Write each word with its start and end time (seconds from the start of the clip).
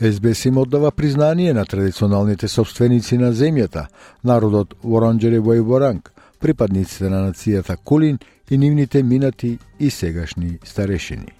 СБС 0.00 0.44
им 0.44 0.58
оддава 0.58 0.90
признание 0.90 1.52
на 1.52 1.64
традиционалните 1.64 2.48
собственици 2.48 3.18
на 3.18 3.32
земјата, 3.32 3.88
народот 4.24 4.74
Воронџери 4.82 5.38
во 5.38 5.54
припадниците 6.38 7.10
на 7.10 7.28
нацијата 7.28 7.76
Кулин 7.76 8.18
и 8.50 8.58
нивните 8.58 9.02
минати 9.02 9.58
и 9.80 9.90
сегашни 9.90 10.58
старешини. 10.64 11.32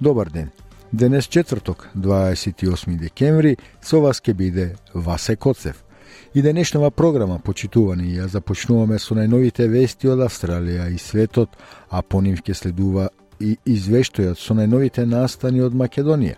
Добар 0.00 0.30
ден. 0.30 0.50
Денес 0.92 1.24
четврток, 1.24 1.88
28 1.96 2.96
декември, 2.96 3.56
со 3.82 4.00
вас 4.00 4.20
ке 4.20 4.34
биде 4.34 4.76
Васе 4.94 5.36
Коцев. 5.36 5.84
И 6.34 6.42
денешнава 6.42 6.90
програма, 6.90 7.38
почитувани, 7.38 8.14
ја 8.14 8.26
започнуваме 8.28 8.98
со 8.98 9.14
најновите 9.14 9.66
вести 9.68 10.08
од 10.08 10.20
Австралија 10.20 10.92
и 10.94 10.98
светот, 10.98 11.50
а 11.90 12.02
по 12.02 12.20
нив 12.20 12.42
ке 12.42 12.54
следува 12.54 13.08
и 13.40 13.56
извештајот 13.66 14.38
со 14.38 14.54
најновите 14.54 15.04
настани 15.04 15.60
од 15.60 15.74
Македонија, 15.74 16.36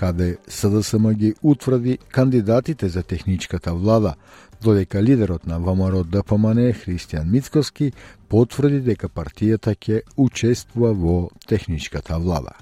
каде 0.00 0.36
СДСМ 0.48 1.12
ги 1.12 1.34
утврди 1.42 1.98
кандидатите 1.98 2.88
за 2.88 3.02
техничката 3.02 3.74
влада, 3.74 4.14
додека 4.62 5.02
лидерот 5.02 5.46
на 5.46 5.58
ВМРО 5.58 6.04
ДПМН 6.04 6.72
Христијан 6.72 7.28
Мицковски 7.30 7.92
потврди 8.28 8.80
дека 8.80 9.08
партијата 9.12 9.74
ќе 9.76 10.00
учествува 10.16 10.92
во 10.96 11.28
техничката 11.46 12.18
влада. 12.18 12.56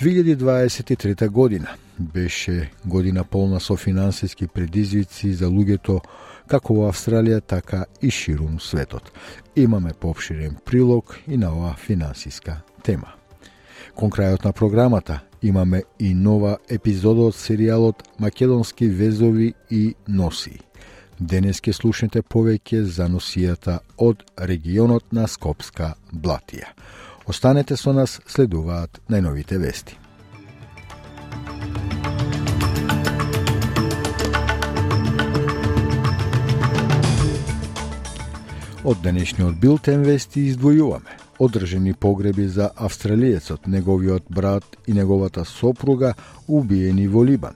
2023 0.00 1.28
година 1.28 1.68
беше 1.98 2.70
година 2.84 3.24
полна 3.24 3.60
со 3.60 3.76
финансиски 3.76 4.46
предизвици 4.46 5.32
за 5.32 5.48
луѓето 5.48 6.00
како 6.46 6.74
во 6.74 6.90
Австралија, 6.92 7.40
така 7.40 7.86
и 8.02 8.10
ширум 8.10 8.60
светот. 8.60 9.12
Имаме 9.56 9.92
попширен 10.00 10.60
прилог 10.64 11.16
и 11.28 11.36
на 11.36 11.54
оваа 11.56 11.74
финансиска 11.76 12.60
тема. 12.82 13.19
Кон 13.94 14.10
крајот 14.10 14.44
на 14.44 14.52
програмата 14.52 15.20
имаме 15.42 15.82
и 15.98 16.14
нова 16.14 16.56
епизода 16.68 17.28
од 17.30 17.34
серијалот 17.34 18.02
Македонски 18.18 18.88
везови 18.88 19.52
и 19.70 19.94
носи. 20.08 20.58
Денес 21.20 21.60
ќе 21.60 21.72
слушнете 21.76 22.22
повеќе 22.22 22.82
за 22.82 23.08
носијата 23.08 23.78
од 23.98 24.24
регионот 24.36 25.12
на 25.12 25.26
Скопска 25.28 25.94
Блатија. 26.12 26.72
Останете 27.26 27.76
со 27.76 27.92
нас, 27.92 28.20
следуваат 28.26 29.00
најновите 29.08 29.58
вести. 29.60 29.98
Од 38.84 39.02
денешниот 39.04 39.60
билтен 39.60 40.06
вести 40.08 40.48
издвојуваме 40.48 41.19
одржени 41.40 41.94
погреби 41.94 42.48
за 42.48 42.70
австралиецот, 42.76 43.66
неговиот 43.66 44.24
брат 44.30 44.64
и 44.86 44.92
неговата 44.92 45.44
сопруга 45.44 46.14
убиени 46.48 47.08
во 47.08 47.24
Либан. 47.24 47.54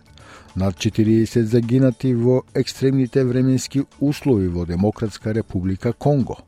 Над 0.57 0.75
40 0.77 1.43
загинати 1.43 2.15
во 2.15 2.43
екстремните 2.55 3.25
временски 3.25 3.85
услови 4.01 4.49
во 4.49 4.67
Демократска 4.67 5.35
република 5.35 5.93
Конго. 5.93 6.39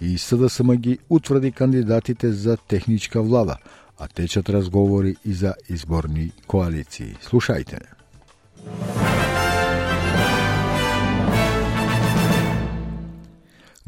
И 0.00 0.18
СДСМ 0.18 0.72
ги 0.76 0.98
утврди 1.08 1.52
кандидатите 1.52 2.32
за 2.32 2.56
техничка 2.56 3.22
влада, 3.22 3.56
а 3.98 4.08
течат 4.08 4.48
разговори 4.48 5.16
и 5.24 5.32
за 5.32 5.54
изборни 5.68 6.32
коалиции. 6.46 7.16
Слушајте 7.22 7.72
не. 7.72 9.17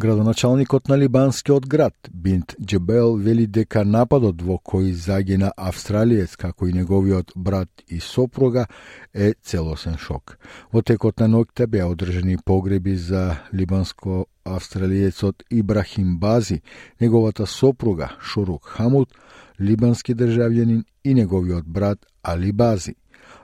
Градоначалникот 0.00 0.88
на 0.88 0.94
Либанскиот 0.96 1.66
град 1.66 1.94
Бинт 2.10 2.54
Джебел 2.58 3.16
вели 3.16 3.46
дека 3.46 3.82
нападот 3.84 4.40
во 4.40 4.56
кој 4.56 4.94
загина 4.96 5.50
австралиец 5.60 6.38
како 6.40 6.70
и 6.70 6.72
неговиот 6.72 7.32
брат 7.36 7.68
и 7.86 8.00
сопруга 8.00 8.64
е 9.12 9.34
целосен 9.44 9.98
шок. 10.00 10.38
Во 10.72 10.80
текот 10.80 11.20
на 11.20 11.28
ноќта 11.28 11.66
беа 11.68 11.90
одржани 11.92 12.38
погреби 12.40 12.96
за 12.96 13.44
либанско-австралиецот 13.52 15.44
Ибрахим 15.50 16.16
Бази, 16.16 16.62
неговата 16.98 17.44
сопруга 17.46 18.16
Шурук 18.22 18.72
Хамут, 18.72 19.12
либански 19.60 20.16
државјанин 20.16 20.84
и 21.04 21.14
неговиот 21.14 21.66
брат 21.68 22.06
Али 22.22 22.52
Бази. 22.52 22.96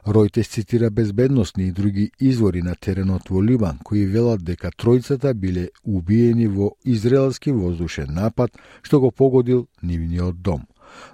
Ројтес 0.06 0.50
цитира 0.50 0.90
безбедносни 0.90 1.68
и 1.68 1.72
други 1.72 2.12
извори 2.20 2.62
на 2.62 2.76
теренот 2.76 3.30
во 3.30 3.44
Либан, 3.44 3.80
кои 3.84 4.06
велат 4.06 4.44
дека 4.44 4.72
тројцата 4.72 5.34
биле 5.34 5.70
убиени 5.84 6.48
во 6.48 6.72
израелски 6.84 7.52
воздушен 7.52 8.14
напад, 8.14 8.52
што 8.82 9.00
го 9.00 9.12
погодил 9.12 9.68
нивниот 9.82 10.42
дом. 10.42 10.68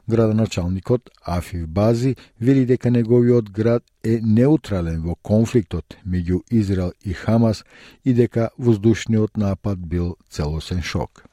Градоначалникот 0.08 1.10
Афив 1.26 1.68
Бази 1.68 2.16
вели 2.40 2.66
дека 2.66 2.90
неговиот 2.90 3.50
град 3.50 3.84
е 4.04 4.20
неутрален 4.22 5.02
во 5.02 5.16
конфликтот 5.16 5.98
меѓу 6.06 6.42
Израел 6.50 6.94
и 7.02 7.14
Хамас 7.14 7.66
и 8.04 8.14
дека 8.14 8.50
воздушниот 8.58 9.38
напад 9.38 9.78
бил 9.80 10.18
целосен 10.30 10.82
шок. 10.82 11.24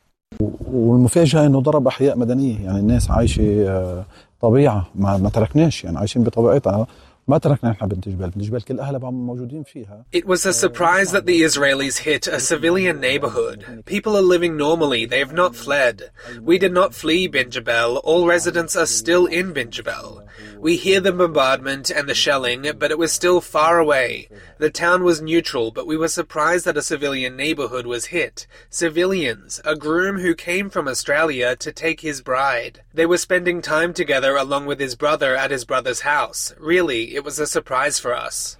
والمفاجاه 0.40 1.46
انه 1.46 1.60
ضرب 1.60 1.86
احياء 1.86 2.18
مدنيه 2.18 2.64
يعني 2.64 2.78
الناس 2.78 3.10
عايشه 3.10 4.04
طبيعه 4.40 4.86
ما, 4.94 5.16
ما 5.16 5.30
تركناش 5.30 5.84
يعني 5.84 5.98
عايشين 5.98 6.24
بطبيعتها 6.24 6.86
It 10.11 10.25
was 10.25 10.47
a 10.47 10.51
surprise 10.51 11.11
that 11.11 11.27
the 11.27 11.41
Israelis 11.43 11.99
hit 11.99 12.25
a 12.25 12.39
civilian 12.39 12.99
neighborhood. 12.99 13.83
People 13.85 14.17
are 14.17 14.23
living 14.23 14.57
normally, 14.57 15.05
they 15.05 15.19
have 15.19 15.31
not 15.31 15.55
fled. 15.55 16.09
We 16.41 16.57
did 16.57 16.73
not 16.73 16.95
flee 16.95 17.27
Bin 17.27 17.51
Jabal. 17.51 17.97
all 17.97 18.25
residents 18.25 18.75
are 18.75 18.87
still 18.87 19.27
in 19.27 19.53
Bin 19.53 19.69
Jabal. 19.69 20.25
We 20.57 20.75
hear 20.75 20.99
the 20.99 21.13
bombardment 21.13 21.91
and 21.91 22.09
the 22.09 22.15
shelling, 22.15 22.65
but 22.79 22.89
it 22.91 22.97
was 22.97 23.13
still 23.13 23.41
far 23.41 23.77
away. 23.77 24.27
The 24.57 24.71
town 24.71 25.03
was 25.03 25.21
neutral, 25.21 25.69
but 25.71 25.87
we 25.87 25.97
were 25.97 26.07
surprised 26.07 26.65
that 26.65 26.77
a 26.77 26.81
civilian 26.81 27.35
neighborhood 27.35 27.85
was 27.85 28.07
hit. 28.07 28.47
Civilians, 28.69 29.61
a 29.63 29.75
groom 29.75 30.17
who 30.17 30.33
came 30.33 30.69
from 30.69 30.87
Australia 30.87 31.55
to 31.57 31.71
take 31.71 32.01
his 32.01 32.21
bride. 32.21 32.81
They 32.93 33.05
were 33.05 33.17
spending 33.17 33.61
time 33.61 33.93
together 33.93 34.35
along 34.35 34.65
with 34.65 34.79
his 34.79 34.95
brother 34.95 35.35
at 35.35 35.51
his 35.51 35.63
brother's 35.63 36.01
house. 36.01 36.53
Really, 36.59 37.15
it 37.19 37.25
was 37.25 37.39
a 37.39 37.47
surprise 37.47 37.97
for 38.03 38.13
us. 38.27 38.57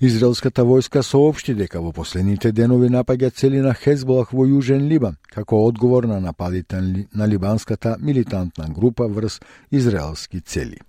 Израелската 0.00 0.64
војска 0.64 1.02
соопшти 1.02 1.54
дека 1.54 1.80
во 1.80 1.92
последните 1.92 2.50
денови 2.52 2.88
напаѓа 2.90 3.28
цели 3.30 3.60
на 3.62 3.74
Хезболах 3.74 4.32
во 4.32 4.46
Јужен 4.50 4.88
Либан, 4.90 5.16
како 5.30 5.60
одговор 5.66 6.08
на 6.10 6.18
нападите 6.20 6.80
на 7.14 7.28
либанската 7.28 7.96
милитантна 8.00 8.66
група 8.68 9.06
врз 9.06 9.38
израелски 9.70 10.40
цели. 10.40 10.80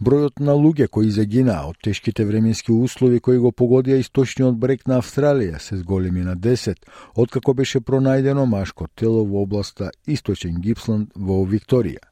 Бројот 0.00 0.40
на 0.40 0.52
луѓе 0.52 0.88
кои 0.88 1.10
загинаа 1.10 1.70
од 1.70 1.80
тешките 1.84 2.24
временски 2.24 2.72
услови 2.72 3.20
кои 3.20 3.38
го 3.38 3.52
погодија 3.52 4.00
источниот 4.00 4.60
брег 4.60 4.86
на 4.88 5.00
Австралија 5.00 5.58
се 5.58 5.80
зголеми 5.80 6.20
на 6.20 6.36
10, 6.36 6.76
откако 7.14 7.54
беше 7.54 7.80
пронајдено 7.80 8.44
машко 8.44 8.88
тело 8.96 9.24
во 9.24 9.42
областа 9.48 9.90
Источен 10.06 10.60
Гипсланд 10.60 11.12
во 11.16 11.44
Викторија. 11.44 12.09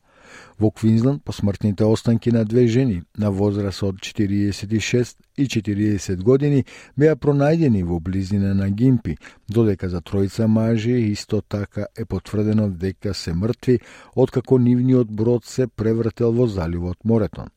Во 0.59 0.71
Квинсленд 0.71 1.25
посмртните 1.25 1.85
останки 1.85 2.33
на 2.33 2.45
две 2.45 2.67
жени 2.67 3.03
на 3.19 3.31
возраст 3.31 3.83
од 3.83 3.97
46 3.97 5.17
и 5.37 5.47
40 5.47 6.23
години 6.23 6.65
беа 6.97 7.15
пронајдени 7.17 7.85
во 7.85 8.01
близина 8.01 8.55
на 8.55 8.71
Гимпи, 8.71 9.17
додека 9.49 9.89
за 9.89 10.01
тројца 10.01 10.47
мажи 10.47 10.97
исто 11.13 11.41
така 11.41 11.87
е 11.97 12.05
потврдено 12.05 12.69
дека 12.71 13.15
се 13.15 13.35
мртви 13.35 13.79
откако 14.17 14.59
нивниот 14.59 15.13
брод 15.13 15.45
се 15.45 15.69
превртел 15.69 16.33
во 16.33 16.47
заливот 16.47 17.05
Моретон 17.05 17.49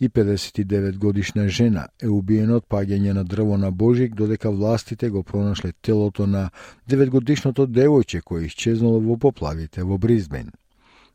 и 0.00 0.08
59 0.08 0.98
годишна 0.98 1.48
жена 1.48 1.88
е 2.02 2.08
убиена 2.08 2.58
од 2.58 2.66
паѓање 2.70 3.12
на 3.12 3.24
дрво 3.24 3.56
на 3.56 3.70
Божик, 3.70 4.14
додека 4.14 4.50
властите 4.50 5.10
го 5.10 5.22
пронашле 5.22 5.72
телото 5.82 6.26
на 6.26 6.50
9 6.88 7.10
годишното 7.10 7.66
девојче 7.66 8.22
кое 8.22 8.46
исчезнало 8.46 9.00
во 9.00 9.16
поплавите 9.16 9.82
во 9.82 9.98
Бризбен. 9.98 10.50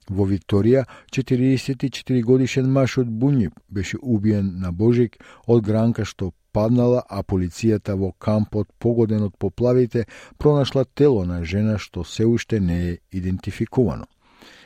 Во 0.09 0.25
Викторија, 0.27 0.83
44 1.11 2.23
годишен 2.23 2.71
маж 2.71 2.97
од 2.97 3.07
Буњип 3.07 3.53
беше 3.69 3.97
убиен 4.01 4.59
на 4.59 4.71
Божик 4.71 5.17
од 5.47 5.63
гранка 5.63 6.05
што 6.05 6.31
паднала, 6.51 7.03
а 7.09 7.23
полицијата 7.23 7.95
во 7.97 8.11
кампот 8.11 8.67
погоден 8.79 9.23
од 9.23 9.37
поплавите 9.37 10.05
пронашла 10.37 10.85
тело 10.85 11.23
на 11.25 11.43
жена 11.43 11.77
што 11.77 12.03
се 12.03 12.25
уште 12.25 12.59
не 12.59 12.79
е 12.89 12.97
идентификувано. 13.11 14.05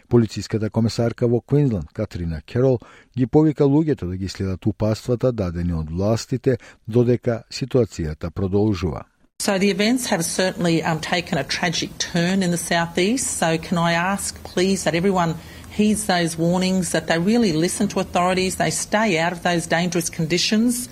Полициската 0.07 0.69
комесарка 0.69 1.28
во 1.28 1.42
Квинсленд, 1.42 1.92
Катрина 1.94 2.42
Керол, 2.42 2.80
ги 3.18 3.28
повика 3.28 3.63
луѓето 3.63 4.07
да 4.07 4.18
ги 4.18 4.30
следат 4.30 4.66
упаствата 4.66 5.31
дадени 5.31 5.74
од 5.74 5.92
властите 5.92 6.57
додека 6.88 7.44
ситуацијата 7.51 8.31
продолжува. 8.31 9.04
So 9.46 9.58
the 9.58 9.70
events 9.70 10.06
have 10.06 10.25
certainly 10.25 10.82
um, 10.84 11.00
taken 11.00 11.37
a 11.37 11.43
tragic 11.43 11.99
turn 11.99 12.43
in 12.43 12.50
the 12.52 12.56
southeast. 12.56 13.26
So 13.38 13.58
can 13.58 13.76
I 13.76 13.93
ask, 13.93 14.40
please, 14.44 14.84
that 14.84 14.94
everyone 14.94 15.34
heeds 15.72 16.06
those 16.06 16.38
warnings, 16.38 16.93
that 16.93 17.08
they 17.08 17.19
really 17.19 17.52
listen 17.52 17.88
to 17.88 18.00
authorities, 18.00 18.56
they 18.56 18.70
stay 18.70 19.19
out 19.19 19.32
of 19.32 19.43
those 19.43 19.66
dangerous 19.66 20.10
conditions. 20.10 20.88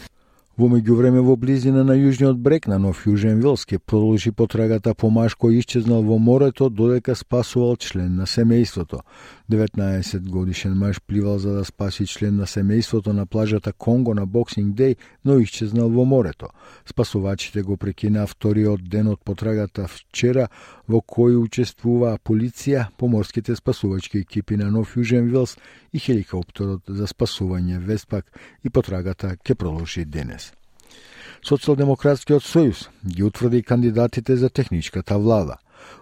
Во 0.60 0.66
меѓувреме 0.68 1.22
во 1.24 1.38
близина 1.40 1.80
на 1.88 1.94
јужниот 1.96 2.36
брег 2.36 2.66
на 2.68 2.76
Нов 2.78 3.06
Јужен 3.06 3.38
Вилс 3.40 3.64
ке 3.64 3.78
продолжи 3.78 4.28
потрагата 4.30 4.92
по 4.92 5.08
маж 5.08 5.32
кој 5.32 5.62
исчезнал 5.62 6.02
во 6.02 6.18
морето 6.18 6.68
додека 6.68 7.14
спасувал 7.14 7.76
член 7.76 8.16
на 8.16 8.26
семејството. 8.26 9.00
19 9.51 10.29
годишен 10.29 10.73
маж 10.73 11.01
пливал 11.01 11.37
за 11.37 11.53
да 11.53 11.65
спаси 11.65 12.07
член 12.07 12.35
на 12.35 12.45
семејството 12.45 13.13
на 13.13 13.25
плажата 13.25 13.73
Конго 13.73 14.13
на 14.13 14.25
Боксинг 14.25 14.75
Дей, 14.75 14.95
но 15.25 15.37
исчезнал 15.39 15.89
во 15.89 16.05
морето. 16.05 16.47
Спасувачите 16.85 17.61
го 17.61 17.77
прекинаа 17.77 18.27
вториот 18.27 18.89
ден 18.89 19.07
од 19.07 19.21
потрагата 19.21 19.85
вчера 19.87 20.47
во 20.87 21.01
кој 21.01 21.37
учествуваа 21.37 22.17
полиција, 22.17 22.87
поморските 22.97 23.55
спасувачки 23.55 24.25
екипи 24.25 24.57
на 24.57 24.71
Нов 24.71 24.97
Јужен 24.97 25.29
Вилс 25.29 25.57
и 25.93 25.99
хеликоптерот 25.99 26.81
за 26.87 27.05
спасување 27.05 27.77
Веспак 27.79 28.25
и 28.63 28.69
потрагата 28.69 29.37
ќе 29.37 29.53
продолжи 29.53 30.05
денес. 30.05 30.53
Социјалдемократскиот 31.45 32.41
сојуз 32.41 32.87
ги 33.05 33.23
утврди 33.23 33.61
кандидатите 33.61 34.35
за 34.35 34.49
техничката 34.49 35.17
влада. 35.17 35.57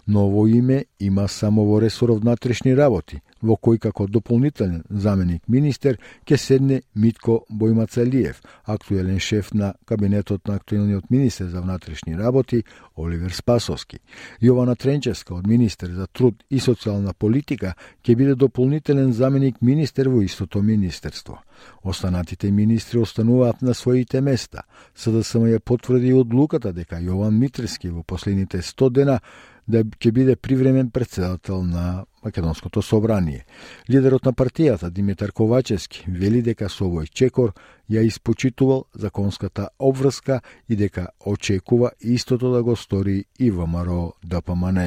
Ново 0.08 0.48
име 0.48 0.86
има 1.00 1.28
само 1.28 1.66
во 1.66 1.82
ресоров 1.82 2.22
внатрешни 2.22 2.78
работи, 2.78 3.22
во 3.44 3.58
кој 3.60 3.80
како 3.84 4.08
дополнителен 4.08 4.84
заменик 4.90 5.44
министер 5.48 6.00
ќе 6.26 6.38
седне 6.40 6.82
Митко 6.96 7.44
Бојмацалиев, 7.52 8.40
актуелен 8.66 9.20
шеф 9.20 9.54
на 9.54 9.74
кабинетот 9.86 10.48
на 10.48 10.56
актуелниот 10.56 11.10
министер 11.12 11.48
за 11.52 11.62
внатрешни 11.62 12.18
работи 12.18 12.64
Оливер 12.96 13.32
Спасовски. 13.32 14.00
Јована 14.42 14.76
Тренческа 14.80 15.36
од 15.36 15.48
министер 15.48 15.92
за 15.92 16.08
труд 16.08 16.44
и 16.50 16.60
социјална 16.60 17.14
политика 17.14 17.74
ќе 18.04 18.16
биде 18.16 18.36
дополнителен 18.36 19.14
заменик 19.14 19.62
министер 19.62 20.10
во 20.10 20.24
истото 20.24 20.62
министерство. 20.62 21.42
Останатите 21.84 22.52
министри 22.52 23.00
остануваат 23.00 23.62
на 23.62 23.74
своите 23.74 24.22
места. 24.22 24.64
СДСМ 24.96 25.52
ја 25.52 25.60
потврди 25.60 26.14
одлуката 26.14 26.74
дека 26.74 27.02
Јован 27.02 27.38
Митрески 27.38 27.90
во 27.90 28.04
последните 28.04 28.62
100 28.62 28.90
дена 28.90 29.20
да 29.68 29.84
ќе 29.84 30.12
биде 30.12 30.36
привремен 30.36 30.90
председател 30.92 31.64
на 31.64 32.06
Македонското 32.26 32.82
собрание. 32.82 33.46
Лидерот 33.90 34.26
на 34.26 34.34
партијата 34.34 34.90
Димитар 34.90 35.32
Ковачевски 35.32 36.06
вели 36.08 36.42
дека 36.42 36.70
со 36.70 36.86
овој 36.86 37.10
чекор 37.12 37.54
ја 37.92 38.06
испочитувал 38.08 38.86
законската 38.96 39.70
обврска 39.80 40.42
и 40.70 40.76
дека 40.76 41.08
очекува 41.26 41.92
истото 42.00 42.52
да 42.52 42.64
го 42.64 42.76
стори 42.76 43.26
и 43.40 43.52
ВМРО 43.52 44.14
ДПМН. 44.24 44.80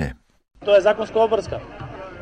Тоа 0.65 0.79
е 0.79 0.81
законска 0.81 1.21
обврска. 1.21 1.61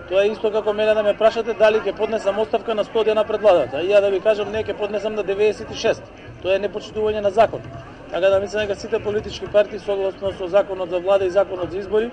Тоа 0.09 0.25
е 0.25 0.33
исто 0.33 0.51
како 0.53 0.73
мене 0.73 0.95
да 0.95 1.03
ме 1.03 1.15
прашате 1.17 1.55
дали 1.57 1.79
ќе 1.81 1.97
поднесам 1.97 2.39
оставка 2.39 2.75
на 2.75 2.85
100 2.85 3.05
дена 3.05 3.25
пред 3.25 3.41
владата. 3.41 3.81
И 3.83 3.89
ја 3.89 4.01
да 4.01 4.11
ви 4.11 4.21
кажам 4.21 4.53
не 4.53 4.65
ќе 4.65 4.77
поднесам 4.77 5.15
на 5.15 5.25
96. 5.25 6.03
Тоа 6.43 6.57
е 6.57 6.61
непочитување 6.61 7.23
на 7.25 7.31
закон. 7.31 7.63
Така 8.11 8.29
да 8.29 8.41
мислам 8.41 8.67
дека 8.67 8.81
сите 8.81 8.99
политички 9.03 9.47
партии 9.47 9.79
согласно 9.79 10.33
со 10.33 10.49
законот 10.49 10.91
за 10.91 10.99
влада 11.01 11.25
и 11.25 11.31
законот 11.31 11.73
за 11.73 11.79
избори 11.79 12.11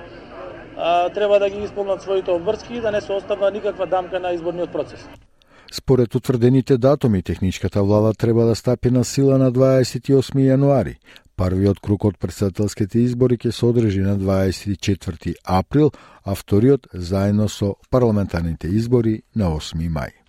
а, 0.77 1.09
треба 1.09 1.39
да 1.39 1.49
ги 1.49 1.63
исполнат 1.63 2.01
своите 2.01 2.31
обврски 2.31 2.73
и 2.73 2.81
да 2.81 2.91
не 2.91 3.01
се 3.01 3.13
остава 3.13 3.51
никаква 3.51 3.87
дамка 3.87 4.19
на 4.19 4.31
изборниот 4.31 4.71
процес. 4.71 5.07
Според 5.73 6.15
утврдените 6.15 6.77
датуми, 6.77 7.23
техничката 7.23 7.83
влада 7.83 8.13
треба 8.13 8.45
да 8.45 8.55
стапи 8.55 8.91
на 8.91 9.03
сила 9.03 9.37
на 9.37 9.51
28 9.51 10.35
јануари. 10.35 10.95
Првиот 11.37 11.79
круг 11.79 12.05
од 12.05 12.17
председателските 12.19 12.99
избори 12.99 13.37
ќе 13.37 13.55
се 13.55 13.65
одржи 13.65 14.03
на 14.03 14.17
24 14.19 15.33
април, 15.47 15.91
а 16.23 16.35
вториот 16.35 16.87
заедно 16.93 17.49
со 17.49 17.75
парламентарните 17.89 18.67
избори 18.67 19.21
на 19.35 19.49
8 19.55 19.89
мај. 19.89 20.20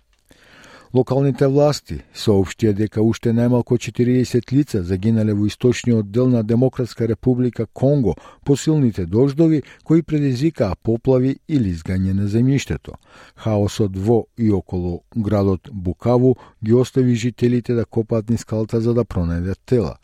Локалните 0.93 1.47
власти 1.49 1.95
соопштија 2.13 2.71
дека 2.77 3.01
уште 3.01 3.31
најмалку 3.33 3.79
40 3.81 4.51
лица 4.53 4.81
загинале 4.85 5.33
во 5.33 5.47
источниот 5.49 6.11
дел 6.13 6.27
на 6.29 6.43
Демократска 6.43 7.07
република 7.09 7.65
Конго 7.65 8.13
по 8.45 8.57
силните 8.57 9.05
дождови 9.05 9.63
кои 9.83 10.03
предизвикаа 10.03 10.75
поплави 10.75 11.39
или 11.47 11.73
изгање 11.73 12.13
на 12.13 12.29
земјиштето. 12.29 12.93
Хаосот 13.35 13.97
во 13.97 14.25
и 14.37 14.51
околу 14.51 15.01
градот 15.15 15.69
Букаву 15.71 16.35
ги 16.63 16.73
остави 16.73 17.15
жителите 17.15 17.73
да 17.73 17.85
копаат 17.85 18.29
низ 18.29 18.41
скалата 18.45 18.81
за 18.81 18.93
да 18.93 19.01
пронајдат 19.03 19.65
тела. 19.65 19.97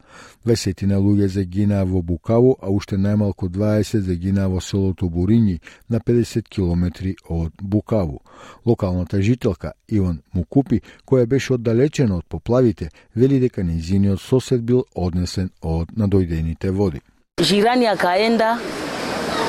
20 0.45 0.85
на 0.87 0.97
луѓе 0.97 1.27
загинаа 1.27 1.85
во 1.85 2.01
Букаву, 2.01 2.55
а 2.61 2.69
уште 2.69 2.97
најмалку 2.97 3.49
20 3.49 4.01
загинаа 4.07 4.49
во 4.49 4.61
селото 4.61 5.05
Бурињи 5.05 5.59
на 5.89 5.99
50 5.99 6.49
километри 6.49 7.15
од 7.29 7.53
Букаву. 7.61 8.21
Локалната 8.65 9.21
жителка 9.21 9.73
Иван 9.87 10.21
Мукупи, 10.33 10.81
која 11.05 11.25
беше 11.25 11.53
оддалечена 11.53 12.17
од 12.17 12.25
поплавите, 12.25 12.89
вели 13.15 13.39
дека 13.39 13.63
низиниот 13.63 14.21
сосед 14.21 14.63
бил 14.63 14.85
однесен 14.95 15.49
од 15.61 15.91
надојдените 15.91 16.71
води. 16.71 17.01
Jirani 17.39 17.87
akaenda 17.87 18.57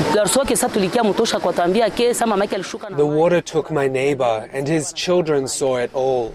The 0.00 0.26
water 3.06 3.40
took 3.42 3.70
my 3.70 3.86
neighbor, 3.86 4.48
and 4.52 4.66
his 4.66 4.92
children 4.92 5.46
saw 5.46 5.76
it 5.76 5.90
all. 5.94 6.32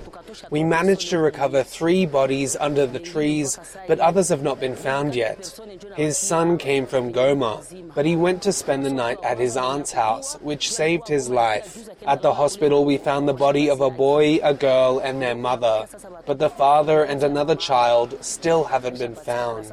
We 0.51 0.65
managed 0.65 1.11
to 1.11 1.19
recover 1.19 1.63
three 1.63 2.07
bodies 2.07 2.57
under 2.59 2.87
the 2.87 2.99
trees, 2.99 3.59
but 3.89 4.01
others 4.01 4.29
have 4.29 4.43
not 4.43 4.61
been 4.61 4.77
found 4.77 5.15
yet. 5.15 5.59
His 5.97 6.17
son 6.17 6.59
came 6.59 6.87
from 6.87 7.13
Goma, 7.13 7.55
but 7.95 8.07
he 8.07 8.17
went 8.17 8.43
to 8.43 8.53
spend 8.53 8.85
the 8.85 8.93
night 8.93 9.19
at 9.25 9.39
his 9.39 9.57
aunt's 9.57 9.93
house, 9.93 10.37
which 10.41 10.73
saved 10.73 11.09
his 11.09 11.29
life. 11.29 11.89
At 12.07 12.23
the 12.23 12.35
hospital, 12.35 12.85
we 12.85 12.97
found 12.99 13.29
the 13.29 13.41
body 13.47 13.69
of 13.71 13.81
a 13.81 13.91
boy, 13.91 14.41
a 14.43 14.55
girl, 14.55 14.99
and 14.99 15.21
their 15.21 15.35
mother, 15.35 15.87
but 16.27 16.39
the 16.39 16.51
father 16.51 17.05
and 17.05 17.23
another 17.23 17.55
child 17.55 18.09
still 18.21 18.65
haven't 18.65 18.99
been 18.99 19.15
found. 19.15 19.73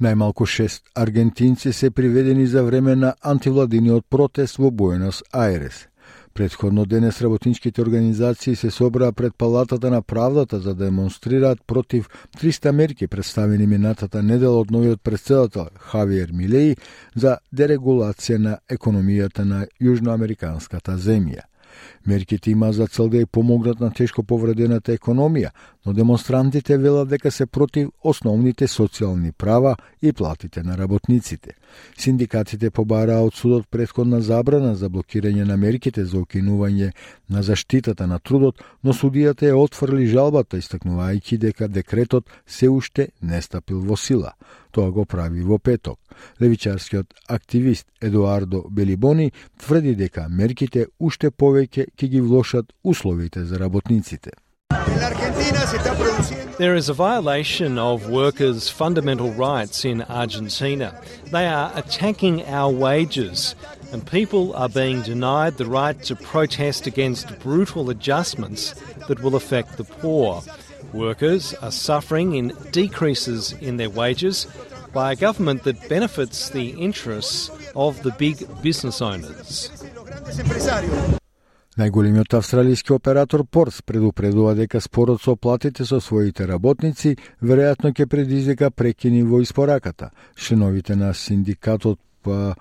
Најмалку 0.00 0.46
шест 0.46 0.82
аргентинци 0.94 1.72
се 1.72 1.90
приведени 1.90 2.46
за 2.46 2.62
време 2.62 2.96
на 2.96 3.14
антивладиниот 3.22 4.04
протест 4.10 4.58
во 4.58 4.70
Буенос 4.70 5.22
Ајрес. 5.32 5.88
Предходно 6.33 6.85
денес 6.85 7.21
работничките 7.21 7.81
организации 7.81 8.55
се 8.55 8.71
собраа 8.71 9.11
пред 9.11 9.35
Палатата 9.37 9.91
на 9.91 10.01
правдата 10.01 10.59
за 10.59 10.75
да 10.75 10.85
демонстрираат 10.85 11.59
против 11.67 12.09
300 12.37 12.71
мерки 12.71 13.07
представени 13.07 13.67
минатата 13.67 14.23
недела 14.23 14.59
од 14.59 14.71
новиот 14.71 15.03
председател 15.03 15.67
Хавиер 15.75 16.31
Милеи 16.31 16.77
за 17.15 17.37
дерегулација 17.53 18.37
на 18.37 18.57
економијата 18.71 19.43
на 19.43 19.65
јужноамериканската 19.81 20.97
земја. 20.97 21.43
Мерките 22.07 22.51
има 22.51 22.71
за 22.71 22.87
цел 22.87 23.09
да 23.09 23.17
ја 23.17 23.25
помогнат 23.25 23.79
на 23.79 23.91
тешко 23.91 24.23
повредената 24.23 24.95
економија, 24.95 25.51
но 25.85 25.93
демонстрантите 25.93 26.77
велат 26.77 27.09
дека 27.09 27.31
се 27.31 27.45
против 27.45 27.89
основните 28.03 28.67
социјални 28.67 29.31
права 29.31 29.75
и 30.01 30.13
платите 30.13 30.63
на 30.63 30.77
работниците. 30.77 31.55
Синдикатите 31.97 32.69
побараа 32.69 33.25
од 33.25 33.33
судот 33.33 33.67
предходна 33.69 34.21
забрана 34.21 34.75
за 34.75 34.89
блокирање 34.89 35.45
на 35.45 35.57
мерките 35.57 36.05
за 36.05 36.21
окинување 36.21 36.91
на 37.29 37.43
заштитата 37.43 38.07
на 38.07 38.19
трудот, 38.19 38.61
но 38.83 38.93
судијата 38.93 39.49
ја 39.49 39.57
отфрли 39.57 40.07
жалбата, 40.07 40.57
истакнувајќи 40.57 41.37
дека 41.37 41.67
декретот 41.67 42.29
се 42.45 42.69
уште 42.69 43.09
не 43.21 43.41
стапил 43.41 43.81
во 43.81 43.97
сила. 43.97 44.33
Тоа 44.71 44.91
го 44.91 45.05
прави 45.05 45.41
во 45.41 45.57
петок. 45.57 45.99
Левичарскиот 46.41 47.13
активист 47.27 47.87
Едуардо 48.01 48.63
Белибони 48.69 49.31
тврди 49.57 49.95
дека 49.95 50.27
мерките 50.29 50.87
уште 50.99 51.31
повеќе 51.31 51.89
ќе 51.97 52.07
ги 52.07 52.21
влошат 52.21 52.73
условите 52.83 53.45
за 53.45 53.59
работниците. 53.59 54.31
There 56.57 56.75
is 56.75 56.89
a 56.89 56.93
violation 56.93 57.77
of 57.77 58.09
workers' 58.09 58.69
fundamental 58.69 59.31
rights 59.31 59.83
in 59.83 60.03
Argentina. 60.03 60.99
They 61.31 61.47
are 61.47 61.71
attacking 61.75 62.45
our 62.45 62.71
wages, 62.71 63.55
and 63.91 64.05
people 64.05 64.55
are 64.55 64.69
being 64.69 65.01
denied 65.01 65.57
the 65.57 65.65
right 65.65 66.01
to 66.03 66.15
protest 66.15 66.87
against 66.87 67.39
brutal 67.39 67.89
adjustments 67.89 68.75
that 69.07 69.21
will 69.21 69.35
affect 69.35 69.77
the 69.77 69.83
poor. 69.83 70.43
Workers 70.93 71.53
are 71.55 71.71
suffering 71.71 72.35
in 72.35 72.53
decreases 72.71 73.53
in 73.53 73.77
their 73.77 73.89
wages 73.89 74.45
by 74.93 75.13
a 75.13 75.15
government 75.15 75.63
that 75.63 75.89
benefits 75.89 76.49
the 76.49 76.69
interests 76.71 77.49
of 77.75 78.03
the 78.03 78.11
big 78.11 78.45
business 78.61 79.01
owners. 79.01 79.71
Најголемиот 81.79 82.33
австралиски 82.35 82.91
оператор 82.91 83.45
Порс 83.47 83.81
предупредува 83.81 84.51
дека 84.59 84.81
спорот 84.83 85.21
со 85.23 85.37
платите 85.39 85.85
со 85.87 86.01
своите 86.03 86.43
работници 86.47 87.15
веројатно 87.39 87.93
ќе 87.95 88.09
предизвика 88.11 88.71
прекини 88.71 89.23
во 89.23 89.39
испораката. 89.39 90.09
Членовите 90.35 90.95
на 90.95 91.13
синдикатот 91.13 91.99
па 92.23 92.55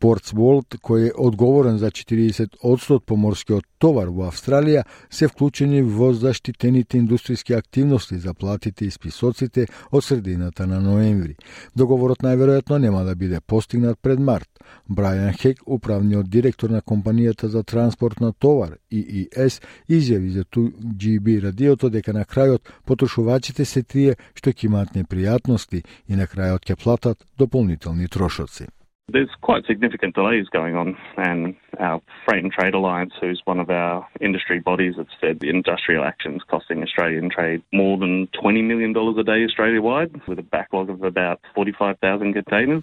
Портсволд, 0.00 0.78
кој 0.80 1.08
е 1.08 1.14
одговорен 1.20 1.76
за 1.78 1.90
40% 1.90 2.94
од 2.94 3.04
поморскиот 3.04 3.66
товар 3.82 4.08
во 4.14 4.30
Австралија, 4.30 4.86
се 5.10 5.28
вклучени 5.28 5.82
во 5.82 6.12
заштитените 6.14 7.00
индустријски 7.02 7.56
активности 7.58 8.16
за 8.16 8.32
платите 8.34 8.86
и 8.86 8.94
списоците 8.94 9.66
од 9.90 10.04
средината 10.04 10.66
на 10.66 10.80
ноември. 10.80 11.36
Договорот 11.74 12.22
најверојатно 12.24 12.78
нема 12.78 13.04
да 13.04 13.14
биде 13.14 13.40
постигнат 13.40 13.98
пред 14.00 14.22
март. 14.22 14.48
Брајан 14.88 15.32
Хек, 15.32 15.62
управниот 15.66 16.30
директор 16.30 16.70
на 16.70 16.80
компанијата 16.80 17.46
за 17.46 17.62
транспорт 17.62 18.20
на 18.20 18.32
товар 18.32 18.78
ИИС, 18.90 19.60
изјави 19.88 20.28
за 20.28 20.44
2GB 20.44 21.42
радиото 21.42 21.90
дека 21.90 22.12
на 22.12 22.24
крајот 22.24 22.62
потрошувачите 22.86 23.64
се 23.64 23.82
тие 23.82 24.16
што 24.34 24.50
ќе 24.50 24.66
имаат 24.66 24.94
непријатности 24.94 25.82
и 26.08 26.16
на 26.16 26.26
крајот 26.26 26.64
ќе 26.66 26.76
платат 26.82 27.24
дополнителни 27.38 28.08
трошоци. 28.08 28.66
There's 29.08 29.30
quite 29.40 29.64
significant 29.66 30.16
delays 30.16 30.48
going 30.48 30.74
on, 30.74 30.96
and 31.16 31.54
our 31.78 32.02
Freight 32.24 32.42
and 32.42 32.52
Trade 32.52 32.74
Alliance, 32.74 33.12
who's 33.20 33.40
one 33.44 33.60
of 33.60 33.70
our 33.70 34.04
industry 34.20 34.58
bodies, 34.58 34.96
have 34.96 35.06
said 35.20 35.38
the 35.38 35.48
industrial 35.48 36.02
actions 36.02 36.42
costing 36.50 36.82
Australian 36.82 37.30
trade 37.30 37.62
more 37.72 37.96
than 37.98 38.26
$20 38.34 38.64
million 38.64 38.90
a 38.96 39.22
day 39.22 39.44
Australia-wide, 39.44 40.26
with 40.26 40.40
a 40.40 40.42
backlog 40.42 40.90
of 40.90 41.04
about 41.04 41.38
45,000 41.54 42.32
containers. 42.32 42.82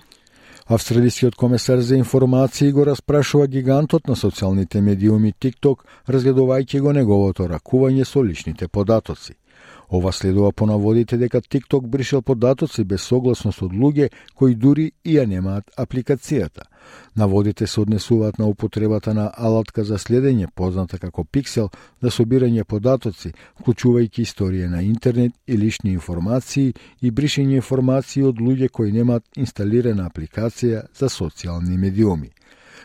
Австралискиот 0.68 1.36
комесар 1.36 1.80
за 1.80 1.96
информации 1.96 2.72
го 2.72 2.86
распрашува 2.86 3.48
гигантот 3.48 4.08
на 4.08 4.16
социјалните 4.16 4.82
медиуми 4.82 5.34
TikTok, 5.34 5.84
разгледувајќи 6.08 6.80
го 6.80 6.94
неговото 6.94 7.48
ракување 7.48 8.06
со 8.06 8.24
личните 8.24 8.68
податоци. 8.68 9.36
Ова 9.94 10.12
следува 10.12 10.52
по 10.52 10.66
наводите 10.66 11.18
дека 11.18 11.42
TikTok 11.42 11.88
бришел 11.88 12.22
податоци 12.22 12.84
без 12.84 13.04
согласност 13.06 13.62
од 13.62 13.76
луѓе 13.78 14.08
кои 14.34 14.56
дури 14.56 14.88
и 15.06 15.20
ја 15.20 15.28
немаат 15.30 15.70
апликацијата. 15.78 16.66
Наводите 17.16 17.68
се 17.68 17.82
однесуваат 17.82 18.40
на 18.40 18.48
употребата 18.48 19.14
на 19.14 19.30
алатка 19.38 19.84
за 19.84 20.02
следење, 20.02 20.50
позната 20.56 20.98
како 20.98 21.24
Pixel, 21.24 21.70
за 22.02 22.10
собирање 22.10 22.64
податоци, 22.64 23.36
вклучувајќи 23.62 24.26
историја 24.26 24.74
на 24.74 24.82
интернет 24.82 25.38
и 25.46 25.58
лични 25.58 25.94
информации 25.94 26.74
и 27.02 27.12
бришење 27.12 27.62
информации 27.62 28.26
од 28.26 28.42
луѓе 28.42 28.70
кои 28.70 28.92
немаат 28.92 29.30
инсталирана 29.38 30.10
апликација 30.10 30.88
за 30.98 31.06
социјални 31.06 31.78
медиуми. 31.78 32.33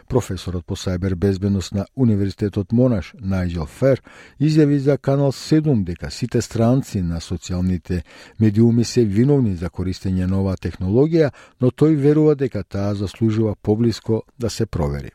Професорот 0.09 0.67
по 0.67 0.76
сајбер 0.76 1.14
безбедност 1.14 1.75
на 1.75 1.87
Универзитетот 1.97 2.73
Монаш, 2.73 3.14
Најджел 3.21 3.67
Фер, 3.67 4.02
изјави 4.40 4.76
за 4.76 4.99
Канал 4.99 5.33
7 5.33 5.85
дека 5.85 6.11
сите 6.11 6.43
странци 6.43 7.02
на 7.02 7.21
социјалните 7.21 8.02
медиуми 8.40 8.85
се 8.85 9.05
виновни 9.05 9.55
за 9.57 9.71
користење 9.71 10.26
на 10.26 10.40
оваа 10.40 10.57
технологија, 10.57 11.31
но 11.61 11.71
тој 11.71 11.97
верува 11.97 12.35
дека 12.35 12.62
таа 12.64 12.95
заслужува 12.95 13.55
поблиско 13.62 14.23
да 14.38 14.50
се 14.50 14.67
провери. 14.67 15.11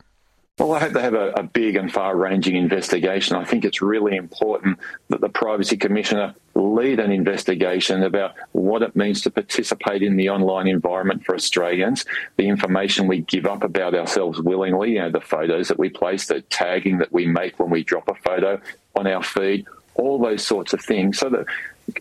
Well, 0.59 0.73
I 0.73 0.79
hope 0.79 0.93
they 0.93 1.01
have 1.01 1.15
a, 1.15 1.31
a 1.31 1.43
big 1.43 1.75
and 1.75 1.91
far 1.91 2.15
ranging 2.15 2.55
investigation. 2.55 3.35
I 3.35 3.43
think 3.43 3.65
it's 3.65 3.81
really 3.81 4.15
important 4.15 4.77
that 5.09 5.19
the 5.19 5.29
Privacy 5.29 5.77
Commissioner 5.77 6.35
lead 6.54 6.98
an 6.98 7.12
investigation 7.12 8.02
about 8.02 8.34
what 8.52 8.82
it 8.82 8.96
means 8.96 9.22
to 9.22 9.30
participate 9.30 10.02
in 10.02 10.16
the 10.16 10.28
online 10.28 10.66
environment 10.66 11.24
for 11.24 11.34
Australians, 11.34 12.04
the 12.36 12.48
information 12.48 13.06
we 13.06 13.20
give 13.20 13.46
up 13.46 13.62
about 13.62 13.94
ourselves 13.94 14.40
willingly, 14.40 14.92
you 14.92 15.00
know, 15.00 15.10
the 15.10 15.20
photos 15.20 15.68
that 15.68 15.78
we 15.78 15.88
place, 15.88 16.26
the 16.26 16.40
tagging 16.42 16.98
that 16.98 17.12
we 17.12 17.26
make 17.26 17.58
when 17.58 17.70
we 17.70 17.84
drop 17.84 18.08
a 18.08 18.14
photo 18.14 18.60
on 18.96 19.06
our 19.06 19.22
feed, 19.22 19.66
all 19.94 20.18
those 20.18 20.44
sorts 20.44 20.72
of 20.72 20.80
things, 20.80 21.18
so 21.18 21.28
that 21.30 21.46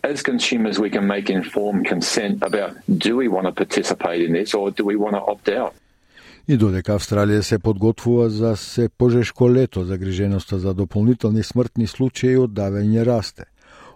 as 0.04 0.22
consumers 0.22 0.78
we 0.78 0.90
can 0.90 1.06
make 1.06 1.30
informed 1.30 1.86
consent 1.86 2.42
about 2.42 2.76
do 2.98 3.16
we 3.16 3.28
want 3.28 3.46
to 3.46 3.52
participate 3.52 4.20
in 4.22 4.32
this 4.32 4.54
or 4.54 4.70
do 4.70 4.84
we 4.84 4.96
want 4.96 5.14
to 5.14 5.22
opt 5.22 5.48
out. 5.48 5.74
И 6.48 6.56
додека 6.56 6.94
Австралија 6.96 7.40
се 7.44 7.58
подготвува 7.58 8.30
за 8.30 8.56
се 8.56 8.88
пожешко 8.88 9.50
лето, 9.50 9.84
загриженоста 9.84 10.58
за 10.58 10.74
дополнителни 10.74 11.42
смртни 11.42 11.86
случаи 11.86 12.38
од 12.40 12.54
давење 12.56 13.04
расте. 13.04 13.44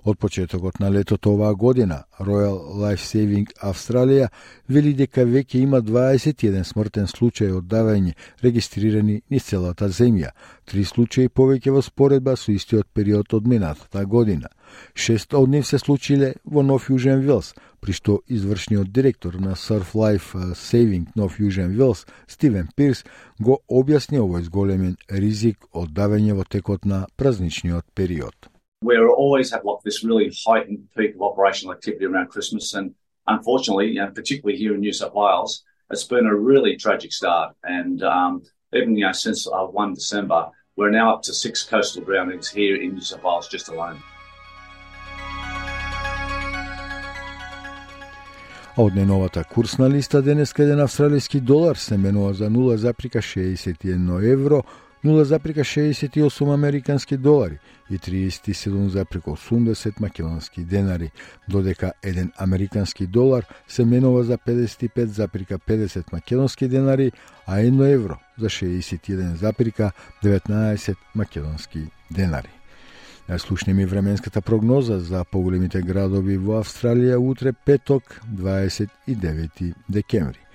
Од 0.07 0.17
почетокот 0.17 0.79
на 0.79 0.87
летото 0.89 1.33
оваа 1.33 1.53
година, 1.53 2.03
Royal 2.19 2.59
Life 2.79 3.03
Saving 3.03 3.49
Австралија 3.59 4.29
вели 4.71 4.93
дека 4.95 5.25
веќе 5.27 5.59
има 5.59 5.81
21 5.83 6.63
смртен 6.63 7.09
случај 7.11 7.51
од 7.57 7.67
давање 7.67 8.13
регистрирани 8.45 9.17
низ 9.29 9.49
целата 9.49 9.91
земја, 9.99 10.31
три 10.63 10.85
случаи 10.87 11.27
повеќе 11.27 11.75
во 11.75 11.83
споредба 11.83 12.37
со 12.37 12.55
истиот 12.55 12.87
период 12.93 13.35
од 13.35 13.51
минатата 13.51 14.05
година. 14.05 14.47
Шест 14.95 15.33
од 15.33 15.49
нив 15.49 15.67
се 15.67 15.83
случиле 15.83 16.33
во 16.45 16.63
Нов 16.63 16.87
Јужен 16.87 17.27
Вилс, 17.27 17.53
при 17.81 17.91
што 17.91 18.21
извршниот 18.27 18.87
директор 18.87 19.35
на 19.35 19.59
Surf 19.59 19.91
Life 19.91 20.31
Saving 20.55 21.11
Нов 21.15 21.39
Јужен 21.39 21.75
Вилс, 21.75 22.07
Стивен 22.27 22.71
Пирс, 22.75 23.03
го 23.39 23.59
објасни 23.67 24.23
овој 24.23 24.47
зголемен 24.47 24.95
ризик 25.09 25.67
од 25.73 25.91
давање 25.91 26.31
во 26.31 26.47
текот 26.47 26.85
на 26.85 27.07
празничниот 27.17 27.83
период. 27.93 28.55
We 28.82 28.98
always 28.98 29.50
have 29.52 29.64
like 29.64 29.82
this 29.84 30.02
really 30.02 30.32
heightened 30.46 30.88
peak 30.96 31.14
of 31.14 31.22
operational 31.22 31.74
activity 31.74 32.04
around 32.04 32.28
Christmas, 32.28 32.74
and 32.74 32.94
unfortunately, 33.26 33.88
you 33.88 34.00
know, 34.00 34.10
particularly 34.10 34.58
here 34.58 34.74
in 34.74 34.80
New 34.80 34.92
South 34.92 35.14
Wales, 35.14 35.62
it's 35.90 36.04
been 36.04 36.26
a 36.26 36.34
really 36.34 36.76
tragic 36.76 37.12
start. 37.12 37.54
And 37.62 38.02
um, 38.02 38.42
even 38.72 38.96
you 38.96 39.06
know, 39.06 39.12
since 39.12 39.46
uh, 39.46 39.66
1 39.66 39.94
December, 39.94 40.48
we're 40.76 40.90
now 40.90 41.14
up 41.14 41.22
to 41.22 41.34
six 41.34 41.62
coastal 41.64 42.02
drownings 42.02 42.48
here 42.48 42.76
in 42.76 42.94
New 42.94 43.00
South 43.00 43.22
Wales 43.22 43.48
just 43.48 43.68
alone. 43.68 44.02
А 48.76 48.82
од 48.82 48.94
неновата 48.94 49.44
курсна 49.44 49.90
листа 49.90 50.22
денес 50.22 50.54
еден 50.58 50.80
австралиски 50.80 51.40
долар 51.40 51.76
се 51.76 51.98
менува 51.98 52.32
за 52.34 52.50
0,61 52.50 54.32
евро, 54.32 54.62
0,68 55.05 56.53
американски 56.53 57.17
долари 57.17 57.59
и 57.89 57.97
37,80 57.97 60.01
македонски 60.01 60.63
денари, 60.63 61.11
додека 61.49 61.93
еден 62.03 62.31
американски 62.37 63.07
долар 63.07 63.45
се 63.67 63.85
менува 63.85 64.23
за 64.23 64.37
55,50 64.37 66.13
македонски 66.13 66.67
денари, 66.67 67.11
а 67.47 67.55
1 67.55 67.93
евро 67.93 68.17
за 68.39 68.49
61,19 68.49 70.95
македонски 71.15 71.79
денари. 72.11 72.49
Да 73.29 73.39
слушнеме 73.39 73.85
временската 73.85 74.41
прогноза 74.41 74.99
за 74.99 75.25
поголемите 75.31 75.81
градови 75.81 76.37
во 76.37 76.61
Австралија 76.61 77.17
утре 77.19 77.51
петок 77.51 78.21
29 78.31 79.73
декември. 79.89 80.46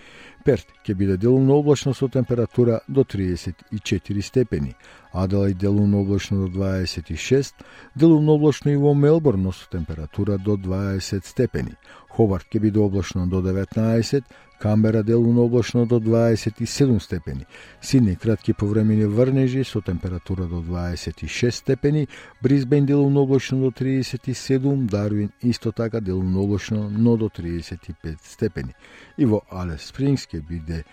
Перт 0.44 0.66
ќе 0.82 0.94
биде 0.98 1.16
делумно 1.16 1.54
облачно 1.60 1.92
со 1.94 2.08
температура 2.08 2.80
до 2.88 3.04
34 3.04 4.22
степени, 4.22 4.74
Аделај 5.12 5.54
делумно 5.54 6.00
облачно 6.00 6.48
до 6.48 6.58
26, 6.58 7.54
делумно 7.94 8.32
облачно 8.32 8.70
и 8.70 8.76
во 8.76 8.94
Мелбурн 8.94 9.52
со 9.52 9.70
температура 9.70 10.38
до 10.38 10.56
20 10.56 11.26
степени, 11.26 11.76
Ховард 12.08 12.46
ќе 12.50 12.58
биде 12.58 12.80
облачно 12.80 13.28
до 13.28 13.40
19, 13.40 14.24
Камбера 14.62 15.02
делумно 15.02 15.42
облачно 15.42 15.86
до 15.86 15.98
27 15.98 17.00
степени, 17.00 17.46
Сидни 17.80 18.14
кратки 18.14 18.52
повремени 18.52 19.06
врнежи 19.06 19.64
со 19.64 19.80
температура 19.80 20.44
до 20.44 20.60
26 20.60 21.56
степени, 21.56 22.08
Бризбен 22.40 22.86
делумно 22.86 23.22
облачно 23.22 23.58
до 23.58 23.70
37, 23.72 24.86
Дарвин 24.86 25.30
исто 25.42 25.72
така 25.72 26.00
делумно 26.00 26.42
облачно, 26.42 26.88
но 26.88 27.16
до 27.16 27.28
35 27.28 28.18
степени. 28.22 28.76
И 29.16 29.24
во 29.24 29.42
Алес 29.50 29.82
Спрингс 29.82 30.28
ќе 30.30 30.40
биде 30.48 30.84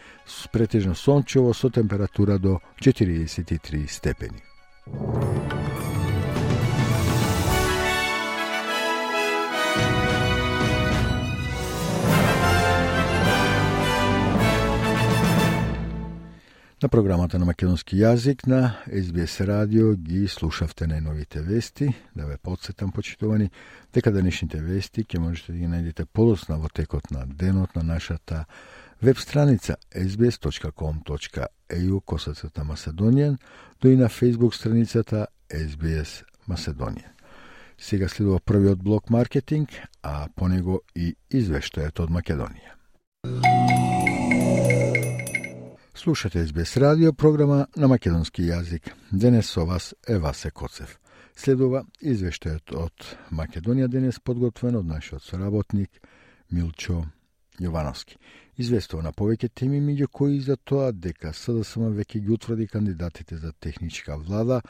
претежно 0.52 0.96
сончево 0.96 1.54
со 1.54 1.70
температура 1.70 2.40
до 2.40 2.62
43 2.82 3.88
степени. 3.88 4.42
На 16.84 16.88
програмата 16.88 17.40
на 17.40 17.46
македонски 17.46 17.98
јазик 18.00 18.48
на 18.48 18.80
SBS 18.88 19.44
радио 19.44 19.92
ги 20.00 20.28
слушавте 20.32 20.88
најновите 20.88 21.44
вести. 21.44 21.92
Да 22.16 22.24
ве 22.26 22.38
подсетам, 22.38 22.92
почитувани, 22.96 23.50
дека 23.94 24.12
денешните 24.16 24.62
вести 24.64 25.04
ќе 25.04 25.20
можете 25.20 25.52
да 25.52 25.58
ги 25.60 25.68
најдете 25.68 26.06
подосна 26.06 26.56
во 26.56 26.70
текот 26.72 27.12
на 27.12 27.26
денот 27.28 27.76
на 27.76 27.84
нашата 27.84 28.46
веб 29.02 29.20
страница 29.20 29.76
sbs.com.eu 29.92 32.02
косацата 32.06 32.62
Macedonian, 32.62 33.38
до 33.82 33.90
и 33.90 33.98
на 33.98 34.10
Facebook 34.10 34.56
страницата 34.56 35.28
SBS 35.52 36.24
Macedonian. 36.48 37.12
Сега 37.78 38.08
следува 38.08 38.40
првиот 38.40 38.84
блок 38.84 39.10
маркетинг, 39.10 39.70
а 40.04 40.28
по 40.36 40.48
него 40.48 40.82
и 40.96 41.16
извештајот 41.32 42.00
од 42.00 42.10
Македонија. 42.10 43.79
Слушате 46.00 46.46
СБС 46.46 46.78
радио, 46.78 47.14
програма 47.14 47.68
на 47.76 47.88
македонски 47.92 48.46
јазик. 48.48 48.86
Денес 49.12 49.50
со 49.52 49.66
вас 49.66 49.96
е 50.08 50.16
Васе 50.18 50.48
Коцев. 50.52 50.94
Следува 51.36 51.82
извештајот 52.00 52.72
од 52.72 53.08
Македонија 53.36 53.90
денес 53.92 54.22
подготвен 54.24 54.78
од 54.80 54.86
нашиот 54.88 55.26
соработник 55.28 56.00
Милчо 56.56 57.02
Јовановски. 57.60 58.16
Известува 58.56 59.04
на 59.04 59.12
повеќе 59.12 59.50
теми, 59.52 59.82
меѓу 59.84 60.08
кои 60.08 60.40
за 60.40 60.56
тоа 60.56 60.94
дека 60.96 61.34
СДСМ 61.36 61.92
веќе 61.98 62.22
ги 62.24 62.32
утврди 62.32 62.68
кандидатите 62.68 63.36
за 63.36 63.52
техничка 63.52 64.16
влада, 64.16 64.62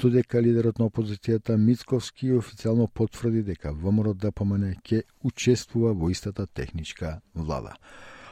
додека 0.00 0.40
лидерот 0.40 0.78
на 0.78 0.88
опозицијата 0.88 1.58
Мицковски 1.60 2.32
официјално 2.40 2.88
потврди 2.88 3.42
дека 3.42 3.74
ВМРО 3.76 4.14
ДПМН 4.14 4.80
ќе 4.80 5.02
учествува 5.28 5.92
во 5.92 6.08
истата 6.08 6.46
техничка 6.46 7.20
влада. 7.34 7.76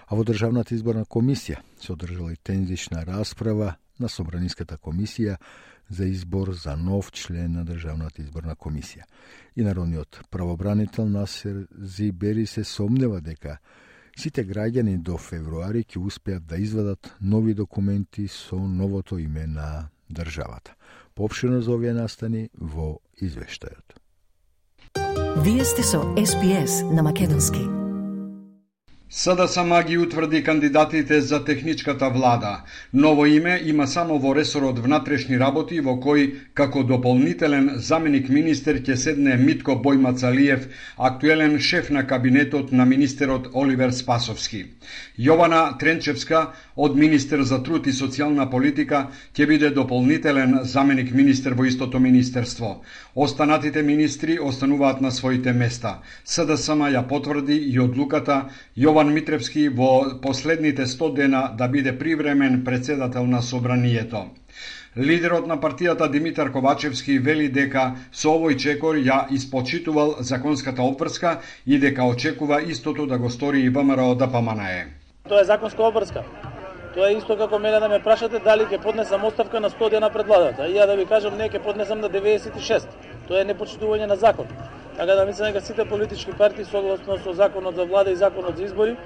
А 0.08 0.16
во 0.16 0.24
Државната 0.24 0.74
изборна 0.74 1.04
комисија 1.04 1.60
се 1.80 1.92
одржала 1.92 2.32
и 2.32 2.36
тензична 2.36 3.04
расправа 3.04 3.74
на 4.00 4.08
Собраниската 4.08 4.78
комисија 4.78 5.36
за 5.90 6.04
избор 6.04 6.52
за 6.52 6.76
нов 6.76 7.12
член 7.12 7.52
на 7.52 7.64
Државната 7.64 8.22
изборна 8.22 8.56
комисија. 8.56 9.04
И 9.56 9.62
народниот 9.62 10.20
правобранител 10.30 11.08
Насер 11.08 11.66
Зибери 11.78 12.46
се 12.46 12.64
сомнева 12.64 13.20
дека 13.20 13.58
сите 14.16 14.44
граѓани 14.46 14.96
до 14.96 15.18
февруари 15.18 15.84
ќе 15.84 16.00
успеат 16.00 16.46
да 16.46 16.56
извадат 16.56 17.14
нови 17.20 17.54
документи 17.54 18.28
со 18.28 18.56
новото 18.56 19.18
име 19.18 19.46
на 19.46 19.88
државата. 20.10 20.74
Попширно 21.14 21.60
за 21.60 21.72
овие 21.74 21.92
настани 21.92 22.48
во 22.54 22.98
извештајот. 23.20 23.98
Вие 25.44 25.64
сте 25.64 25.82
со 25.82 26.02
СПС 26.16 26.82
на 26.90 27.02
Македонски. 27.02 27.88
СДСМ 29.10 29.82
ги 29.86 29.98
утврди 29.98 30.42
кандидатите 30.44 31.20
за 31.20 31.44
техничката 31.44 32.10
влада. 32.10 32.60
Ново 32.94 33.26
име 33.26 33.62
има 33.64 33.86
само 33.86 34.18
во 34.18 34.34
ресорот 34.36 34.78
внатрешни 34.78 35.38
работи 35.40 35.80
во 35.80 35.94
кој 35.96 36.34
како 36.54 36.82
дополнителен 36.84 37.70
заменик 37.80 38.28
министер 38.28 38.76
ќе 38.84 38.94
седне 39.00 39.36
Митко 39.36 39.80
Бојмацалиев, 39.80 40.68
актуелен 40.98 41.56
шеф 41.58 41.88
на 41.90 42.04
кабинетот 42.06 42.72
на 42.72 42.84
министерот 42.84 43.48
Оливер 43.54 43.90
Спасовски. 43.96 44.76
Јована 45.18 45.78
Тренчевска 45.78 46.52
од 46.76 46.96
министер 46.96 47.42
за 47.42 47.62
труд 47.62 47.86
и 47.86 47.96
социјална 47.96 48.50
политика 48.50 49.08
ќе 49.32 49.46
биде 49.48 49.70
дополнителен 49.70 50.58
заменик 50.64 51.14
министер 51.14 51.56
во 51.56 51.64
истото 51.64 51.98
министерство. 51.98 52.82
Останатите 53.14 53.82
министри 53.82 54.38
остануваат 54.38 55.00
на 55.00 55.10
своите 55.10 55.52
места. 55.52 56.02
СДСМ 56.24 56.92
ја 56.92 57.08
потврди 57.08 57.56
и 57.56 57.80
одлуката 57.80 58.50
Јована 58.76 58.98
Јован 58.99 59.12
Митревски 59.14 59.69
во 59.71 60.19
последните 60.23 60.83
100 60.83 61.09
дена 61.14 61.40
да 61.59 61.69
биде 61.69 61.93
привремен 61.99 62.64
председател 62.64 63.26
на 63.26 63.43
Собранието. 63.43 64.25
Лидерот 64.97 65.47
на 65.47 65.57
партијата 65.61 66.09
Димитар 66.11 66.50
Ковачевски 66.50 67.19
вели 67.19 67.47
дека 67.49 67.85
со 68.11 68.33
овој 68.35 68.57
чекор 68.59 68.99
ја 68.99 69.21
испочитувал 69.31 70.17
законската 70.19 70.83
обврска 70.83 71.38
и 71.67 71.78
дека 71.78 72.09
очекува 72.11 72.59
истото 72.62 73.07
да 73.07 73.19
го 73.19 73.31
стори 73.31 73.61
и 73.61 73.69
ВМРО 73.69 74.14
да 74.14 74.26
ДПМНЕ. 74.26 74.87
Тоа 75.28 75.40
е 75.40 75.45
законска 75.45 75.83
обврска. 75.83 76.25
Тоа 76.95 77.12
е 77.12 77.19
исто 77.23 77.37
како 77.38 77.59
мене 77.59 77.78
да 77.78 77.88
ме 77.88 78.02
прашате 78.02 78.43
дали 78.43 78.67
ќе 78.67 78.83
поднесам 78.83 79.25
оставка 79.25 79.61
на 79.61 79.71
100 79.71 79.90
дена 79.90 80.11
пред 80.11 80.26
владата. 80.26 80.67
И 80.67 80.75
ја 80.75 80.87
да 80.90 80.99
ви 80.99 81.07
кажам 81.07 81.38
не 81.38 81.47
ќе 81.47 81.62
поднесам 81.62 82.00
на 82.00 82.11
96. 82.11 82.90
Тоа 83.28 83.42
е 83.42 83.49
непочитување 83.49 84.06
на 84.08 84.16
закон. 84.16 84.47
Така 84.97 85.14
да 85.14 85.26
мислам 85.26 85.52
дека 85.52 85.64
сите 85.64 85.85
политички 85.88 86.32
партии 86.32 86.64
согласно 86.64 87.18
со 87.18 87.32
законот 87.32 87.76
за 87.76 87.85
влада 87.85 88.11
и 88.11 88.16
законот 88.16 88.56
за 88.56 88.64
избори 88.64 88.97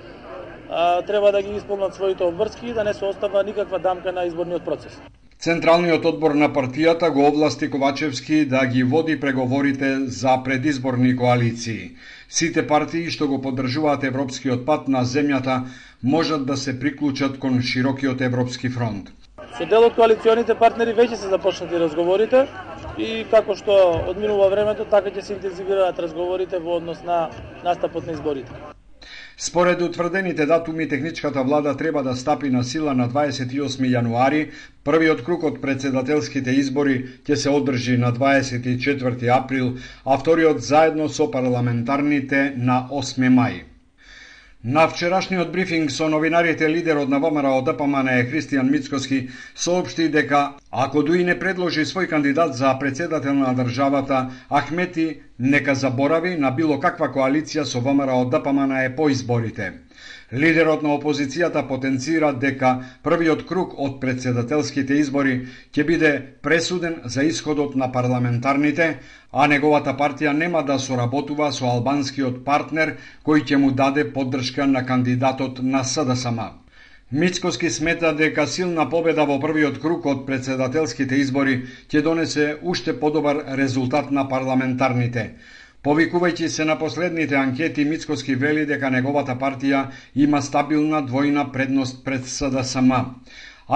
а, 0.70 1.02
треба 1.02 1.32
да 1.32 1.42
ги 1.42 1.56
исполнат 1.56 1.94
своите 1.94 2.24
обврски 2.24 2.66
и 2.66 2.72
да 2.72 2.84
не 2.84 2.94
се 2.94 3.04
остава 3.04 3.42
никаква 3.42 3.78
дамка 3.78 4.12
на 4.12 4.24
изборниот 4.24 4.64
процес. 4.64 5.00
Централниот 5.42 6.04
одбор 6.04 6.34
на 6.38 6.48
партијата 6.54 7.10
го 7.10 7.24
овласти 7.26 7.70
Ковачевски 7.70 8.44
да 8.46 8.66
ги 8.66 8.82
води 8.82 9.20
преговорите 9.20 9.98
за 10.06 10.36
предизборни 10.44 11.16
коалиции. 11.16 11.90
Сите 12.28 12.62
партии 12.66 13.10
што 13.10 13.26
го 13.26 13.40
поддржуваат 13.42 14.04
европскиот 14.06 14.62
пат 14.66 14.86
на 14.88 15.02
земјата 15.04 15.64
можат 16.02 16.46
да 16.46 16.56
се 16.56 16.78
приклучат 16.80 17.38
кон 17.38 17.60
широкиот 17.60 18.20
европски 18.20 18.68
фронт. 18.68 19.10
Со 19.52 19.66
дел 19.68 19.84
од 19.84 19.96
коалиционите 19.98 20.54
партнери 20.56 20.94
веќе 20.96 21.18
се 21.20 21.28
започнати 21.28 21.76
разговорите 21.80 22.46
и 22.96 23.24
како 23.30 23.52
што 23.56 23.74
одминува 24.08 24.48
времето, 24.48 24.86
така 24.88 25.12
ќе 25.12 25.24
се 25.26 25.34
интензивираат 25.34 25.98
разговорите 26.00 26.58
во 26.58 26.78
однос 26.80 27.02
на 27.04 27.26
настапот 27.64 28.06
на 28.08 28.16
изборите. 28.16 28.52
Според 29.36 29.82
утврдените 29.82 30.46
датуми, 30.46 30.88
техничката 30.88 31.42
влада 31.42 31.76
треба 31.76 32.02
да 32.02 32.14
стапи 32.16 32.50
на 32.50 32.62
сила 32.64 32.94
на 32.94 33.08
28 33.10 33.84
јануари, 33.92 34.50
првиот 34.84 35.24
круг 35.26 35.44
од 35.44 35.58
председателските 35.60 36.54
избори 36.62 36.96
ќе 37.26 37.34
се 37.34 37.50
одржи 37.50 37.98
на 37.98 38.12
24 38.12 39.28
април, 39.36 39.74
а 40.06 40.16
вториот 40.16 40.62
заедно 40.62 41.08
со 41.08 41.28
парламентарните 41.30 42.54
на 42.56 42.86
8 42.90 43.28
мај. 43.28 43.71
На 44.64 44.86
вчерашниот 44.86 45.50
брифинг 45.50 45.90
со 45.90 46.08
новинарите 46.08 46.68
лидерот 46.68 47.08
на 47.08 47.18
ВМРО 47.18 47.62
ДПМН 47.66 48.08
е 48.08 48.26
Христијан 48.30 48.70
Мицкоски 48.70 49.28
соопшти 49.56 50.06
дека 50.08 50.54
ако 50.70 51.02
дуи 51.02 51.24
не 51.24 51.34
предложи 51.34 51.82
свој 51.82 52.06
кандидат 52.06 52.54
за 52.54 52.70
председател 52.78 53.34
на 53.34 53.54
државата, 53.58 54.30
Ахмети 54.48 55.18
нека 55.38 55.74
заборави 55.74 56.36
на 56.38 56.50
било 56.50 56.78
каква 56.78 57.10
коалиција 57.10 57.64
со 57.66 57.80
ВМРО 57.80 58.30
ДПМН 58.30 58.84
е 58.86 58.94
по 58.94 59.08
изборите. 59.10 59.72
Лидерот 60.32 60.82
на 60.82 60.94
опозицијата 60.96 61.60
потенцира 61.68 62.30
дека 62.32 62.68
првиот 63.04 63.42
круг 63.44 63.74
од 63.76 63.98
председателските 64.00 64.96
избори 64.96 65.34
ќе 65.76 65.84
биде 65.84 66.12
пресуден 66.42 66.96
за 67.04 67.26
исходот 67.28 67.74
на 67.76 67.90
парламентарните, 67.92 68.86
а 69.32 69.46
неговата 69.46 69.92
партија 69.92 70.32
нема 70.32 70.64
да 70.64 70.78
соработува 70.78 71.50
со 71.52 71.68
албанскиот 71.74 72.40
партнер 72.48 72.96
кој 73.28 73.44
ќе 73.44 73.60
му 73.60 73.70
даде 73.76 74.08
поддршка 74.12 74.66
на 74.66 74.86
кандидатот 74.86 75.60
на 75.62 75.84
СДСМ. 75.84 76.40
Мицкоски 77.12 77.70
смета 77.70 78.14
дека 78.16 78.46
силна 78.46 78.88
победа 78.88 79.26
во 79.28 79.36
првиот 79.40 79.82
круг 79.84 80.06
од 80.08 80.24
председателските 80.26 81.18
избори 81.20 81.58
ќе 81.92 82.00
донесе 82.00 82.54
уште 82.62 82.96
подобар 82.96 83.44
резултат 83.60 84.10
на 84.10 84.24
парламентарните. 84.28 85.34
Повикувајќи 85.82 86.48
се 86.54 86.64
на 86.64 86.76
последните 86.78 87.34
анкети, 87.34 87.84
Мицкоски 87.84 88.34
вели 88.38 88.66
дека 88.66 88.90
неговата 88.94 89.34
партија 89.38 89.80
има 90.14 90.40
стабилна 90.48 91.00
двојна 91.06 91.42
предност 91.52 92.04
пред 92.04 92.28
СДСМ. 92.32 92.92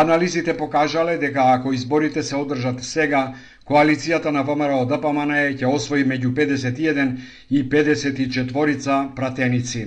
Анализите 0.03 0.55
покажале 0.57 1.17
дека 1.19 1.47
ако 1.55 1.73
изборите 1.73 2.23
се 2.23 2.37
одржат 2.37 2.85
сега, 2.85 3.23
коалицијата 3.67 4.31
на 4.31 4.45
ВМРО 4.47 4.85
ДПМН 4.93 5.35
ќе 5.59 5.67
освои 5.67 6.05
меѓу 6.13 6.31
51 6.37 7.11
и 7.51 7.65
54 7.75 9.15
пратеници. 9.17 9.85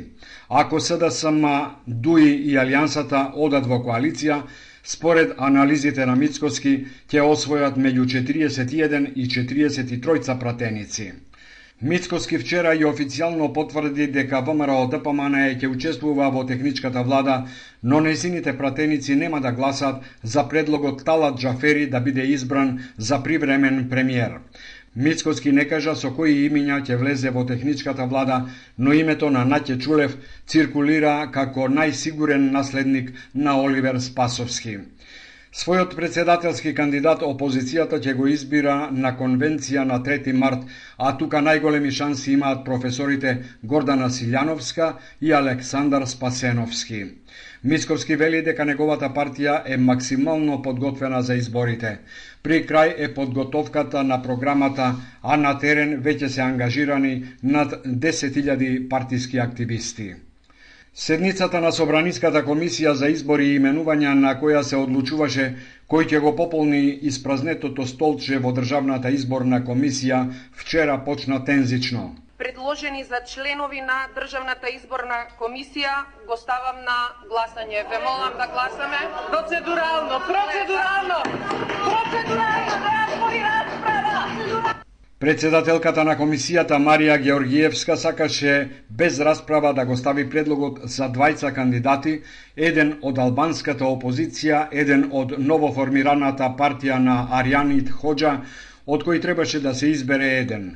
Ако 0.49 0.79
СДСМ, 0.79 1.47
ДУИ 1.87 2.35
и 2.51 2.57
Алијансата 2.57 3.31
одат 3.35 3.65
во 3.65 3.79
коалиција, 3.87 4.41
според 4.83 5.33
анализите 5.37 6.05
на 6.05 6.19
Мицкоски, 6.19 6.75
ќе 7.07 7.23
освојат 7.23 7.79
меѓу 7.79 8.11
41 8.11 9.13
и 9.15 9.31
43 9.39 10.39
пратеници. 10.39 11.11
Мицкоски 11.81 12.37
вчера 12.37 12.73
и 12.75 12.83
официјално 12.83 13.45
потврди 13.55 14.09
дека 14.11 14.41
ВМРО 14.43 14.89
ДПМН 14.91 15.35
ќе 15.61 15.69
учествува 15.71 16.25
во 16.29 16.41
техничката 16.43 17.03
влада, 17.07 17.35
но 17.83 18.01
незините 18.03 18.51
пратеници 18.57 19.15
нема 19.15 19.39
да 19.39 19.53
гласат 19.55 20.03
за 20.23 20.43
предлогот 20.43 21.05
Талат 21.05 21.39
Джафери 21.39 21.87
да 21.87 22.01
биде 22.01 22.25
избран 22.35 22.83
за 22.97 23.23
привремен 23.23 23.87
премиер. 23.89 24.41
Мицкоски 24.95 25.51
не 25.51 25.63
кажа 25.69 25.95
со 25.95 26.11
кои 26.11 26.49
имиња 26.49 26.81
ќе 26.83 26.99
влезе 26.99 27.31
во 27.31 27.45
техничката 27.47 28.05
влада, 28.05 28.41
но 28.77 28.91
името 28.91 29.29
на 29.31 29.45
Наќе 29.47 29.79
Чулев 29.79 30.17
циркулира 30.47 31.31
како 31.31 31.71
најсигурен 31.71 32.51
наследник 32.51 33.13
на 33.33 33.55
Оливер 33.55 34.01
Спасовски. 34.03 34.79
Својот 35.59 35.91
председателски 35.95 36.71
кандидат 36.75 37.23
опозицијата 37.27 37.97
ќе 38.03 38.13
го 38.15 38.27
избира 38.31 38.75
на 39.05 39.09
конвенција 39.21 39.81
на 39.89 39.97
3 40.05 40.31
март, 40.43 40.61
а 40.97 41.09
тука 41.21 41.41
најголеми 41.47 41.91
шанси 41.97 42.29
имаат 42.33 42.61
професорите 42.69 43.33
Гордана 43.73 44.07
Силјановска 44.17 44.87
и 45.21 45.33
Александар 45.39 46.05
Спасеновски. 46.11 47.01
Мисковски 47.73 48.15
вели 48.23 48.39
дека 48.45 48.69
неговата 48.71 49.09
партија 49.19 49.57
е 49.65 49.77
максимално 49.89 50.61
подготвена 50.61 51.21
за 51.31 51.35
изборите. 51.41 51.93
При 52.43 52.61
крај 52.71 52.95
е 52.97 53.13
подготовката 53.19 54.03
на 54.13 54.21
програмата, 54.29 54.93
а 55.21 55.37
на 55.43 55.57
терен 55.59 55.99
веќе 56.07 56.31
се 56.37 56.41
ангажирани 56.47 57.13
над 57.43 57.75
10.000 58.07 58.87
партиски 58.89 59.43
активисти. 59.49 60.13
Седницата 60.99 61.61
на 61.63 61.69
Собраниската 61.71 62.41
комисија 62.43 62.91
за 63.01 63.07
избори 63.07 63.45
и 63.49 63.59
именувања 63.59 64.11
на 64.19 64.33
која 64.39 64.59
се 64.67 64.75
одлучуваше 64.75 65.45
кој 65.93 66.07
ќе 66.11 66.19
го 66.25 66.33
пополни 66.35 66.81
испразнетото 67.11 67.85
столче 67.91 68.39
во 68.45 68.51
Државната 68.57 69.11
изборна 69.17 69.61
комисија 69.69 70.19
вчера 70.63 70.97
почна 71.05 71.39
тензично. 71.45 72.01
Предложени 72.43 73.03
за 73.03 73.21
членови 73.31 73.79
на 73.79 74.01
Државната 74.17 74.73
изборна 74.75 75.21
комисија 75.39 75.95
го 76.27 76.35
ставам 76.43 76.83
на 76.89 76.97
гласање. 77.31 77.87
Ве 77.93 78.03
молам 78.03 78.35
да 78.35 78.49
гласаме. 78.51 78.99
Процедурално, 79.31 80.19
процедурално, 80.27 81.23
процедурално, 81.87 82.75
да 82.83 82.91
отвори 83.07 83.41
расправа. 83.47 84.79
Председателката 85.19 86.03
на 86.07 86.13
комисијата 86.15 86.77
Марија 86.79 87.17
Георгиевска 87.19 87.97
сакаше 87.97 88.51
без 88.89 89.17
расправа 89.19 89.73
да 89.73 89.83
го 89.85 89.97
стави 89.99 90.23
предлогот 90.29 90.77
за 90.83 91.09
двајца 91.11 91.51
кандидати, 91.55 92.13
еден 92.55 92.93
од 93.01 93.19
албанската 93.19 93.83
опозиција, 93.83 94.61
еден 94.71 95.03
од 95.11 95.33
новоформираната 95.37 96.47
партија 96.61 97.01
на 97.03 97.17
Арианит 97.41 97.91
Ходжа, 97.91 98.37
од 98.87 99.03
кој 99.03 99.19
требаше 99.21 99.59
да 99.59 99.73
се 99.75 99.91
избере 99.91 100.29
еден. 100.39 100.69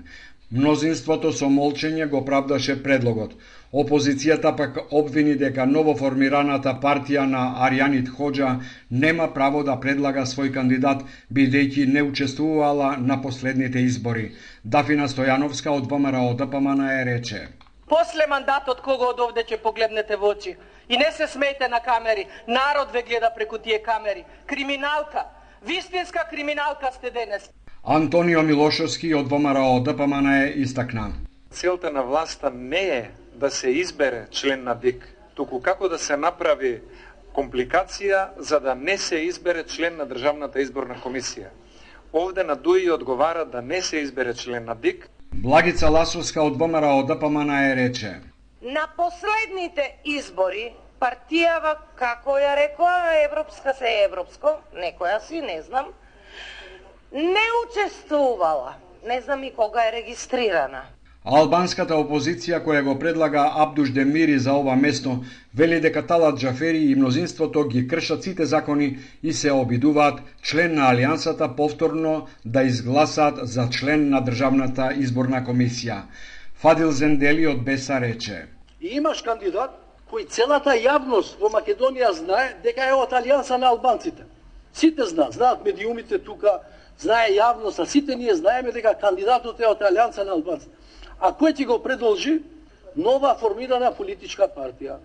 Мнозинството 0.51 1.31
со 1.31 1.47
молчење 1.47 2.09
го 2.11 2.25
правдаше 2.25 2.75
предлогот. 2.83 3.39
Опозицијата 3.73 4.51
пак 4.55 4.75
обвини 4.93 5.31
дека 5.33 5.63
новоформираната 5.65 6.75
партија 6.81 7.23
на 7.25 7.39
Арианит 7.65 8.09
Ходжа 8.17 8.49
нема 8.91 9.25
право 9.33 9.63
да 9.63 9.79
предлага 9.81 10.27
свој 10.29 10.51
кандидат, 10.53 11.01
бидејќи 11.33 11.87
не 11.93 12.03
учествувала 12.03 12.91
на 12.97 13.17
последните 13.21 13.81
избори. 13.81 14.27
Дафина 14.63 15.07
Стојановска 15.09 15.73
од 15.73 15.87
ВМРО 15.89 16.35
ДПМН 16.41 16.83
е 16.89 17.05
рече. 17.05 17.39
После 17.89 18.27
мандатот 18.29 18.83
кого 18.85 19.09
од 19.15 19.19
овде 19.25 19.41
ќе 19.41 19.57
погледнете 19.63 20.21
во 20.21 20.35
очи. 20.35 20.53
И 20.89 20.97
не 20.97 21.09
се 21.17 21.25
смејте 21.25 21.69
на 21.69 21.81
камери. 21.81 22.27
Народ 22.47 22.93
ве 22.93 23.01
гледа 23.01 23.33
преку 23.35 23.57
тие 23.57 23.81
камери. 23.81 24.23
Криминалка. 24.45 25.25
Вистинска 25.65 26.27
криминалка 26.29 26.93
сте 26.93 27.09
денес. 27.09 27.49
Антонио 27.83 28.43
Милошовски 28.43 29.15
од 29.15 29.27
ВМРО 29.33 29.81
ДПМН 29.81 30.29
е 30.43 30.53
истакна. 30.61 31.09
Целта 31.49 31.91
на 31.91 32.03
власта 32.03 32.51
не 32.53 32.85
е 33.01 33.09
да 33.35 33.51
се 33.51 33.69
избере 33.69 34.27
член 34.31 34.63
на 34.63 34.75
ДИК, 34.75 35.07
туку 35.35 35.61
како 35.61 35.89
да 35.89 35.97
се 35.97 36.17
направи 36.17 36.81
компликација 37.33 38.27
за 38.37 38.59
да 38.59 38.75
не 38.75 38.97
се 38.97 39.15
избере 39.15 39.63
член 39.63 39.97
на 39.97 40.05
Државната 40.05 40.61
изборна 40.61 40.95
комисија. 41.03 41.49
Овде 42.13 42.43
на 42.43 42.55
ДУИ 42.55 42.91
одговара 42.91 43.45
да 43.45 43.61
не 43.61 43.81
се 43.81 43.97
избере 43.97 44.33
член 44.33 44.65
на 44.65 44.75
ДИК. 44.75 45.09
Благица 45.33 45.89
Ласовска 45.89 46.43
од 46.43 46.57
ВМРО 46.57 47.03
ДПМН 47.09 47.49
е 47.49 47.75
рече. 47.75 48.21
На 48.61 48.87
последните 48.97 49.97
избори 50.05 50.73
партијава, 51.01 51.75
како 51.99 52.37
ја 52.39 52.53
рекоа, 52.55 53.17
европска 53.25 53.73
се 53.73 53.89
европско, 54.05 54.59
некоја 54.77 55.19
си, 55.25 55.41
не 55.41 55.61
знам, 55.61 55.89
не 57.11 57.47
учествувала. 57.65 58.75
Не 59.03 59.21
знам 59.21 59.43
и 59.43 59.51
кога 59.51 59.87
е 59.87 59.91
регистрирана. 59.91 60.83
Албанската 61.23 61.95
опозиција 61.95 62.57
која 62.65 62.81
го 62.83 62.93
предлага 62.99 63.43
Абдуш 63.63 63.93
Демири 63.95 64.39
за 64.43 64.53
ова 64.59 64.73
место 64.75 65.23
вели 65.55 65.79
дека 65.79 66.01
Талат 66.07 66.39
Джафери 66.39 66.81
и 66.91 66.95
мнозинството 66.95 67.63
ги 67.67 67.87
кршат 67.87 68.23
сите 68.23 68.45
закони 68.45 68.99
и 69.23 69.33
се 69.33 69.51
обидуваат 69.51 70.19
член 70.41 70.75
на 70.75 70.91
Алијансата 70.91 71.55
повторно 71.55 72.27
да 72.45 72.63
изгласат 72.63 73.39
за 73.47 73.69
член 73.69 74.09
на 74.09 74.21
Државната 74.21 74.91
изборна 74.99 75.45
комисија. 75.47 76.01
Фадил 76.59 76.91
Зендели 76.91 77.47
од 77.47 77.63
Беса 77.63 78.01
рече. 78.01 78.47
И 78.81 78.97
имаш 78.99 79.23
кандидат 79.23 79.79
кој 80.11 80.27
целата 80.27 80.75
јавност 80.75 81.39
во 81.39 81.47
Македонија 81.47 82.11
знае 82.11 82.57
дека 82.63 82.83
е 82.83 82.99
од 82.99 83.15
Алијанса 83.15 83.55
на 83.57 83.71
албанците. 83.71 84.27
Сите 84.73 85.07
знаат, 85.07 85.33
знаат 85.39 85.63
медиумите 85.63 86.19
тука, 86.19 86.59
знае 86.99 87.31
јавност, 87.39 87.79
а 87.79 87.85
сите 87.85 88.15
ние 88.15 88.35
знаеме 88.35 88.71
дека 88.71 88.97
кандидатот 88.99 89.59
е 89.59 89.71
од 89.71 89.79
Алијанса 89.79 90.27
на 90.27 90.35
албанците. 90.35 90.83
А 91.23 91.31
кој 91.31 91.53
ќе 91.55 91.65
го 91.65 91.77
продолжи? 91.79 92.41
Нова 92.99 93.31
формирана 93.39 93.93
политичка 93.95 94.49
партија. 94.51 94.97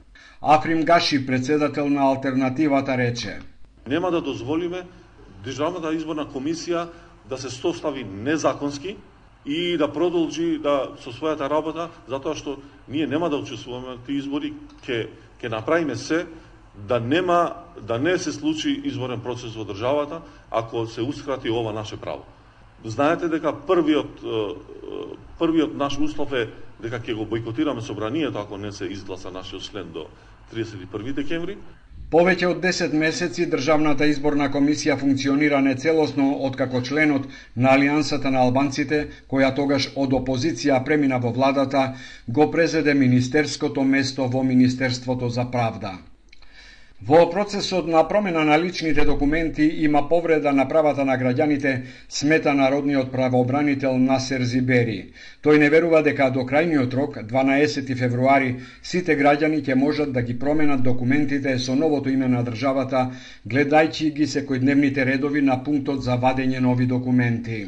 Африм 0.43 0.83
Гаши, 0.85 1.21
председател 1.27 1.87
на 1.89 2.09
алтернативата, 2.11 2.97
рече. 2.99 3.39
Нема 3.87 4.11
да 4.11 4.21
дозволиме 4.21 4.83
Државната 5.45 5.93
изборна 5.95 6.27
комисија 6.27 6.89
да 7.31 7.39
се 7.39 7.51
состави 7.51 8.03
незаконски 8.05 8.97
и 9.47 9.77
да 9.79 9.87
продолжи 9.93 10.59
да 10.59 10.91
со 10.99 11.15
својата 11.15 11.47
работа, 11.49 11.87
затоа 12.09 12.35
што 12.35 12.59
ние 12.89 13.07
нема 13.07 13.31
да 13.31 13.39
учествуваме 13.39 13.95
на 13.95 14.03
тие 14.03 14.19
избори, 14.19 14.53
ќе 14.83 15.07
ќе 15.39 15.49
направиме 15.55 15.97
се 15.97 16.27
да 16.75 16.99
нема 17.01 17.55
да 17.79 17.99
не 17.99 18.19
се 18.19 18.33
случи 18.33 18.75
изборен 18.85 19.23
процес 19.23 19.55
во 19.55 19.65
државата 19.65 20.21
ако 20.51 20.87
се 20.87 21.03
ускрати 21.03 21.51
ова 21.51 21.73
наше 21.73 21.97
право. 21.97 22.27
Знаете 22.85 23.29
дека 23.29 23.53
првиот 23.67 24.23
првиот 25.38 25.75
наш 25.75 25.99
услов 25.99 26.33
е 26.33 26.49
дека 26.83 27.01
ќе 27.03 27.14
го 27.14 27.27
бойкотираме 27.27 27.83
собранието 27.83 28.38
ако 28.38 28.59
не 28.59 28.73
се 28.73 28.87
изгласа 28.87 29.31
нашиот 29.31 29.62
член 29.62 29.93
до 29.93 30.07
31 30.55 31.12
декември. 31.12 31.57
Повеќе 32.09 32.47
од 32.49 32.62
10 32.64 32.95
месеци 32.97 33.45
Државната 33.53 34.07
изборна 34.09 34.47
комисија 34.49 34.95
функционира 34.97 35.59
нецелосно 35.61 36.29
откако 36.47 36.81
членот 36.81 37.27
на 37.57 37.75
Алијансата 37.77 38.31
на 38.33 38.47
албанците, 38.47 39.01
која 39.29 39.51
тогаш 39.59 39.91
од 39.95 40.17
опозиција 40.17 40.79
премина 40.85 41.19
во 41.19 41.35
владата, 41.37 41.83
го 42.27 42.51
презеде 42.51 42.95
министерското 42.95 43.85
место 43.85 44.29
во 44.29 44.43
Министерството 44.43 45.29
за 45.29 45.51
правда. 45.51 45.99
Во 47.01 47.31
процесот 47.31 47.87
на 47.87 48.03
промена 48.09 48.45
на 48.45 48.59
личните 48.59 49.05
документи 49.05 49.63
има 49.63 50.09
повреда 50.09 50.53
на 50.53 50.65
правата 50.69 51.05
на 51.05 51.15
граѓаните, 51.19 51.83
смета 52.09 52.55
народниот 52.55 53.13
правообранител 53.13 53.99
Насер 53.99 54.43
Зибери. 54.43 55.13
Тој 55.45 55.59
не 55.63 55.71
верува 55.71 56.03
дека 56.03 56.27
до 56.35 56.43
крајниот 56.43 56.95
рок, 56.99 57.21
12 57.23 57.95
февруари, 57.95 58.51
сите 58.83 59.15
граѓани 59.15 59.63
ќе 59.63 59.79
можат 59.79 60.13
да 60.13 60.23
ги 60.23 60.39
променат 60.39 60.83
документите 60.83 61.59
со 61.59 61.77
новото 61.77 62.11
име 62.11 62.27
на 62.29 62.43
државата, 62.43 63.07
гледајќи 63.47 64.11
ги 64.19 64.27
секојдневните 64.27 65.07
редови 65.07 65.41
на 65.41 65.63
пунктот 65.63 66.03
за 66.03 66.19
вадење 66.19 66.59
нови 66.59 66.87
документи. 66.87 67.67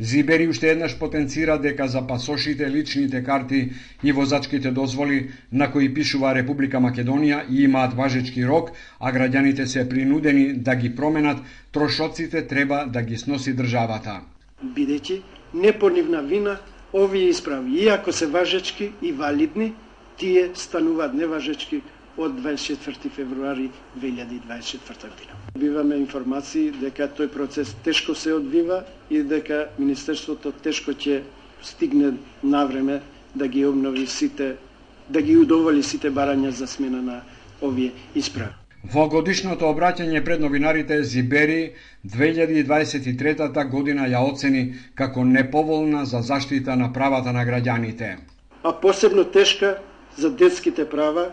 Зибери 0.00 0.48
уште 0.48 0.70
еднаш 0.70 0.98
потенцира 0.98 1.58
дека 1.58 1.88
за 1.88 2.06
пасошите, 2.06 2.70
личните 2.70 3.24
карти 3.24 3.70
и 4.04 4.12
возачките 4.12 4.70
дозволи 4.70 5.30
на 5.52 5.70
кои 5.72 5.88
пишува 5.94 6.34
Република 6.34 6.76
Македонија 6.76 7.44
и 7.50 7.64
имаат 7.64 7.94
важечки 7.96 8.44
рок, 8.44 8.70
а 9.00 9.12
граѓаните 9.12 9.64
се 9.64 9.88
принудени 9.88 10.52
да 10.52 10.76
ги 10.76 10.94
променат, 10.96 11.38
трошоците 11.72 12.46
треба 12.46 12.84
да 12.92 13.02
ги 13.02 13.16
сноси 13.16 13.56
државата. 13.56 14.20
Бидејќи 14.64 15.20
не 15.54 15.72
по 15.72 15.88
нивна 15.88 16.22
вина 16.22 16.58
овие 16.92 17.28
исправи, 17.28 17.84
иако 17.84 18.12
се 18.12 18.26
важечки 18.26 18.92
и 19.02 19.12
валидни, 19.12 19.72
тие 20.16 20.50
стануваат 20.54 21.14
неважечки 21.14 21.82
од 22.16 22.32
24 22.40 23.10
февруари 23.10 23.70
2024 23.96 24.78
година. 25.02 25.32
Биваме 25.58 25.96
информации 25.96 26.70
дека 26.80 27.08
тој 27.08 27.28
процес 27.28 27.74
тешко 27.84 28.14
се 28.14 28.32
одвива 28.32 28.84
и 29.10 29.22
дека 29.22 29.68
Министерството 29.78 30.52
тешко 30.52 30.92
ќе 30.92 31.22
стигне 31.62 32.12
на 32.42 32.64
време 32.64 33.00
да 33.34 33.48
ги 33.48 33.66
обнови 33.66 34.06
сите, 34.06 34.56
да 35.08 35.22
ги 35.22 35.36
удоволи 35.36 35.82
сите 35.82 36.10
барања 36.10 36.48
за 36.48 36.66
смена 36.66 37.02
на 37.02 37.20
овие 37.62 37.92
исправи. 38.14 38.54
Во 38.86 39.08
годишното 39.10 39.66
обраќање 39.66 40.20
пред 40.24 40.40
новинарите 40.40 41.02
Зибери 41.02 41.74
2023 42.06 43.70
година 43.70 44.06
ја 44.06 44.20
оцени 44.22 44.74
како 44.94 45.24
неповолна 45.24 46.04
за 46.04 46.20
заштита 46.22 46.76
на 46.76 46.92
правата 46.92 47.32
на 47.32 47.42
граѓаните. 47.46 48.16
А 48.62 48.72
посебно 48.72 49.24
тешка 49.24 49.78
за 50.16 50.30
детските 50.30 50.88
права 50.88 51.30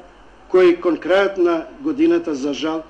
кој 0.53 0.75
кон 0.81 0.99
крајот 1.01 1.37
на 1.41 1.53
годината 1.81 2.35
за 2.37 2.53
жал 2.53 2.83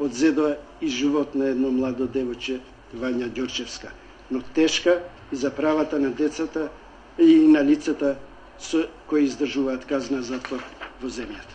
одзедоа 0.00 0.56
и 0.80 0.88
живот 0.88 1.34
на 1.34 1.50
едно 1.52 1.70
младо 1.70 2.08
девојче 2.08 2.60
Вања 2.96 3.28
Ѓорчевска, 3.28 3.92
но 4.30 4.40
тешка 4.56 5.00
и 5.32 5.36
за 5.36 5.50
правата 5.50 6.00
на 6.00 6.10
децата 6.10 6.70
и 7.18 7.36
на 7.48 7.60
лицата 7.64 8.16
со 8.58 8.86
кои 9.06 9.28
издржуваат 9.28 9.84
казна 9.84 10.22
затвор 10.22 10.64
во 11.02 11.08
земјата. 11.08 11.51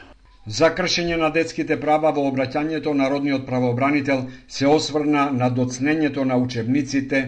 За 0.47 0.67
кршење 0.75 1.15
на 1.19 1.27
детските 1.35 1.75
права 1.79 2.09
во 2.15 2.21
обраќањето 2.29 2.91
народниот 2.95 3.41
правобранител, 3.47 4.21
се 4.57 4.67
осврна 4.73 5.23
на 5.39 5.49
доцнењето 5.57 6.23
на 6.29 6.37
учебниците, 6.43 7.19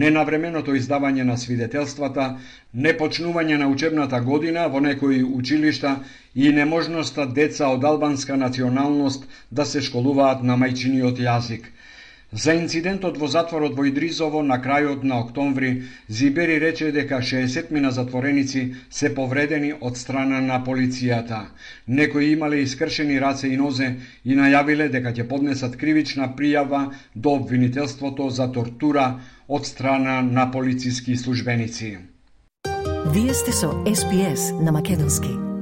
ненавременото 0.00 0.74
издавање 0.74 1.22
на 1.28 1.36
свидетелствата, 1.42 2.24
непочнување 2.86 3.60
на 3.62 3.68
учебната 3.76 4.20
година 4.20 4.66
во 4.74 4.80
некои 4.88 5.22
училишта 5.22 5.94
и 6.34 6.50
неможноста 6.58 7.28
деца 7.38 7.70
од 7.76 7.86
албанска 7.92 8.36
националност 8.36 9.30
да 9.50 9.64
се 9.74 9.80
школуваат 9.90 10.42
на 10.42 10.58
мајчиниот 10.64 11.22
јазик. 11.28 11.70
За 12.34 12.52
инцидентот 12.58 13.14
во 13.16 13.28
затворот 13.30 13.76
во 13.78 13.84
Идризово 13.86 14.40
на 14.42 14.56
крајот 14.58 15.04
на 15.06 15.20
октомври, 15.22 15.84
Зибери 16.08 16.58
рече 16.58 16.90
дека 16.90 17.20
60 17.22 17.70
мина 17.70 17.92
затвореници 17.94 18.74
се 18.90 19.14
повредени 19.14 19.70
од 19.80 19.96
страна 19.96 20.40
на 20.40 20.58
полицијата. 20.66 21.54
Некои 21.86 22.32
имале 22.32 22.64
искршени 22.64 23.20
раце 23.20 23.48
и 23.48 23.56
нозе 23.56 23.94
и 24.24 24.34
најавиле 24.34 24.90
дека 24.90 25.14
ќе 25.14 25.28
поднесат 25.30 25.78
кривична 25.78 26.32
пријава 26.34 26.90
до 27.14 27.38
обвинителството 27.38 28.30
за 28.30 28.50
тортура 28.50 29.20
од 29.48 29.66
страна 29.66 30.20
на 30.22 30.50
полициски 30.50 31.16
службеници. 31.16 31.98
Вие 33.14 33.34
сте 33.34 33.52
со 33.52 33.70
СПС 33.86 34.50
на 34.58 34.72
Македонски. 34.72 35.53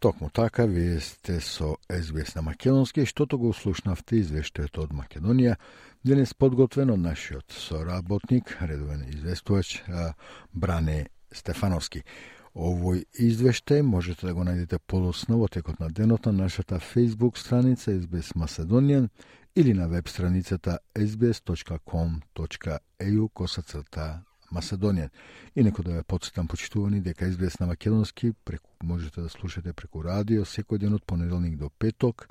Токму 0.00 0.30
така, 0.30 0.64
вие 0.64 1.00
сте 1.00 1.40
со 1.40 1.76
СБС 1.92 2.34
на 2.34 2.42
Македонски, 2.42 3.06
штото 3.06 3.38
го 3.38 3.52
слушнавте 3.52 4.16
извештајот 4.16 4.78
од 4.80 4.92
Македонија, 4.96 5.56
денес 6.08 6.32
подготвен 6.32 6.90
од 6.94 7.00
нашиот 7.04 7.52
соработник, 7.52 8.56
редовен 8.64 9.04
известувач 9.12 9.84
Бране 10.56 11.12
Стефановски. 11.32 12.00
Овој 12.56 13.04
извештај 13.12 13.82
можете 13.84 14.26
да 14.26 14.34
го 14.34 14.40
најдете 14.48 14.78
полосно 14.80 15.36
во 15.44 15.48
текот 15.52 15.80
на 15.84 15.92
денот 15.92 16.26
на 16.26 16.32
нашата 16.32 16.80
Facebook 16.80 17.36
страница 17.36 17.92
SBS 17.92 18.32
Macedonian 18.32 19.08
или 19.54 19.74
на 19.74 19.88
веб 19.88 20.08
страницата 20.08 20.78
sbs.com.eu 20.96 21.78
косацрта 23.28 24.24
Масадонија. 24.50 25.10
И 25.54 25.62
некој 25.62 25.84
да 25.86 25.92
ве 25.98 26.02
подсетам 26.02 26.48
почитувани 26.48 27.00
дека 27.00 27.26
SBS 27.26 27.60
на 27.60 27.66
македонски 27.66 28.32
преку, 28.44 28.70
можете 28.82 29.20
да 29.20 29.28
слушате 29.28 29.72
преку 29.72 30.02
радио 30.04 30.44
секој 30.44 30.78
ден 30.78 30.94
од 30.94 31.06
понеделник 31.06 31.56
до 31.56 31.70
петок 31.70 32.28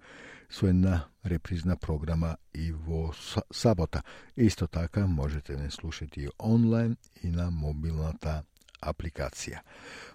со 0.50 0.68
една 0.68 1.08
репризна 1.26 1.78
програма 1.78 2.38
и 2.54 2.72
во 2.72 3.14
сабота. 3.52 4.04
Исто 4.38 4.68
така 4.68 5.08
можете 5.08 5.56
да 5.56 5.72
слушате 5.72 6.22
и 6.22 6.30
онлайн 6.40 6.98
и 7.24 7.30
на 7.30 7.52
мобилната 7.52 8.44
апликација. 8.82 9.60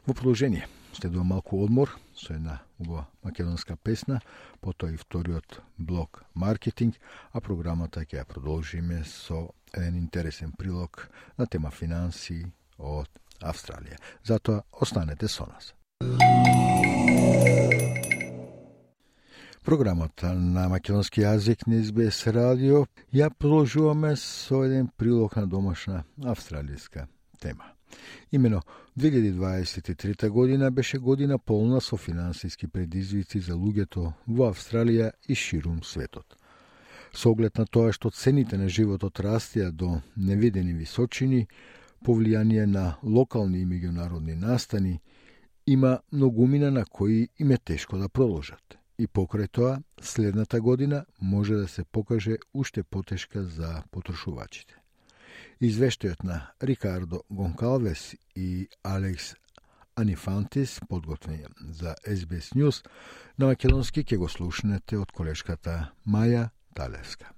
Во 0.06 0.14
продолжение, 0.14 0.66
следува 0.94 1.24
малку 1.24 1.64
одмор 1.64 1.98
со 2.14 2.34
една 2.34 2.58
убава 2.78 3.06
македонска 3.24 3.76
песна, 3.76 4.20
потоа 4.60 4.92
и 4.92 4.96
вториот 4.96 5.60
блок 5.78 6.24
маркетинг, 6.34 6.96
а 7.32 7.40
програмата 7.40 8.00
ќе 8.00 8.22
ја 8.22 8.24
продолжиме 8.24 9.04
со 9.04 9.50
еден 9.74 9.96
интересен 9.96 10.52
прилог 10.52 11.08
на 11.38 11.46
тема 11.46 11.70
финанси 11.70 12.44
од 12.78 13.10
Австралија. 13.42 13.98
Затоа 14.24 14.62
останете 14.72 15.28
со 15.28 15.46
нас. 15.46 15.74
Програмата 19.64 20.34
на 20.34 20.68
македонски 20.68 21.22
јазик 21.24 21.64
на 21.66 21.80
СБС 21.82 22.26
радио 22.36 22.84
ја 23.12 23.30
продолжуваме 23.32 24.12
со 24.16 24.64
еден 24.64 24.90
прилог 24.96 25.36
на 25.36 25.46
домашна 25.46 26.04
австралијска 26.20 27.08
тема. 27.40 27.73
Имено, 28.32 28.60
2023 28.98 30.28
година 30.28 30.70
беше 30.70 30.98
година 30.98 31.38
полна 31.38 31.80
со 31.80 31.96
финансиски 31.96 32.66
предизвици 32.66 33.40
за 33.40 33.54
луѓето 33.54 34.12
во 34.28 34.50
Австралија 34.50 35.12
и 35.28 35.34
ширум 35.34 35.82
светот. 35.82 36.36
Со 37.14 37.30
оглед 37.30 37.58
на 37.58 37.66
тоа 37.66 37.92
што 37.92 38.10
цените 38.10 38.58
на 38.58 38.68
животот 38.68 39.20
растија 39.22 39.70
до 39.70 40.00
невидени 40.16 40.72
височини, 40.72 41.46
повлијание 42.04 42.66
на 42.66 42.96
локални 43.02 43.60
и 43.62 43.66
меѓународни 43.66 44.34
настани, 44.34 45.00
има 45.66 46.00
многумина 46.12 46.70
на 46.70 46.84
кои 46.84 47.28
им 47.38 47.50
е 47.50 47.58
тешко 47.58 47.98
да 47.98 48.08
продолжат. 48.08 48.78
И 48.98 49.06
покрај 49.06 49.50
тоа, 49.50 49.82
следната 50.00 50.60
година 50.60 51.04
може 51.20 51.54
да 51.54 51.68
се 51.68 51.84
покаже 51.84 52.36
уште 52.54 52.82
потешка 52.82 53.44
за 53.44 53.82
потрошувачите. 53.90 54.83
Извештајот 55.60 56.24
на 56.24 56.50
Рикардо 56.62 57.22
Гонкалвес 57.30 58.14
и 58.34 58.68
Алекс 58.82 59.34
Анифантис, 59.96 60.80
подготвени 60.88 61.44
за 61.70 61.94
SBS 62.06 62.54
News, 62.54 62.84
на 63.38 63.46
македонски 63.46 64.02
ќе 64.02 64.16
го 64.16 64.28
слушнете 64.28 64.98
од 64.98 65.12
колешката 65.12 65.92
Маја 66.06 66.48
Талевска. 66.74 67.30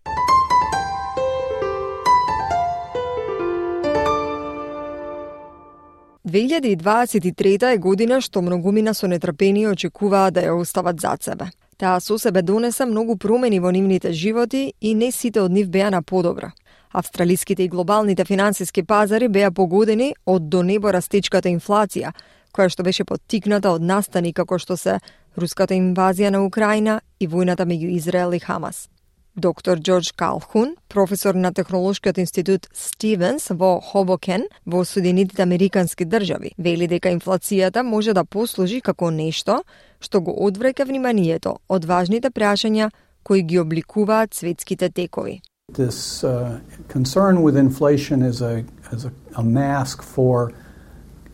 трета 7.36 7.70
е 7.70 7.78
година 7.78 8.20
што 8.20 8.42
многумина 8.42 8.94
со 8.94 9.06
нетрпение 9.06 9.68
очекуваа 9.68 10.30
да 10.30 10.40
ја 10.40 10.56
остават 10.56 11.00
зад 11.00 11.22
себе. 11.22 11.50
Таа 11.76 12.00
со 12.00 12.18
себе 12.18 12.42
донесе 12.42 12.86
многу 12.86 13.16
промени 13.16 13.60
во 13.60 13.70
нивните 13.70 14.12
животи 14.12 14.72
и 14.80 14.94
не 14.94 15.12
сите 15.12 15.40
од 15.40 15.52
нив 15.52 15.68
беа 15.68 15.90
на 15.90 16.02
подобра. 16.02 16.52
Австралиските 16.92 17.62
и 17.62 17.68
глобалните 17.68 18.24
финансиски 18.24 18.82
пазари 18.82 19.28
беа 19.28 19.50
погодени 19.50 20.14
од 20.26 20.48
до 20.48 20.62
небо 20.62 20.92
растечката 20.92 21.48
инфлација, 21.48 22.12
која 22.54 22.72
што 22.72 22.82
беше 22.82 23.04
поттикната 23.04 23.70
од 23.70 23.82
настани 23.82 24.32
како 24.32 24.58
што 24.58 24.76
се 24.76 24.98
руската 25.36 25.74
инвазија 25.74 26.30
на 26.30 26.44
Украина 26.44 27.00
и 27.20 27.28
војната 27.28 27.66
меѓу 27.68 27.96
Израел 27.96 28.32
и 28.32 28.40
Хамас. 28.40 28.88
Доктор 29.36 29.78
Джордж 29.78 30.12
Калхун, 30.16 30.76
професор 30.88 31.34
на 31.34 31.52
Технолошкиот 31.52 32.18
институт 32.18 32.68
Стивенс 32.72 33.50
во 33.50 33.80
Хобокен 33.80 34.46
во 34.64 34.84
Соединетите 34.84 35.42
Американски 35.42 36.06
држави, 36.08 36.54
вели 36.56 36.88
дека 36.88 37.12
инфлацијата 37.12 37.82
може 37.82 38.14
да 38.14 38.24
послужи 38.24 38.80
како 38.80 39.10
нешто 39.10 39.60
што 40.00 40.20
го 40.20 40.32
одврека 40.46 40.84
вниманието 40.84 41.58
од 41.68 41.84
важните 41.84 42.30
прашања 42.30 42.88
кои 43.22 43.42
ги 43.42 43.58
обликуваат 43.58 44.34
светските 44.34 44.88
текови. 44.88 45.42
This 45.72 46.22
uh, 46.22 46.60
concern 46.86 47.42
with 47.42 47.56
inflation 47.56 48.22
is 48.22 48.40
a, 48.40 48.64
is 48.92 49.04
a, 49.04 49.12
a 49.34 49.42
mask 49.42 50.00
for 50.00 50.54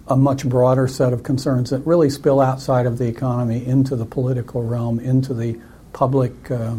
a 0.09 0.17
much 0.17 0.49
broader 0.49 0.89
set 0.89 1.13
of 1.13 1.23
concerns 1.23 1.69
that 1.69 1.81
really 1.81 2.09
spill 2.09 2.41
outside 2.41 2.87
of 2.87 2.97
the 2.97 3.07
economy 3.07 3.65
into 3.67 3.95
the 3.95 4.07
political 4.07 4.63
realm, 4.65 4.99
into 4.99 5.35
the 5.35 5.61
public 5.93 6.51
uh, 6.51 6.77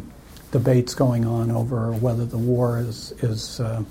debates 0.51 0.95
going 0.95 1.25
on 1.25 1.51
over 1.51 1.91
whether 1.91 2.25
the 2.25 2.39
war 2.39 2.79
is, 2.79 3.11
is 3.21 3.59
uh, 3.59 3.83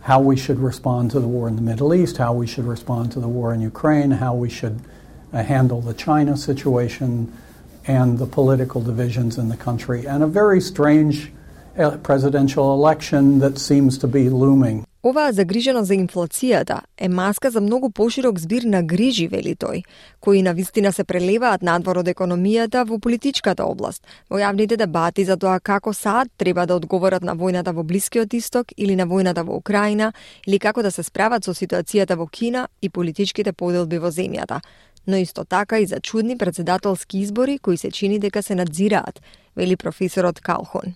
how 0.00 0.18
we 0.18 0.34
should 0.34 0.58
respond 0.58 1.10
to 1.10 1.20
the 1.20 1.28
war 1.28 1.46
in 1.46 1.56
the 1.56 1.62
Middle 1.62 1.92
East, 1.92 2.16
how 2.16 2.32
we 2.32 2.46
should 2.46 2.64
respond 2.64 3.12
to 3.12 3.20
the 3.20 3.28
war 3.28 3.52
in 3.52 3.60
Ukraine, 3.60 4.12
how 4.12 4.34
we 4.34 4.48
should 4.48 4.80
uh, 5.34 5.42
handle 5.42 5.82
the 5.82 5.92
China 5.92 6.38
situation 6.38 7.30
and 7.86 8.18
the 8.18 8.26
political 8.26 8.80
divisions 8.80 9.36
in 9.36 9.50
the 9.50 9.58
country, 9.58 10.06
and 10.06 10.22
a 10.22 10.26
very 10.26 10.62
strange 10.62 11.30
presidential 12.02 12.74
election 12.74 13.38
that 13.38 13.58
seems 13.58 13.98
to 13.98 14.06
be 14.06 14.28
looming. 14.28 14.84
Оваа 15.02 15.32
загриженост 15.32 15.86
за 15.86 15.94
инфлацијата 15.94 16.80
е 16.98 17.08
маска 17.08 17.50
за 17.50 17.60
многу 17.60 17.90
поширок 17.90 18.38
збир 18.38 18.62
на 18.62 18.82
грижи, 18.82 19.28
вели 19.28 19.54
тој, 19.54 19.82
кои 20.20 20.42
на 20.42 20.52
вистина 20.52 20.92
се 20.92 21.04
прелеваат 21.04 21.62
надвор 21.62 21.98
од 22.02 22.08
економијата 22.08 22.82
во 22.84 22.98
политичката 22.98 23.64
област, 23.64 24.02
во 24.30 24.42
јавните 24.42 24.76
дебати 24.76 25.24
за 25.24 25.36
тоа 25.36 25.60
како 25.60 25.92
САД 25.92 26.28
треба 26.36 26.66
да 26.66 26.74
одговорат 26.74 27.22
на 27.22 27.36
војната 27.36 27.72
во 27.72 27.82
Блискиот 27.82 28.34
Исток 28.34 28.74
или 28.76 28.96
на 28.96 29.06
војната 29.06 29.46
во 29.46 29.54
Украина, 29.54 30.12
или 30.46 30.58
како 30.58 30.82
да 30.82 30.90
се 30.90 31.02
справат 31.02 31.44
со 31.44 31.54
ситуацијата 31.54 32.16
во 32.16 32.26
Кина 32.26 32.68
и 32.82 32.90
политичките 32.90 33.52
поделби 33.52 33.98
во 33.98 34.10
земјата, 34.10 34.60
но 35.06 35.16
исто 35.16 35.44
така 35.44 35.78
и 35.78 35.86
за 35.86 36.00
чудни 36.00 36.38
председателски 36.38 37.18
избори 37.18 37.58
кои 37.58 37.76
се 37.76 37.90
чини 37.90 38.18
дека 38.18 38.42
се 38.42 38.54
надзираат, 38.54 39.22
вели 39.56 39.76
професорот 39.76 40.40
Калхон. 40.40 40.94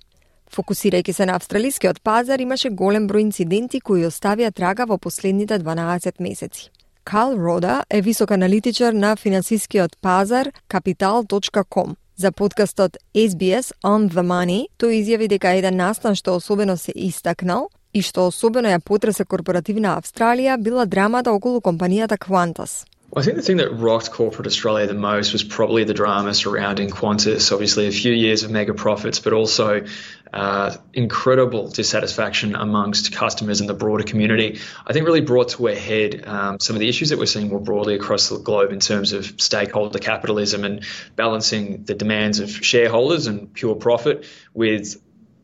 Фокусирајќи 0.52 1.12
се 1.16 1.24
на 1.26 1.36
австралискиот 1.40 2.02
пазар, 2.04 2.40
имаше 2.40 2.68
голем 2.70 3.06
број 3.08 3.24
инциденти 3.24 3.80
кои 3.80 4.04
оставија 4.04 4.52
трага 4.52 4.84
во 4.84 4.98
последните 4.98 5.58
12 5.58 6.20
месеци. 6.20 6.68
Кал 7.04 7.32
Рода 7.36 7.84
е 7.90 8.00
висок 8.00 8.30
аналитичар 8.30 8.92
на 8.92 9.16
финансискиот 9.16 9.96
пазар 10.00 10.52
Capital.com. 10.68 11.94
За 12.16 12.32
подкастот 12.32 12.96
SBS 13.14 13.72
On 13.82 14.10
The 14.10 14.22
Money, 14.22 14.66
тој 14.78 15.00
изјави 15.00 15.28
дека 15.28 15.56
еден 15.56 15.76
настан 15.76 16.14
што 16.14 16.36
особено 16.36 16.76
се 16.76 16.92
истакнал 16.94 17.70
и 17.94 18.02
што 18.02 18.26
особено 18.28 18.68
ја 18.68 18.78
потресе 18.78 19.24
корпоративна 19.24 19.96
Австралија 19.96 20.60
била 20.60 20.84
драмата 20.86 21.32
околу 21.32 21.60
компанијата 21.60 22.18
Qantas. 22.18 22.84
Well, 23.12 23.20
I 23.20 23.26
think 23.26 23.36
the 23.36 23.42
thing 23.42 23.58
that 23.58 23.70
rocked 23.76 24.10
corporate 24.10 24.46
Australia 24.46 24.86
the 24.86 24.94
most 24.94 25.34
was 25.34 25.44
probably 25.44 25.84
the 25.84 25.92
drama 25.92 26.32
surrounding 26.32 26.88
Qantas. 26.88 27.52
Obviously, 27.52 27.86
a 27.86 27.92
few 27.92 28.12
years 28.12 28.42
of 28.42 28.50
mega 28.50 28.72
profits, 28.72 29.20
but 29.20 29.34
also 29.34 29.84
uh, 30.32 30.76
incredible 30.94 31.68
dissatisfaction 31.68 32.54
amongst 32.54 33.12
customers 33.12 33.60
and 33.60 33.68
the 33.68 33.74
broader 33.74 34.04
community. 34.04 34.60
I 34.86 34.92
think 34.92 35.06
really 35.06 35.20
brought 35.20 35.50
to 35.50 35.66
a 35.68 35.74
head 35.74 36.24
um, 36.26 36.58
some 36.58 36.74
of 36.76 36.80
the 36.80 36.88
issues 36.88 37.10
that 37.10 37.18
we're 37.18 37.26
seeing 37.26 37.48
more 37.48 37.60
broadly 37.60 37.94
across 37.94 38.28
the 38.28 38.38
globe 38.38 38.72
in 38.72 38.80
terms 38.80 39.12
of 39.12 39.40
stakeholder 39.40 39.98
capitalism 39.98 40.64
and 40.64 40.84
balancing 41.16 41.84
the 41.84 41.94
demands 41.94 42.40
of 42.40 42.50
shareholders 42.50 43.26
and 43.26 43.52
pure 43.52 43.74
profit 43.74 44.24
with 44.54 45.00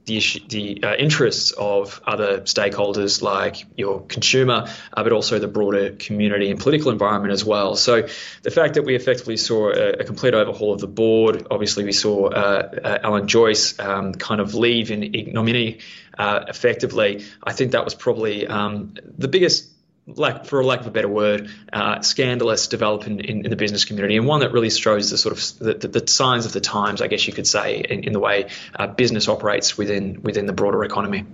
the, 0.08 0.16
issue, 0.16 0.40
the 0.48 0.82
uh, 0.82 0.96
interests 0.96 1.52
of 1.52 2.00
other 2.04 2.40
stakeholders 2.40 3.22
like 3.22 3.66
your 3.76 4.00
consumer, 4.00 4.66
uh, 4.92 5.02
but 5.02 5.12
also 5.12 5.38
the 5.38 5.46
broader 5.46 5.90
community 5.90 6.50
and 6.50 6.58
political 6.58 6.90
environment 6.90 7.32
as 7.32 7.44
well. 7.44 7.76
So 7.76 8.08
the 8.42 8.50
fact 8.50 8.74
that 8.74 8.82
we 8.82 8.96
effectively 8.96 9.36
saw 9.36 9.68
a, 9.68 9.90
a 10.00 10.04
complete 10.04 10.34
overhaul 10.34 10.72
of 10.72 10.80
the 10.80 10.88
board, 10.88 11.46
obviously 11.50 11.84
we 11.84 11.92
saw 11.92 12.28
uh, 12.28 12.80
uh 12.84 12.98
Alan 13.02 13.28
Joyce 13.28 13.78
um, 13.78 14.14
kind 14.14 14.40
of 14.40 14.54
leave 14.54 14.90
in 14.90 15.02
ignominy 15.02 15.78
uh, 16.18 16.44
effectively. 16.48 17.24
I 17.42 17.52
think 17.52 17.72
that 17.72 17.84
was 17.84 17.94
probably 17.94 18.46
um, 18.46 18.94
the 19.16 19.28
biggest 19.28 19.68
like 20.16 20.46
for 20.46 20.60
a 20.60 20.66
lack 20.66 20.80
of 20.80 20.86
a 20.86 20.90
better 20.90 21.08
word, 21.08 21.50
uh, 21.72 22.00
scandalous 22.00 22.66
development 22.68 23.20
in, 23.22 23.44
in, 23.44 23.50
the 23.50 23.56
business 23.56 23.84
community, 23.84 24.16
and 24.16 24.26
one 24.26 24.40
that 24.40 24.52
really 24.52 24.70
shows 24.70 25.10
the 25.10 25.18
sort 25.18 25.36
of 25.36 25.58
the, 25.58 25.74
the, 25.74 26.00
the 26.00 26.08
signs 26.08 26.46
of 26.46 26.52
the 26.52 26.60
times, 26.60 27.02
I 27.02 27.08
guess 27.08 27.26
you 27.26 27.32
could 27.32 27.46
say, 27.46 27.80
in, 27.80 28.04
in 28.04 28.12
the 28.12 28.20
way 28.20 28.48
uh, 28.74 28.86
business 28.86 29.28
operates 29.28 29.76
within 29.76 30.22
within 30.22 30.46
the 30.46 30.52
broader 30.52 30.84
economy. 30.84 31.24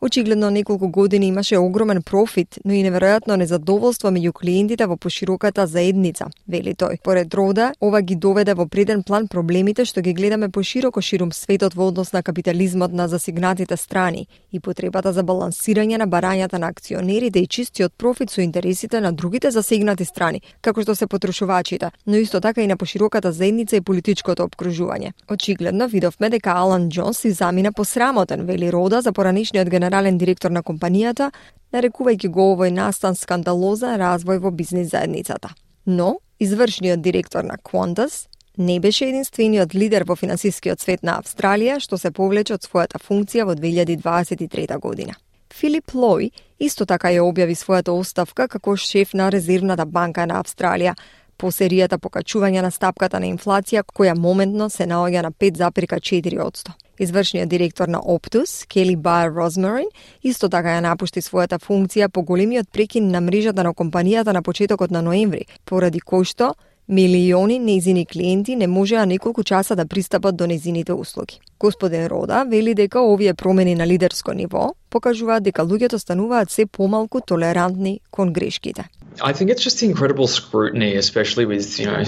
Очигледно 0.00 0.50
неколку 0.50 0.88
години 0.88 1.26
имаше 1.28 1.58
огромен 1.58 2.02
профит, 2.02 2.58
но 2.64 2.72
и 2.72 2.82
неверојатно 2.84 3.36
незадоволство 3.40 4.10
меѓу 4.12 4.32
клиентите 4.36 4.84
во 4.86 4.96
пошироката 4.96 5.66
заедница, 5.66 6.26
вели 6.46 6.74
тој. 6.74 7.00
Поред 7.02 7.34
рода, 7.34 7.72
ова 7.80 8.02
ги 8.02 8.14
доведе 8.14 8.52
во 8.54 8.66
преден 8.68 9.02
план 9.02 9.26
проблемите 9.26 9.86
што 9.88 10.02
ги 10.02 10.12
гледаме 10.12 10.50
пошироко 10.50 11.00
ширум 11.00 11.32
светот 11.32 11.74
во 11.74 11.88
однос 11.88 12.12
на 12.12 12.22
капитализмот 12.22 12.92
на 12.92 13.08
засигнатите 13.08 13.76
страни 13.76 14.28
и 14.52 14.60
потребата 14.60 15.12
за 15.12 15.24
балансирање 15.24 15.96
на 15.96 16.06
барањата 16.06 16.58
на 16.58 16.68
акционерите 16.68 17.40
и 17.40 17.48
чистиот 17.48 17.92
профит 17.96 18.30
со 18.30 18.42
интересите 18.42 19.00
на 19.00 19.12
другите 19.12 19.50
засегнати 19.50 20.04
страни, 20.04 20.42
како 20.60 20.82
што 20.82 20.94
се 20.94 21.06
потрошувачите, 21.06 21.90
но 22.06 22.16
исто 22.16 22.40
така 22.40 22.60
и 22.60 22.66
на 22.66 22.76
пошироката 22.76 23.32
заедница 23.32 23.76
и 23.76 23.80
политичкото 23.80 24.44
обкружување. 24.44 25.12
Очигледно 25.30 25.88
видовме 25.88 26.28
дека 26.28 26.52
Алан 26.52 26.90
Джонс 26.90 27.24
и 27.24 27.30
замина 27.30 27.72
посрамотен, 27.72 28.44
вели 28.44 28.72
рода 28.72 29.00
за 29.00 29.12
поранишниот 29.12 29.68
генерален 29.86 30.18
директор 30.18 30.50
на 30.50 30.62
компанијата, 30.62 31.30
нарекувајќи 31.72 32.30
го 32.30 32.52
овој 32.54 32.72
настан 32.74 33.14
скандалозен 33.14 33.98
развој 34.00 34.40
во 34.42 34.50
бизнис 34.50 34.90
заедницата. 34.90 35.54
Но, 35.86 36.18
извршниот 36.40 37.00
директор 37.00 37.44
на 37.44 37.56
Qantas 37.56 38.26
не 38.56 38.80
беше 38.80 39.06
единствениот 39.06 39.74
лидер 39.74 40.04
во 40.04 40.16
финансискиот 40.16 40.80
свет 40.80 41.02
на 41.02 41.20
Австралија 41.20 41.78
што 41.80 41.98
се 41.98 42.10
повлече 42.10 42.56
од 42.56 42.66
својата 42.66 42.98
функција 42.98 43.44
во 43.46 43.54
2023 43.54 44.80
година. 44.80 45.14
Филип 45.52 45.94
Лој 45.94 46.32
исто 46.58 46.86
така 46.86 47.12
ја 47.14 47.22
објави 47.22 47.54
својата 47.54 47.92
оставка 47.94 48.48
како 48.48 48.76
шеф 48.76 49.14
на 49.14 49.30
Резервната 49.30 49.86
банка 49.86 50.26
на 50.26 50.40
Австралија, 50.42 50.96
по 51.36 51.52
серијата 51.52 51.98
покачување 51.98 52.62
на 52.62 52.70
стапката 52.70 53.20
на 53.20 53.28
инфлација 53.30 53.82
која 53.84 54.16
моментно 54.18 54.70
се 54.70 54.86
наоѓа 54.86 55.22
на 55.22 55.32
5,4%. 55.32 56.74
Извршниот 56.98 57.48
директор 57.48 57.88
на 57.88 57.98
Optus, 58.00 58.66
Кели 58.66 58.96
Бар 58.96 59.28
Розмарин, 59.30 59.88
исто 60.22 60.48
така 60.48 60.78
ја 60.78 60.80
напушти 60.80 61.20
својата 61.20 61.58
функција 61.60 62.08
по 62.08 62.22
големиот 62.22 62.70
прекин 62.72 63.10
на 63.10 63.20
мрежата 63.20 63.62
на 63.62 63.74
компанијата 63.74 64.32
на 64.32 64.42
почетокот 64.42 64.90
на 64.90 65.02
ноември, 65.02 65.44
поради 65.64 66.00
кој 66.00 66.24
што 66.24 66.54
Милиони 66.88 67.56
нејзини 67.58 68.04
клиенти 68.06 68.54
не 68.54 68.66
можеа 68.70 69.06
неколку 69.06 69.42
часа 69.42 69.74
да 69.74 69.86
пристапат 69.86 70.36
до 70.36 70.46
нејзините 70.46 70.94
услуги. 70.94 71.40
Господин 71.59 72.07
Рода 72.07 72.45
вели 72.49 72.73
дека 72.73 72.99
овие 73.01 73.33
промени 73.33 73.75
на 73.75 73.87
лидерско 73.87 74.33
ниво 74.33 74.73
покажуваат 74.89 75.43
дека 75.43 75.61
луѓето 75.61 75.97
стануваат 75.97 76.49
се 76.49 76.65
помалку 76.65 77.21
толерантни 77.21 78.01
кон 78.11 78.33
грешките. 78.33 78.89
I 79.19 79.33
think 79.33 79.51
it's 79.51 79.61
just 79.61 79.83
incredible 79.83 80.27
scrutiny, 80.27 80.95
especially 80.95 81.45
with, 81.45 81.79
you 81.79 81.85
know, 81.85 82.01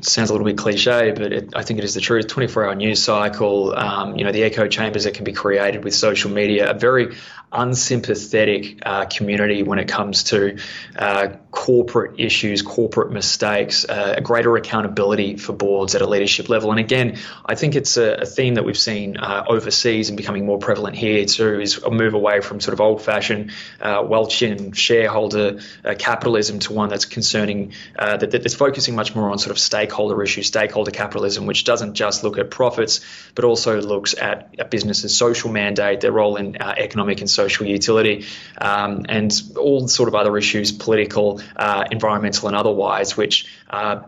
sounds 0.00 0.28
a 0.30 0.32
little 0.32 0.44
bit 0.44 0.58
cliche, 0.58 1.12
but 1.12 1.32
it, 1.32 1.44
I 1.54 1.62
think 1.62 1.78
it 1.78 1.84
is 1.84 1.94
the 1.94 2.00
truth. 2.00 2.26
24 2.26 2.66
hour 2.66 2.74
news 2.74 3.00
cycle, 3.02 3.74
um, 3.74 4.16
you 4.16 4.24
know, 4.24 4.32
the 4.32 4.42
echo 4.42 4.66
chambers 4.66 5.04
that 5.04 5.14
can 5.14 5.24
be 5.24 5.32
created 5.32 5.84
with 5.84 5.94
social 5.94 6.30
media, 6.30 6.70
a 6.70 6.74
very 6.74 7.14
unsympathetic 7.52 8.62
uh, 8.84 9.06
community 9.06 9.62
when 9.62 9.78
it 9.78 9.88
comes 9.88 10.24
to 10.24 10.58
uh, 10.96 11.28
corporate 11.50 12.18
issues, 12.18 12.60
corporate 12.60 13.12
mistakes, 13.12 13.86
uh, 13.88 14.14
a 14.18 14.20
greater 14.20 14.54
accountability 14.56 15.36
for 15.36 15.52
boards 15.52 15.94
at 15.94 16.02
a 16.02 16.06
leadership 16.06 16.48
level. 16.48 16.70
And 16.72 16.80
again, 16.80 17.18
I 17.46 17.54
think 17.54 17.74
it's 17.74 17.96
a, 17.96 18.16
a 18.16 18.26
theme 18.26 18.54
that 18.54 18.64
we've 18.64 18.78
seen 18.78 18.91
uh, 19.01 19.43
overseas 19.47 20.09
and 20.09 20.17
becoming 20.17 20.45
more 20.45 20.57
prevalent 20.57 20.95
here 20.95 21.25
too, 21.25 21.59
is 21.59 21.77
a 21.77 21.91
move 21.91 22.13
away 22.13 22.41
from 22.41 22.59
sort 22.59 22.73
of 22.73 22.81
old 22.81 23.01
fashioned 23.01 23.51
uh, 23.81 24.01
Welchian 24.03 24.75
shareholder 24.75 25.59
uh, 25.83 25.95
capitalism 25.97 26.59
to 26.59 26.73
one 26.73 26.89
that's 26.89 27.05
concerning, 27.05 27.73
that, 27.97 28.31
that's 28.31 28.55
focusing 28.55 28.95
much 28.95 29.15
more 29.15 29.29
on 29.29 29.37
sort 29.37 29.51
of 29.51 29.59
stakeholder 29.59 30.21
issues, 30.23 30.47
stakeholder 30.47 30.91
capitalism, 30.91 31.45
which 31.45 31.63
doesn't 31.63 31.93
just 31.95 32.23
look 32.23 32.37
at 32.37 32.51
profits, 32.51 33.01
but 33.35 33.45
also 33.45 33.81
looks 33.81 34.15
at 34.17 34.55
a 34.59 34.65
business's 34.65 35.15
social 35.15 35.51
mandate, 35.51 36.01
their 36.01 36.11
role 36.11 36.35
in 36.35 36.61
economic 36.61 37.19
and 37.19 37.29
social 37.29 37.65
utility, 37.65 38.25
um, 38.59 39.05
and 39.09 39.33
all 39.57 39.87
sort 39.87 40.09
of 40.09 40.15
other 40.15 40.37
issues, 40.37 40.71
political, 40.71 41.41
uh, 41.55 41.85
environmental, 41.91 42.47
and 42.47 42.57
otherwise, 42.57 43.17
which 43.17 43.47
uh, 43.69 44.01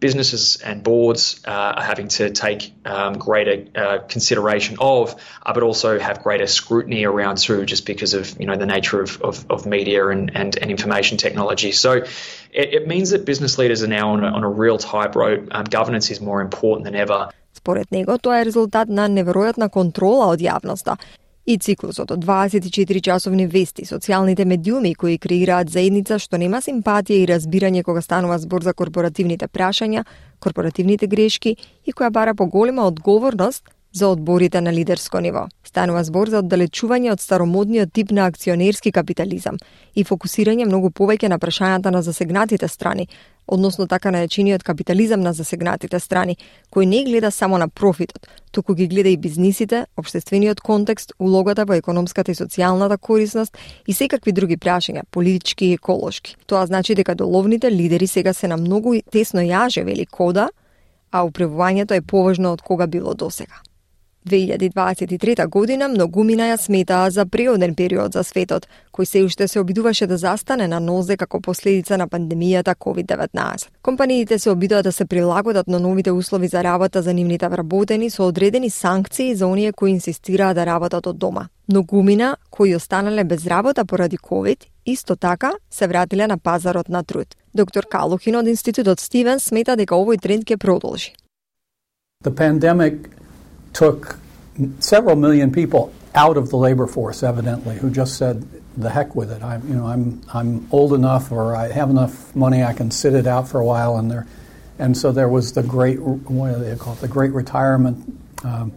businesses 0.00 0.56
and 0.56 0.82
boards 0.82 1.40
uh, 1.46 1.50
are 1.78 1.82
having 1.82 2.08
to 2.08 2.30
take 2.30 2.72
um, 2.84 3.14
greater 3.14 3.56
uh, 3.74 3.98
consideration 4.14 4.76
of, 4.78 5.14
uh, 5.42 5.52
but 5.54 5.62
also 5.62 5.98
have 5.98 6.22
greater 6.22 6.46
scrutiny 6.46 7.04
around 7.04 7.38
too, 7.38 7.64
just 7.64 7.86
because 7.86 8.12
of 8.12 8.38
you 8.40 8.46
know 8.46 8.56
the 8.56 8.66
nature 8.66 9.00
of, 9.00 9.22
of, 9.22 9.36
of 9.50 9.66
media 9.66 10.06
and, 10.08 10.30
and, 10.34 10.58
and, 10.60 10.70
information 10.70 11.16
technology. 11.16 11.72
So 11.72 11.92
it, 11.92 12.68
it, 12.76 12.86
means 12.86 13.10
that 13.10 13.24
business 13.24 13.56
leaders 13.56 13.82
are 13.82 13.92
now 13.98 14.10
on 14.10 14.24
a, 14.24 14.26
on 14.26 14.44
a 14.44 14.52
real 14.62 14.78
tightrope. 14.78 15.48
Um, 15.50 15.64
governance 15.64 16.10
is 16.10 16.20
more 16.20 16.40
important 16.42 16.84
than 16.84 16.96
ever. 16.96 17.30
Според 17.54 17.90
него 17.92 18.18
тоа 18.18 18.40
е 18.40 18.44
резултат 18.44 18.88
на 18.88 19.08
неверојатна 19.08 19.70
контрола 19.70 20.26
од 20.34 20.40
јавноста 20.40 20.96
И 21.49 21.57
циклусот 21.57 22.11
од 22.11 22.21
24 22.21 23.01
часовни 23.01 23.47
вести, 23.49 23.85
социјалните 23.85 24.45
медиуми 24.45 24.91
кои 24.93 25.17
креираат 25.17 25.71
заедница 25.73 26.19
што 26.21 26.37
нема 26.37 26.59
симпатија 26.61 27.23
и 27.23 27.29
разбирање 27.31 27.81
кога 27.87 28.03
станува 28.05 28.37
збор 28.37 28.61
за 28.67 28.75
корпоративните 28.77 29.47
прашања, 29.49 30.03
корпоративните 30.45 31.09
грешки 31.09 31.55
и 31.85 31.93
која 31.93 32.11
бара 32.13 32.35
поголема 32.35 32.85
одговорност 32.85 33.63
за 33.91 34.07
одборите 34.07 34.61
на 34.61 34.73
лидерско 34.73 35.19
ниво. 35.19 35.47
Станува 35.65 36.03
збор 36.03 36.29
за 36.29 36.43
оддалечување 36.43 37.15
од 37.15 37.21
старомодниот 37.25 37.93
тип 37.93 38.11
на 38.11 38.27
акционерски 38.29 38.91
капитализам 38.93 39.57
и 39.95 40.05
фокусирање 40.05 40.69
многу 40.69 40.93
повеќе 40.93 41.33
на 41.33 41.39
прашањата 41.41 41.89
на 41.89 42.03
засегнатите 42.05 42.67
страни, 42.67 43.07
односно 43.51 43.87
така 43.87 44.11
наречениот 44.11 44.63
капитализам 44.63 45.21
на 45.21 45.33
засегнатите 45.33 45.99
страни, 45.99 46.37
кој 46.71 46.85
не 46.85 47.03
гледа 47.03 47.31
само 47.31 47.57
на 47.57 47.67
профитот, 47.69 48.27
туку 48.51 48.73
ги 48.73 48.87
гледа 48.87 49.09
и 49.09 49.17
бизнисите, 49.17 49.85
обштествениот 49.97 50.61
контекст, 50.61 51.13
улогата 51.19 51.65
во 51.65 51.75
економската 51.75 52.31
и 52.31 52.35
социјалната 52.35 52.97
корисност 52.97 53.57
и 53.87 53.93
секакви 53.93 54.31
други 54.31 54.57
прашања, 54.57 55.03
политички 55.11 55.65
и 55.65 55.73
еколошки. 55.73 56.35
Тоа 56.47 56.65
значи 56.65 56.95
дека 56.95 57.15
доловните 57.15 57.71
лидери 57.71 58.07
сега 58.07 58.33
се 58.33 58.47
на 58.47 58.57
многу 58.57 58.95
тесно 59.11 59.41
јаже, 59.41 59.83
вели 59.83 60.05
Кода, 60.05 60.49
а 61.11 61.25
управувањето 61.25 61.97
е 61.97 62.01
поважно 62.01 62.53
од 62.53 62.61
кога 62.61 62.87
било 62.87 63.13
досега. 63.13 63.68
2023 64.27 65.47
година 65.47 65.87
многумина 65.87 66.43
ја 66.51 66.57
сметаа 66.57 67.09
за 67.09 67.25
приоден 67.25 67.75
период 67.75 68.13
за 68.13 68.23
светот, 68.23 68.67
кој 68.91 69.05
се 69.05 69.23
уште 69.23 69.47
се 69.47 69.59
обидуваше 69.59 70.07
да 70.07 70.17
застане 70.17 70.67
на 70.67 70.79
нозе 70.79 71.17
како 71.17 71.41
последица 71.41 71.97
на 71.97 72.07
пандемијата 72.07 72.75
COVID-19. 72.75 73.67
Компаниите 73.81 74.39
се 74.39 74.49
обидуваат 74.49 74.83
да 74.83 74.91
се 74.91 75.05
прилагодат 75.05 75.67
на 75.67 75.79
новите 75.79 76.11
услови 76.11 76.47
за 76.47 76.63
работа 76.63 77.01
за 77.01 77.13
нивните 77.13 77.47
вработени 77.47 78.09
со 78.09 78.27
одредени 78.27 78.69
санкции 78.69 79.35
за 79.35 79.47
оние 79.47 79.71
кои 79.71 79.91
инсистираат 79.91 80.55
да 80.55 80.65
работат 80.65 81.07
од 81.07 81.17
дома. 81.17 81.47
Многумина 81.69 82.37
кои 82.49 82.75
останале 82.75 83.23
без 83.23 83.47
работа 83.47 83.85
поради 83.85 84.17
COVID 84.17 84.65
исто 84.85 85.15
така 85.15 85.51
се 85.71 85.87
вратиле 85.87 86.27
на 86.27 86.37
пазарот 86.37 86.89
на 86.89 87.03
труд. 87.03 87.27
Доктор 87.55 87.85
Калухин 87.85 88.35
од 88.35 88.47
Институтот 88.47 88.99
Стивен 88.99 89.39
смета 89.39 89.75
дека 89.75 89.95
овој 89.95 90.19
тренд 90.21 90.45
ќе 90.45 90.57
продолжи. 90.57 91.13
The 92.23 92.31
pandemic 92.35 93.09
took 93.73 94.17
several 94.79 95.15
million 95.15 95.51
people 95.51 95.93
out 96.15 96.37
of 96.37 96.49
the 96.49 96.57
labor 96.57 96.87
force, 96.87 97.23
evidently, 97.23 97.77
who 97.77 97.89
just 97.89 98.17
said, 98.17 98.45
"The 98.77 98.89
heck 98.89 99.15
with 99.15 99.31
it! 99.31 99.43
I'm, 99.43 99.67
you 99.67 99.75
know, 99.75 99.85
I'm, 99.85 100.21
I'm 100.33 100.67
old 100.71 100.93
enough, 100.93 101.31
or 101.31 101.55
I 101.55 101.71
have 101.71 101.89
enough 101.89 102.35
money, 102.35 102.63
I 102.63 102.73
can 102.73 102.91
sit 102.91 103.13
it 103.13 103.27
out 103.27 103.47
for 103.47 103.59
a 103.59 103.65
while." 103.65 103.97
And 103.97 104.09
there, 104.09 104.27
and 104.79 104.97
so 104.97 105.11
there 105.11 105.29
was 105.29 105.53
the 105.53 105.63
great, 105.63 105.99
what 105.99 106.53
do 106.53 106.63
they 106.63 106.75
call 106.75 106.93
it, 106.93 107.01
the 107.01 107.07
great 107.07 107.31
retirement. 107.31 108.19
Um, 108.43 108.71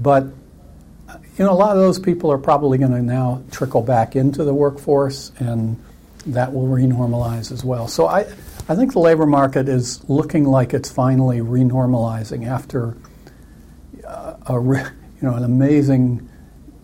but 0.00 0.26
you 1.36 1.44
know, 1.44 1.52
a 1.52 1.54
lot 1.54 1.76
of 1.76 1.82
those 1.82 1.98
people 1.98 2.30
are 2.30 2.38
probably 2.38 2.78
going 2.78 2.92
to 2.92 3.02
now 3.02 3.42
trickle 3.50 3.82
back 3.82 4.14
into 4.14 4.44
the 4.44 4.54
workforce, 4.54 5.32
and 5.38 5.82
that 6.26 6.52
will 6.52 6.66
renormalize 6.66 7.50
as 7.50 7.64
well. 7.64 7.88
So 7.88 8.06
I, 8.06 8.20
I 8.68 8.76
think 8.76 8.92
the 8.92 9.00
labor 9.00 9.26
market 9.26 9.68
is 9.68 10.08
looking 10.08 10.44
like 10.44 10.74
it's 10.74 10.90
finally 10.90 11.40
renormalizing 11.40 12.46
after 12.46 12.96
a, 14.46 14.54
you 14.54 15.22
know, 15.22 15.34
an 15.34 15.44
amazing, 15.44 16.28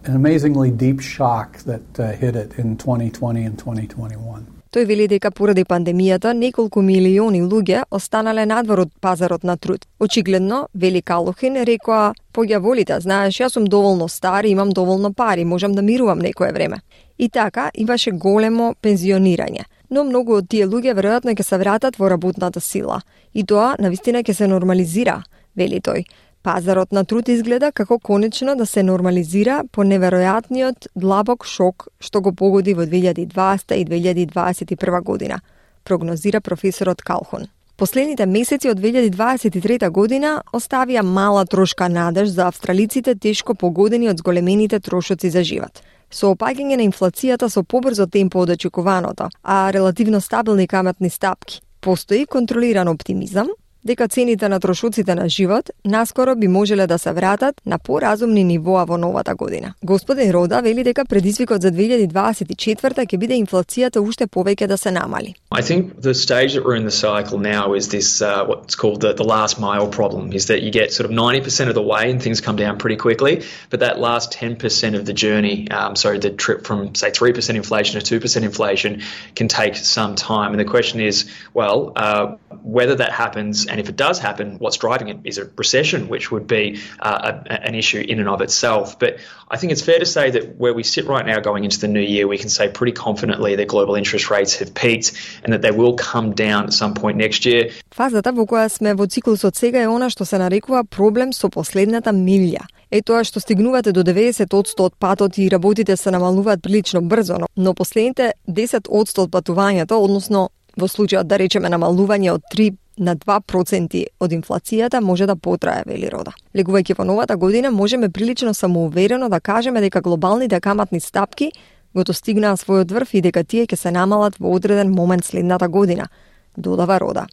an 0.05 0.16
amazingly 0.16 0.70
deep 0.70 1.01
shock 1.01 1.59
that 1.59 1.99
uh, 1.99 2.12
hit 2.12 2.37
it 2.37 2.59
in 2.59 2.77
2020 2.77 3.44
and 3.44 3.59
2021. 3.59 4.46
Тој 4.70 4.85
вели 4.87 5.09
дека 5.11 5.33
поради 5.35 5.64
пандемијата 5.66 6.31
неколку 6.31 6.79
милиони 6.81 7.40
луѓе 7.42 7.81
останале 7.90 8.44
надвор 8.46 8.85
од 8.85 8.92
пазарот 9.03 9.42
на 9.42 9.57
труд. 9.57 9.83
Очигледно, 9.99 10.68
вели 10.75 11.03
Калухин, 11.03 11.57
рекоа, 11.66 12.12
појаволите, 12.33 13.01
знаеш, 13.03 13.40
јас 13.40 13.59
сум 13.59 13.66
доволно 13.66 14.07
стар, 14.09 14.44
и 14.44 14.53
имам 14.55 14.70
доволно 14.70 15.12
пари, 15.12 15.44
можам 15.44 15.73
да 15.73 15.83
мирувам 15.83 16.18
некое 16.18 16.53
време. 16.53 16.81
И 17.18 17.29
така, 17.29 17.70
имаше 17.75 18.12
големо 18.12 18.75
пензионирање. 18.83 19.66
Но 19.91 20.05
многу 20.05 20.39
од 20.39 20.49
тие 20.49 20.70
луѓе 20.70 20.95
веројатно 20.95 21.35
ќе 21.35 21.43
се 21.43 21.59
вратат 21.59 21.99
во 21.99 22.09
работната 22.09 22.61
сила. 22.61 23.03
И 23.35 23.43
тоа, 23.43 23.74
навистина, 23.78 24.22
ќе 24.22 24.32
се 24.32 24.47
нормализира, 24.47 25.24
вели 25.57 25.80
тој. 25.80 26.07
Пазарот 26.43 26.93
на 26.93 27.05
труд 27.05 27.28
изгледа 27.28 27.72
како 27.72 27.99
конечно 27.99 28.55
да 28.57 28.66
се 28.66 28.82
нормализира 28.82 29.61
по 29.72 29.84
неверојатниот 29.84 30.88
длабок 30.97 31.45
шок 31.45 31.88
што 32.01 32.22
го 32.24 32.32
погоди 32.32 32.72
во 32.74 32.86
2020 32.88 33.74
и 33.76 33.84
2021 33.84 35.03
година, 35.03 35.41
прогнозира 35.84 36.41
професорот 36.41 37.03
Калхон. 37.03 37.47
Последните 37.76 38.26
месеци 38.26 38.70
од 38.72 38.80
2023 38.80 39.91
година 39.91 40.43
оставија 40.53 41.03
мала 41.03 41.45
трошка 41.45 41.88
надеж 41.88 42.28
за 42.28 42.49
австралиците 42.49 43.14
тешко 43.14 43.55
погодени 43.55 44.09
од 44.09 44.18
зголемените 44.18 44.80
трошоци 44.80 45.30
за 45.30 45.45
живот. 45.45 45.82
Со 46.11 46.32
опаѓање 46.32 46.76
на 46.76 46.88
инфлацијата 46.88 47.49
со 47.49 47.62
побрзо 47.62 48.07
темпо 48.07 48.41
од 48.41 48.57
очекуваното, 48.57 49.28
а 49.45 49.70
релативно 49.72 50.20
стабилни 50.20 50.66
каматни 50.66 51.11
стапки, 51.11 51.61
постои 51.80 52.26
контролиран 52.26 52.88
оптимизам 52.88 53.49
дека 53.85 54.09
цените 54.09 54.49
на 54.49 54.61
трошоците 54.61 55.14
на 55.14 55.28
живот 55.28 55.70
наскоро 55.85 56.37
би 56.37 56.49
можеле 56.49 56.87
да 56.87 56.99
се 56.99 57.12
вратат 57.12 57.61
на 57.66 57.78
поразумни 57.78 58.45
нивоа 58.45 58.85
во 58.85 58.99
новата 58.99 59.35
година. 59.35 59.74
Господин 59.85 60.31
Рода 60.31 60.61
вели 60.62 60.85
дека 60.85 61.05
предизвикот 61.05 61.62
за 61.62 61.70
2024 61.72 63.07
ќе 63.07 63.18
биде 63.18 63.35
инфлацијата 63.41 64.01
уште 64.01 64.26
повеќе 64.26 64.66
да 64.66 64.76
се 64.76 64.91
намали. 64.91 65.35
I 65.53 65.62
think 65.62 66.01
the 66.01 66.14
stage 66.14 66.55
that 66.55 66.64
we're 66.64 66.76
in 66.76 66.85
the 66.85 66.99
cycle 67.07 67.39
now 67.39 67.74
is 67.74 67.89
this 67.89 68.22
uh, 68.22 68.45
what's 68.47 68.74
called 68.74 69.01
the, 69.01 69.12
the 69.14 69.24
last 69.24 69.59
mile 69.59 69.89
problem 69.89 70.33
is 70.33 70.47
that 70.47 70.62
you 70.62 70.70
get 70.70 70.93
sort 70.93 71.07
of 71.09 71.12
90% 71.16 71.68
of 71.68 71.74
the 71.74 71.87
way 71.93 72.11
and 72.11 72.22
things 72.22 72.41
come 72.41 72.57
down 72.57 72.78
pretty 72.78 72.97
quickly, 72.97 73.43
but 73.70 73.81
that 73.81 73.99
last 73.99 74.33
10% 74.33 74.95
of 74.99 75.05
the 75.07 75.12
journey, 75.12 75.70
um, 75.70 75.97
so 75.97 76.18
the 76.18 76.31
trip 76.31 76.66
from 76.66 76.95
say 76.95 77.11
3% 77.11 77.55
inflation 77.55 78.01
to 78.01 78.20
2% 78.20 78.43
inflation 78.43 79.03
can 79.35 79.49
take 79.49 79.74
some 79.76 80.14
time. 80.14 80.53
And 80.53 80.61
the 80.61 80.70
question 80.76 81.01
is, 81.01 81.31
well, 81.55 81.93
uh, 81.97 82.37
whether 82.62 82.95
that 82.97 83.12
happens 83.12 83.66
and 83.70 83.80
if 83.80 83.89
it 83.89 83.95
does 83.95 84.20
happen, 84.20 84.58
what's 84.60 84.78
driving 84.78 85.10
it? 85.10 85.18
Is 85.24 85.38
it 85.38 85.51
recession, 85.58 86.08
which 86.08 86.32
would 86.32 86.47
be 86.47 86.80
uh, 86.99 87.32
a, 87.32 87.68
an 87.68 87.76
issue 87.76 88.03
in 88.12 88.20
and 88.20 88.30
of 88.30 88.41
itself? 88.41 88.97
But 88.99 89.20
I 89.49 89.58
think 89.58 89.72
it's 89.74 89.82
fair 89.82 89.99
to 89.99 90.06
say 90.06 90.32
that 90.32 90.58
where 90.58 90.74
we 90.74 90.84
sit 90.84 91.06
right 91.08 91.26
now 91.26 91.39
going 91.39 91.64
into 91.64 91.80
the 91.80 91.88
new 91.88 92.01
year, 92.16 92.28
we 92.28 92.38
can 92.38 92.49
say 92.49 92.70
pretty 92.70 92.91
confidently 92.91 93.56
that 93.56 93.68
global 93.68 93.95
interest 93.95 94.30
rates 94.30 94.56
have 94.60 94.74
peaked 94.74 95.14
and 95.43 95.53
that 95.53 95.62
they 95.62 95.72
will 95.72 95.95
come 95.95 96.34
down 96.34 96.66
at 96.66 96.74
some 96.74 96.93
point 96.93 97.18
next 97.18 97.45
year. 97.45 97.72
Фазата 97.91 98.32
во 98.32 98.45
која 98.45 98.70
сме 98.70 98.93
во 98.93 99.08
циклусот 99.08 99.56
сега 99.56 99.82
е 99.84 99.88
она 99.88 100.10
што 100.10 100.26
се 100.26 100.38
нарекува 100.38 100.84
проблем 100.84 101.34
со 101.34 101.49
последната 101.49 102.12
милја. 102.12 102.66
Е 102.91 103.01
тоа 103.01 103.24
што 103.24 103.39
стигнувате 103.39 103.91
до 103.91 104.03
90% 104.03 104.82
од 104.82 104.93
патот 104.99 105.38
и 105.38 105.49
работите 105.49 105.97
се 105.97 106.12
намалуваат 106.12 106.62
прилично 106.62 107.01
брзо, 107.01 107.38
но 107.58 107.74
последните 107.74 108.34
10% 108.47 109.20
од 109.22 109.32
патувањето, 109.32 109.99
односно 109.99 110.49
во 110.78 110.88
случајот 110.88 111.28
да 111.28 111.39
речеме 111.39 111.70
намалување 111.70 112.32
од 112.34 112.43
3 112.53 112.74
на 113.01 113.16
2% 113.16 114.05
од 114.20 114.32
инфлацијата 114.32 115.01
може 115.01 115.26
да 115.26 115.36
потрае, 115.36 115.82
вели 115.86 116.11
Рода. 116.12 116.34
Легувајќи 116.55 116.98
во 116.98 117.05
новата 117.09 117.36
година, 117.36 117.70
можеме 117.70 118.11
прилично 118.11 118.55
самоуверено 118.55 119.28
да 119.28 119.40
кажеме 119.40 119.80
дека 119.80 120.01
глобалните 120.01 120.61
каматни 120.61 121.01
стапки 121.01 121.51
го 121.94 122.05
достигнаа 122.05 122.57
својот 122.57 122.92
врв 122.92 123.14
и 123.14 123.22
дека 123.24 123.44
тие 123.44 123.66
ќе 123.66 123.76
се 123.76 123.90
намалат 123.90 124.36
во 124.38 124.53
одреден 124.55 124.92
момент 124.92 125.24
следната 125.24 125.68
година, 125.68 126.09
додава 126.57 127.01
Рода. 127.01 127.26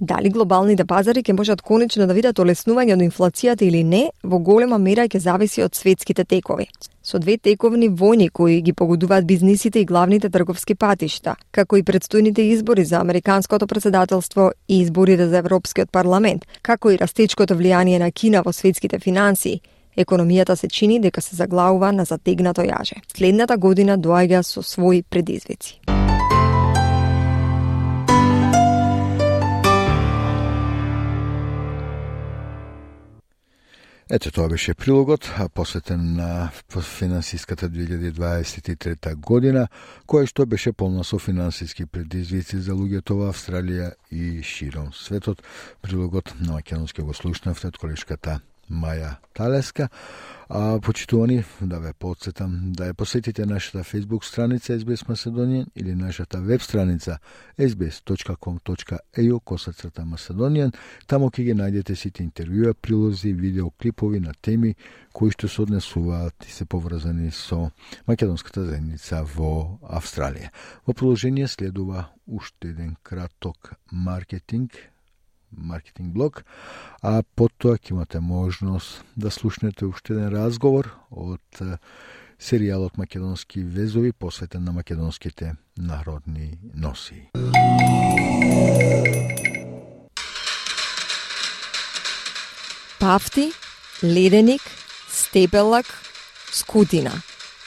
Дали 0.00 0.30
глобалните 0.32 0.86
пазари 0.88 1.22
ќе 1.22 1.36
можат 1.36 1.60
конечно 1.60 2.06
да 2.06 2.14
видат 2.16 2.38
олеснување 2.40 2.94
од 2.96 3.02
инфлацијата 3.04 3.66
или 3.68 3.84
не, 3.84 4.08
во 4.24 4.38
голема 4.38 4.78
мера 4.78 5.04
ќе 5.04 5.20
зависи 5.20 5.62
од 5.62 5.76
светските 5.76 6.24
текови. 6.24 6.66
Со 7.10 7.18
две 7.18 7.34
тековни 7.42 7.88
војни 7.90 8.28
кои 8.30 8.60
ги 8.62 8.72
погодуваат 8.72 9.26
бизнисите 9.26 9.80
и 9.80 9.84
главните 9.84 10.28
трговски 10.30 10.76
патишта, 10.78 11.34
како 11.50 11.74
и 11.76 11.82
предстојните 11.82 12.44
избори 12.54 12.84
за 12.84 13.00
американското 13.00 13.66
председателство 13.66 14.52
и 14.68 14.78
изборите 14.80 15.26
за 15.26 15.42
Европскиот 15.42 15.90
парламент, 15.90 16.46
како 16.62 16.90
и 16.90 16.98
растечкото 16.98 17.56
влијание 17.58 17.98
на 17.98 18.12
Кина 18.12 18.44
во 18.46 18.52
светските 18.52 19.02
финансии, 19.02 19.58
економијата 19.98 20.54
се 20.54 20.68
чини 20.68 21.00
дека 21.00 21.20
се 21.20 21.36
заглавува 21.36 21.90
на 21.92 22.04
затегнато 22.04 22.62
јаже. 22.62 23.02
Следната 23.16 23.56
година 23.58 23.98
доаѓа 23.98 24.42
со 24.42 24.62
своји 24.62 25.02
предизвици. 25.02 25.80
Ете, 34.10 34.30
тоа 34.34 34.48
беше 34.50 34.74
прилогот, 34.74 35.30
посветен 35.54 36.16
на 36.16 36.50
финансиската 36.82 37.68
2023 37.70 39.14
година, 39.14 39.68
која 40.02 40.26
што 40.26 40.48
беше 40.50 40.72
полна 40.74 41.04
со 41.06 41.20
финансиски 41.22 41.86
предизвици 41.86 42.58
за 42.58 42.74
луѓето 42.74 43.20
во 43.20 43.30
Австралија 43.30 43.92
и 44.10 44.42
широм 44.42 44.90
светот. 44.90 45.46
Прилогот 45.78 46.34
на 46.40 46.58
македонски 46.58 47.06
го 47.06 47.14
слушнавте 47.14 47.70
од 47.70 47.78
колешката 47.78 48.40
Маја 48.70 49.16
Талеска. 49.34 49.88
А, 50.48 50.80
почитувани, 50.80 51.44
да 51.60 51.78
ве 51.78 51.92
подсетам 51.92 52.72
да 52.74 52.88
ја 52.90 52.94
посетите 52.94 53.46
нашата 53.46 53.84
Facebook 53.84 54.24
страница 54.24 54.78
SBS 54.78 55.06
Macedonian 55.06 55.66
или 55.76 55.94
нашата 55.94 56.40
веб 56.40 56.62
страница 56.62 57.18
sbs.com.eu 57.58 59.40
косацрта 59.40 60.02
Macedonian. 60.02 60.74
Тамо 61.06 61.30
ќе 61.30 61.44
ги 61.44 61.54
најдете 61.54 61.94
сите 61.94 62.24
интервјуа, 62.26 62.74
прилози, 62.74 63.32
видеоклипови 63.32 64.20
на 64.20 64.34
теми 64.42 64.74
кои 65.12 65.30
што 65.30 65.48
се 65.48 65.62
однесуваат 65.62 66.46
и 66.48 66.50
се 66.50 66.64
поврзани 66.64 67.30
со 67.30 67.70
македонската 68.06 68.64
заедница 68.66 69.22
во 69.22 69.78
Австралија. 69.82 70.50
Во 70.86 70.94
продолжение 70.94 71.46
следува 71.48 72.08
уште 72.26 72.74
еден 72.74 72.96
краток 73.02 73.74
маркетинг 73.92 74.74
маркетинг 75.56 76.12
блог, 76.14 76.44
а 77.02 77.22
потоа 77.36 77.78
ќе 77.78 77.94
имате 77.94 78.20
можност 78.20 79.04
да 79.16 79.30
слушнете 79.30 79.86
уште 79.86 80.14
еден 80.14 80.32
разговор 80.34 80.90
од 81.10 81.62
серијалот 82.40 82.96
Македонски 82.96 83.62
везови 83.62 84.12
посветен 84.12 84.64
на 84.64 84.72
македонските 84.72 85.54
народни 85.76 86.58
носи. 86.74 87.30
Пафти, 93.00 93.52
леденик, 94.04 94.62
Стебелак, 95.08 95.86
скутина, 96.52 97.12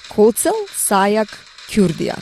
коцел, 0.10 0.56
сајак, 0.78 1.30
кюрдија. 1.70 2.20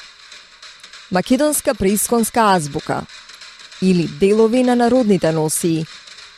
Македонска 1.11 1.75
преисконска 1.75 2.53
азбука– 2.55 3.03
или 3.81 4.07
делови 4.07 4.63
на 4.63 4.75
народните 4.75 5.31
носии, 5.31 5.85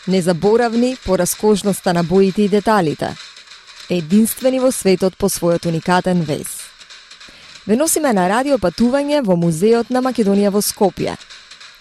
незаборавни 0.07 0.97
по 1.05 1.17
раскошноста 1.17 1.93
на 1.93 2.03
боите 2.03 2.41
и 2.41 2.49
деталите, 2.49 3.15
единствени 3.89 4.59
во 4.59 4.71
светот 4.71 5.17
по 5.17 5.29
својот 5.29 5.67
уникатен 5.67 6.23
вез. 6.23 6.47
Ве 7.67 7.75
носиме 7.75 8.13
на 8.13 8.27
радио 8.29 8.57
патување 8.59 9.23
во 9.23 9.35
Музеот 9.39 9.89
на 9.89 10.01
Македонија 10.03 10.51
во 10.51 10.59
Скопје, 10.59 11.15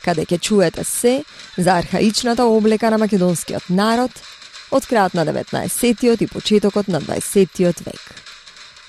каде 0.02 0.26
ќе 0.26 0.38
чуете 0.38 0.84
се 0.84 1.24
за 1.58 1.78
архаичната 1.78 2.44
облека 2.44 2.90
на 2.90 2.98
македонскиот 3.02 3.70
народ 3.70 4.10
од 4.70 4.86
крајот 4.86 5.14
на 5.14 5.26
19-тиот 5.26 6.22
и 6.22 6.30
почетокот 6.30 6.88
на 6.88 7.00
20-тиот 7.00 7.84
век. 7.86 8.02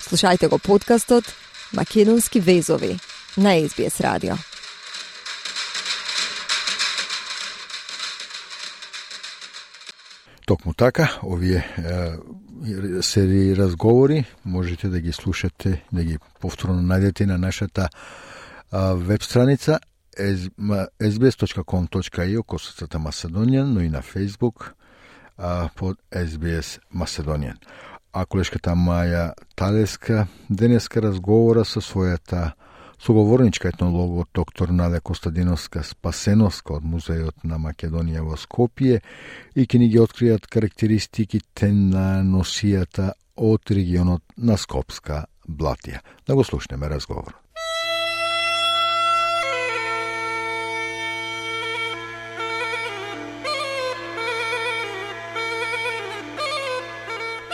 Слушајте 0.06 0.48
го 0.48 0.58
подкастот 0.58 1.24
Македонски 1.72 2.40
везови 2.40 2.98
на 3.36 3.58
SBS 3.58 4.00
радио. 4.00 4.53
Токму 10.46 10.74
така, 10.74 11.20
овие 11.22 11.64
е, 11.78 13.02
серии 13.02 13.56
разговори 13.56 14.24
можете 14.44 14.88
да 14.88 15.00
ги 15.00 15.12
слушате, 15.12 15.84
да 15.92 16.04
ги 16.04 16.18
повторно 16.40 16.82
најдете 16.82 17.26
на 17.26 17.38
нашата 17.38 17.88
веб 18.94 19.22
страница 19.22 19.78
sbs.com.io 21.00 22.42
косацата 22.42 22.98
Macedonian, 22.98 23.64
но 23.64 23.80
и 23.80 23.88
на 23.88 24.02
Facebook 24.02 24.72
а, 25.38 25.68
под 25.76 25.98
SBS 26.12 26.80
Macedonian. 26.94 27.56
А 28.12 28.26
колешката 28.26 28.70
Маја 28.70 29.32
Талеска 29.56 30.26
денеска 30.50 31.02
разговора 31.02 31.64
со 31.64 31.80
својата 31.80 32.52
Соговорничка 32.98 33.68
етнологот 33.68 34.28
доктор 34.34 34.68
Наде 34.68 35.00
Костадиновска 35.00 35.82
Спасеновска 35.82 36.78
од 36.78 36.84
Музејот 36.86 37.44
на 37.44 37.58
Македонија 37.58 38.22
во 38.24 38.38
Скопје 38.38 39.00
и 39.54 39.66
ќе 39.66 39.78
ни 39.78 39.88
ги 39.88 40.00
откријат 40.00 40.46
карактеристиките 40.46 41.72
на 41.72 42.22
носијата 42.22 43.12
од 43.36 43.70
регионот 43.70 44.22
на 44.36 44.56
Скопска 44.56 45.24
Блатија. 45.48 46.00
Да 46.26 46.34
го 46.34 46.44
слушнеме 46.44 46.88
разговорот. 46.88 47.34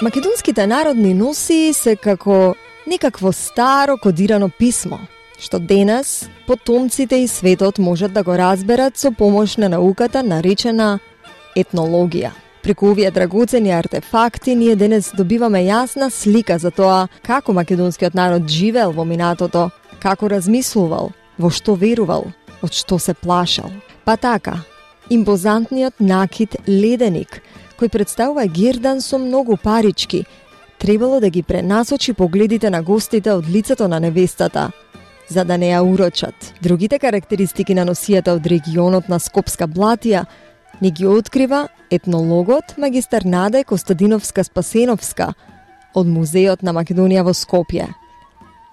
Македонските 0.02 0.66
народни 0.66 1.14
носи 1.14 1.72
се 1.76 1.96
како 1.96 2.54
некакво 2.86 3.32
старо 3.32 3.98
кодирано 3.98 4.48
писмо– 4.48 4.98
што 5.40 5.58
денес 5.58 6.28
потомците 6.46 7.22
и 7.24 7.26
светот 7.28 7.78
можат 7.78 8.12
да 8.12 8.22
го 8.22 8.36
разберат 8.36 8.98
со 8.98 9.10
помош 9.10 9.56
на 9.56 9.68
науката 9.68 10.22
наречена 10.22 10.98
етнологија. 11.56 12.30
Преку 12.62 12.90
овие 12.92 13.10
драгоцени 13.10 13.70
артефакти 13.72 14.54
ние 14.54 14.76
денес 14.76 15.12
добиваме 15.16 15.64
јасна 15.64 16.10
слика 16.10 16.58
за 16.58 16.70
тоа 16.70 17.08
како 17.22 17.52
македонскиот 17.52 18.14
народ 18.14 18.48
живеел 18.48 18.92
во 18.92 19.04
минатото, 19.04 19.70
како 20.00 20.28
размислувал, 20.28 21.12
во 21.38 21.50
што 21.50 21.74
верувал, 21.74 22.28
од 22.62 22.76
што 22.76 22.98
се 22.98 23.14
плашал. 23.14 23.70
Па 24.04 24.16
така, 24.16 24.60
импозантниот 25.08 26.00
накид 26.00 26.56
леденик, 26.68 27.40
кој 27.80 27.88
представува 27.88 28.44
гердан 28.44 29.00
со 29.00 29.16
многу 29.18 29.56
парички, 29.56 30.26
требало 30.78 31.20
да 31.20 31.30
ги 31.30 31.42
пренасочи 31.42 32.12
погледите 32.12 32.70
на 32.70 32.82
гостите 32.82 33.32
од 33.32 33.48
лицето 33.48 33.88
на 33.88 34.00
невестата, 34.00 34.70
за 35.30 35.44
да 35.44 35.58
не 35.58 35.70
ја 35.70 35.80
урочат. 35.86 36.54
Другите 36.62 36.98
карактеристики 36.98 37.74
на 37.74 37.86
носијата 37.86 38.34
од 38.34 38.46
регионот 38.46 39.08
на 39.08 39.18
Скопска 39.18 39.68
Блатија 39.70 40.24
ни 40.80 40.90
ги 40.90 41.06
открива 41.06 41.68
етнологот 41.90 42.76
магистар 42.78 43.24
Наде 43.24 43.64
Костадиновска-Спасеновска 43.64 45.32
од 45.94 46.06
Музеот 46.06 46.62
на 46.62 46.74
Македонија 46.74 47.22
во 47.26 47.34
Скопје. 47.34 47.86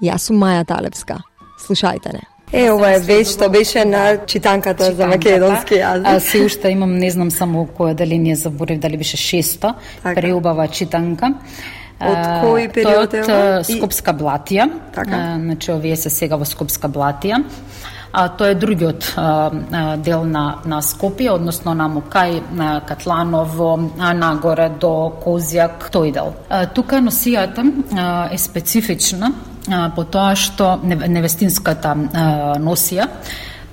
Јас 0.02 0.30
сум 0.30 0.42
Маја 0.42 0.66
Талевска. 0.66 1.22
Слушајте 1.62 2.14
не. 2.14 2.26
Е, 2.54 2.70
ова 2.72 2.94
е 2.96 3.00
веќе 3.04 3.34
што 3.34 3.50
беше 3.52 3.84
на 3.86 4.04
читанката, 4.24 4.86
читанката 4.88 4.92
за 4.96 5.08
македонски 5.12 5.82
јазик. 5.82 6.06
А 6.06 6.20
се 6.20 6.46
уште 6.46 6.70
имам, 6.72 6.94
не 6.96 7.10
знам 7.12 7.32
само 7.32 7.66
која 7.68 7.94
дали 7.94 8.20
не 8.20 8.36
заборев, 8.36 8.80
дали 8.80 8.98
беше 8.98 9.18
шеста, 9.18 9.74
така. 10.04 10.22
преубава 10.22 10.68
читанка. 10.68 11.34
Од 12.00 12.24
кој 12.44 12.68
период 12.74 13.14
е 13.14 13.24
ова? 13.26 13.38
Од 13.60 13.68
Скопска 13.70 14.14
Блатија. 14.14 14.68
Така. 14.94 15.22
Значи, 15.42 15.72
овие 15.74 15.98
се 15.98 16.12
сега 16.14 16.38
во 16.38 16.46
Скопска 16.46 16.90
Блатија. 16.90 17.42
А, 18.12 18.30
тоа 18.30 18.54
е 18.54 18.56
другиот 18.56 19.14
а, 19.18 19.98
дел 19.98 20.24
на, 20.26 20.62
на 20.66 20.80
Скопје, 20.82 21.30
односно 21.34 21.74
на 21.78 21.90
Мукај, 21.92 22.40
на 22.56 22.70
Катланово, 22.88 23.92
а, 24.00 24.14
нагоре 24.14 24.70
до 24.80 25.12
Козјак, 25.24 25.90
тој 25.94 26.14
дел. 26.16 26.34
А, 26.50 26.66
тука 26.66 27.02
носијата 27.04 27.66
а, 27.66 28.08
е 28.32 28.38
специфична 28.38 29.34
а, 29.68 29.90
по 29.96 30.06
тоа 30.06 30.36
што 30.40 30.78
невестинската 30.86 31.94
а, 31.94 32.26
носија 32.62 33.10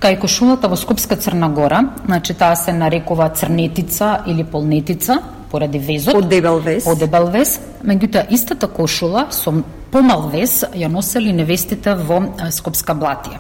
кај 0.00 0.18
кошулата 0.20 0.68
во 0.68 0.76
Скопска 0.76 1.16
Црна 1.16 1.48
Гора, 1.48 1.80
значи 2.04 2.34
таа 2.34 2.56
се 2.56 2.72
нарекува 2.72 3.30
црнетица 3.30 4.22
или 4.26 4.44
полнетица, 4.44 5.20
поради 5.50 5.78
везот. 5.78 6.14
Од 6.14 6.28
дебел 6.28 6.58
вез. 6.58 6.86
Од 6.86 6.98
дебел 6.98 7.28
вез. 7.30 7.58
Меѓутоа, 7.86 8.26
истата 8.34 8.66
кошула 8.66 9.28
со 9.30 9.52
помал 9.94 10.28
вез 10.32 10.64
ја 10.74 10.88
носели 10.90 11.32
невестите 11.32 11.94
во 11.94 12.18
Скопска 12.50 12.94
Блатија. 12.98 13.38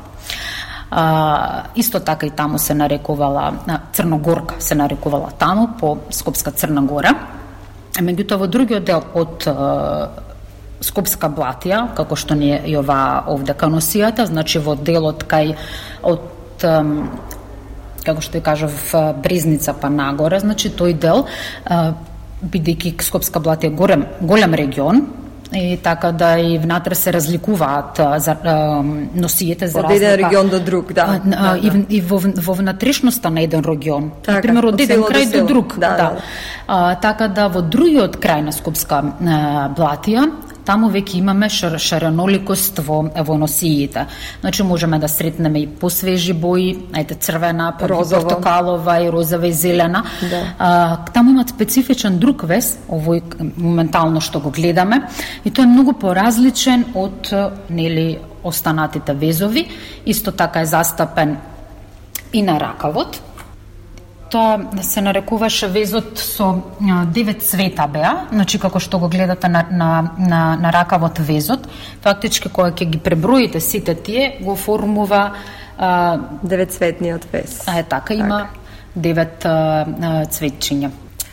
А, 0.90 1.64
исто 1.74 2.00
така 2.00 2.26
и 2.26 2.30
таму 2.30 2.58
се 2.58 2.74
нарекувала 2.74 3.54
Црногорка, 3.92 4.54
се 4.58 4.74
нарекувала 4.74 5.32
таму 5.38 5.68
по 5.80 5.98
Скопска 6.10 6.52
Црна 6.52 6.82
Гора. 6.82 7.14
Меѓутоа 7.98 8.38
во 8.38 8.46
другиот 8.46 8.84
дел 8.84 9.02
од 9.14 9.48
Скопска 10.84 11.30
Блатија, 11.32 11.88
како 11.96 12.14
што 12.14 12.36
ни 12.38 12.52
е 12.52 12.60
и 12.66 12.76
ова 12.76 13.24
овде 13.26 13.54
каносијата, 13.58 14.26
значи 14.30 14.62
во 14.62 14.76
делот 14.76 15.24
кај 15.26 15.54
од 16.02 16.30
како 16.62 18.20
што 18.20 18.38
ја 18.38 18.44
кажав 18.44 18.94
Брезница 19.22 19.74
па 19.74 19.88
нагоре, 19.88 20.40
значи 20.40 20.70
тој 20.70 20.98
дел 20.98 21.26
бидејќи 22.44 23.02
Скопска 23.02 23.40
Блатија 23.40 23.72
е 23.72 23.76
голем 23.76 24.06
голем 24.20 24.54
регион, 24.54 25.06
и 25.52 25.76
така 25.82 26.12
да 26.12 26.38
и 26.38 26.58
внатре 26.58 26.94
се 26.94 27.12
разликуваат 27.12 28.00
за 28.16 28.36
носиите 29.14 29.68
за 29.68 29.80
од 29.80 29.90
еден 29.90 30.14
регион 30.14 30.48
до 30.48 30.60
друг, 30.60 30.92
да. 30.92 31.06
А, 31.08 31.18
да, 31.28 31.58
и, 31.58 31.70
да. 31.70 31.84
и 31.88 32.00
во, 32.00 32.18
во 32.18 32.54
внатрешноста 32.54 33.30
на 33.30 33.40
еден 33.40 33.64
регион. 33.64 34.10
Така, 34.22 34.36
Например, 34.38 34.64
од 34.72 34.80
еден 34.80 35.04
крај 35.04 35.30
до, 35.32 35.40
до 35.40 35.46
друг. 35.46 35.78
Да, 35.78 35.90
да. 35.90 35.96
да. 35.96 36.22
А, 36.66 36.94
така 36.94 37.28
да 37.28 37.48
во 37.48 37.62
другиот 37.62 38.18
крај 38.18 38.42
на 38.48 38.52
Скопска 38.52 39.02
а, 39.04 39.70
Блатија 39.76 40.28
таму 40.64 40.90
веќе 40.90 41.18
имаме 41.20 41.48
шар, 41.48 41.78
шараноликост 41.78 42.80
во, 42.84 43.02
во 43.04 43.36
носиите. 43.38 44.06
Значи 44.40 44.62
можеме 44.62 44.98
да 44.98 45.08
сретнеме 45.08 45.62
и 45.62 45.66
посвежи 45.66 46.32
бои, 46.32 46.74
ајде 46.92 47.18
црвена, 47.20 47.72
Розова. 47.80 48.22
портокалова 48.22 48.98
и 49.04 49.10
розова 49.10 49.46
и 49.46 49.52
зелена. 49.52 50.04
Да. 50.30 50.42
А, 50.58 50.96
таму 51.12 51.30
имат 51.30 51.50
специфичен 51.50 52.18
друг 52.18 52.44
вес, 52.44 52.78
овој 52.88 53.22
моментално 53.56 54.20
што 54.20 54.40
го 54.40 54.50
гледаме, 54.50 55.04
и 55.44 55.50
тој 55.50 55.64
е 55.64 55.72
многу 55.72 55.92
поразличен 55.98 56.84
од 56.94 57.32
нели 57.70 58.18
останатите 58.44 59.14
везови. 59.14 59.68
Исто 60.06 60.32
така 60.32 60.60
е 60.60 60.66
застапен 60.66 61.36
и 62.32 62.42
на 62.42 62.60
ракавот, 62.60 63.20
тоа 64.34 64.82
се 64.82 65.00
нарекуваше 65.00 65.68
везот 65.70 66.18
со 66.18 66.48
девет 67.14 67.44
цвета 67.46 67.86
беа, 67.86 68.26
значи 68.32 68.58
како 68.58 68.80
што 68.82 68.98
го 68.98 69.08
гледате 69.08 69.48
на, 69.48 69.62
на, 69.70 69.90
на, 70.18 70.40
на 70.58 70.72
ракавот 70.74 71.20
везот, 71.22 71.68
фактички 72.02 72.50
кога 72.50 72.72
ќе 72.74 72.90
ги 72.96 72.98
преброите 72.98 73.62
сите 73.62 73.94
тие, 73.94 74.32
го 74.42 74.56
формува 74.58 75.22
а, 75.78 76.18
деветцветниот 76.42 77.30
вез. 77.32 77.62
А 77.70 77.78
е 77.78 77.86
така, 77.86 78.14
има 78.14 78.48
девет 78.96 79.46
а, 79.46 79.86
а, 79.86 80.12
цветчиња. 80.26 80.90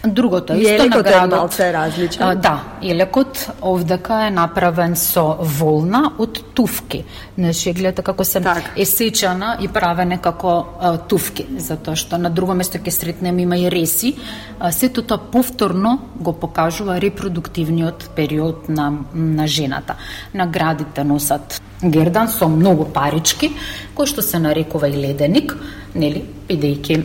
Другото 0.07 0.53
исто 0.53 0.77
на 0.77 0.83
елекот 0.83 1.05
е 1.05 1.09
градот. 1.09 1.39
малце 1.39 1.73
различен. 1.73 2.23
А, 2.23 2.35
да, 2.35 2.63
елекот 2.81 3.49
овдека 3.61 4.25
е 4.27 4.31
направен 4.31 4.95
со 4.95 5.37
волна 5.39 6.11
од 6.17 6.39
туфки. 6.53 7.03
Значи, 7.37 7.73
гледате 7.73 8.01
како 8.01 8.23
се 8.23 8.41
Так. 8.41 8.63
е 8.77 8.85
сечана 8.85 9.57
и 9.61 9.67
правене 9.67 10.17
како 10.17 10.65
а, 10.79 10.97
туфки, 10.97 11.45
затоа 11.57 11.95
што 11.95 12.17
на 12.17 12.29
друго 12.29 12.53
место 12.53 12.77
ќе 12.77 12.89
сретнеме 12.89 13.41
има 13.41 13.57
и 13.57 13.69
реси. 13.71 14.15
А, 14.59 14.71
сето 14.71 15.01
тоа 15.01 15.17
повторно 15.31 15.99
го 16.15 16.33
покажува 16.33 17.01
репродуктивниот 17.01 18.09
период 18.15 18.69
на, 18.69 18.93
на 19.13 19.47
жената. 19.47 19.95
На 20.33 20.47
градите 20.47 21.03
носат 21.03 21.61
гердан 21.83 22.27
со 22.27 22.47
многу 22.47 22.85
парички, 22.85 23.51
кој 23.95 24.05
што 24.05 24.21
се 24.21 24.39
нарекува 24.39 24.89
и 24.89 24.97
леденик, 24.97 25.55
нели, 25.95 26.25
бидејќи 26.49 27.03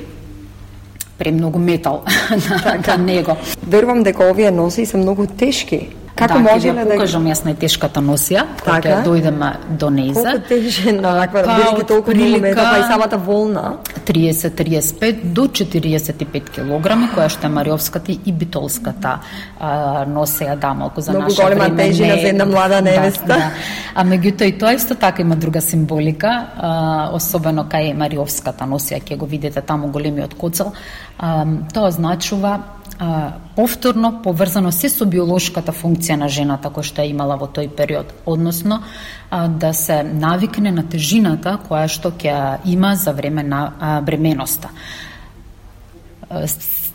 премногу 1.19 1.59
метал 1.59 2.05
на, 2.51 2.63
Така. 2.63 2.97
на 2.97 3.05
него. 3.05 3.37
Верувам 3.67 4.03
дека 4.03 4.31
овие 4.31 4.51
носи 4.51 4.87
се 4.87 4.97
многу 4.97 5.27
тешки. 5.27 5.89
Како 6.17 6.35
да, 6.35 6.41
може 6.41 6.73
да 6.73 6.85
покажам 6.89 7.27
јас 7.29 7.43
најтешката 7.45 8.01
носија, 8.01 8.47
кога 8.65 8.81
Така? 8.81 8.89
ќе 8.89 9.05
дојдеме 9.05 9.51
до 9.77 9.91
нејза. 9.91 10.23
Колку 10.23 10.49
тежи 10.49 10.93
на 10.93 11.11
таква, 11.21 11.43
Па, 11.45 11.85
толку 11.85 12.11
многу 12.11 12.41
метал, 12.41 12.65
па 12.73 12.79
и 12.79 12.83
самата 12.83 13.19
волна. 13.19 13.65
30-35 14.07 15.13
до 15.25 15.43
45 15.49 16.51
килограми, 16.51 17.09
која 17.13 17.29
што 17.29 17.47
е 17.47 17.51
Мариовската 17.51 18.13
и 18.15 18.33
Битолската 18.33 19.19
а, 19.61 20.07
носеја 20.07 20.57
да 20.57 20.75
малку 20.75 21.01
за 21.01 21.13
Многу 21.13 21.25
наше 21.29 21.43
голема 21.43 21.65
време. 21.65 21.77
тежина 21.79 22.15
не- 22.15 22.21
за 22.21 22.29
една 22.29 22.45
млада 22.45 22.83
невеста. 22.83 23.27
Да, 23.27 23.37
да. 23.37 23.51
А 23.95 24.05
меѓутоа 24.05 24.45
и 24.45 24.59
тоа 24.59 24.73
исто 24.73 24.95
така 24.95 25.23
има 25.23 25.37
друга 25.37 25.61
символика, 25.61 26.47
а, 26.57 27.11
особено 27.13 27.65
кај 27.65 27.93
Мариовската 27.95 28.65
носеја, 28.65 29.03
ќе 29.03 29.17
го 29.17 29.27
видите 29.27 29.61
таму 29.61 29.89
големиот 29.89 30.35
коцел. 30.35 30.73
А, 31.19 31.45
тоа 31.75 31.89
означува 31.89 32.59
а, 32.99 33.33
повторно 33.57 34.21
поврзано 34.23 34.73
се 34.73 34.89
со 34.89 35.05
биолошката 35.07 35.73
функција 35.73 36.17
на 36.17 36.29
жената 36.29 36.71
која 36.71 36.83
што 36.87 37.03
ја 37.03 37.11
имала 37.11 37.37
во 37.37 37.47
тој 37.47 37.69
период, 37.69 38.13
односно 38.27 38.83
а, 39.31 39.49
да 39.49 39.73
се 39.75 40.03
навикне 40.03 40.73
на 40.73 40.87
тежината 40.89 41.59
која 41.69 41.89
што 41.89 42.11
ќе 42.11 42.59
има 42.65 42.95
за 42.97 43.13
време 43.13 43.43
на 43.43 43.73
а, 43.81 44.01
бременоста. 44.01 44.69
А, 46.31 46.47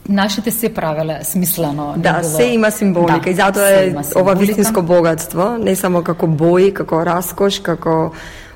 Нашите 0.10 0.52
се 0.52 0.74
правеле 0.74 1.20
смислено. 1.24 1.94
Да, 1.98 2.20
било- 2.20 2.38
се 2.38 2.44
има 2.44 2.72
символика 2.72 3.20
Да, 3.20 3.30
и 3.30 3.34
затоа 3.34 3.70
е 3.70 3.96
ова 4.16 4.34
вистинско 4.34 4.82
богатство, 4.82 5.58
не 5.62 5.76
само 5.76 6.02
како 6.02 6.28
бои, 6.28 6.74
како 6.74 7.06
раскош, 7.06 7.60
како 7.60 8.12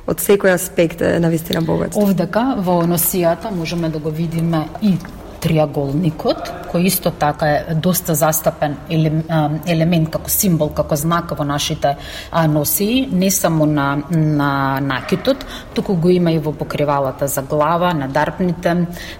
од 0.07 0.21
секој 0.21 0.53
аспект 0.53 1.01
е 1.01 1.19
навистина 1.19 1.61
богатство. 1.61 2.01
Овдека 2.01 2.55
во 2.57 2.81
носијата 2.85 3.51
можеме 3.53 3.89
да 3.89 3.99
го 3.99 4.09
видиме 4.09 4.67
и 4.81 4.97
триаголникот, 5.45 6.49
кој 6.71 6.87
исто 6.89 7.11
така 7.13 7.49
е 7.53 7.75
доста 7.81 8.15
застапен 8.17 8.77
елемент 8.89 10.09
како 10.15 10.31
символ, 10.31 10.71
како 10.73 10.97
знак 10.97 11.35
во 11.37 11.45
нашите 11.45 11.95
а, 12.31 12.47
носии, 12.47 13.05
не 13.11 13.29
само 13.31 13.67
на, 13.69 13.87
на 14.09 14.79
накитот, 14.81 15.45
туку 15.77 15.95
го 15.95 16.09
има 16.09 16.33
и 16.33 16.39
во 16.39 16.53
покривалата 16.53 17.27
за 17.27 17.43
глава, 17.45 17.93
на 17.93 18.09
дарпните, 18.09 18.75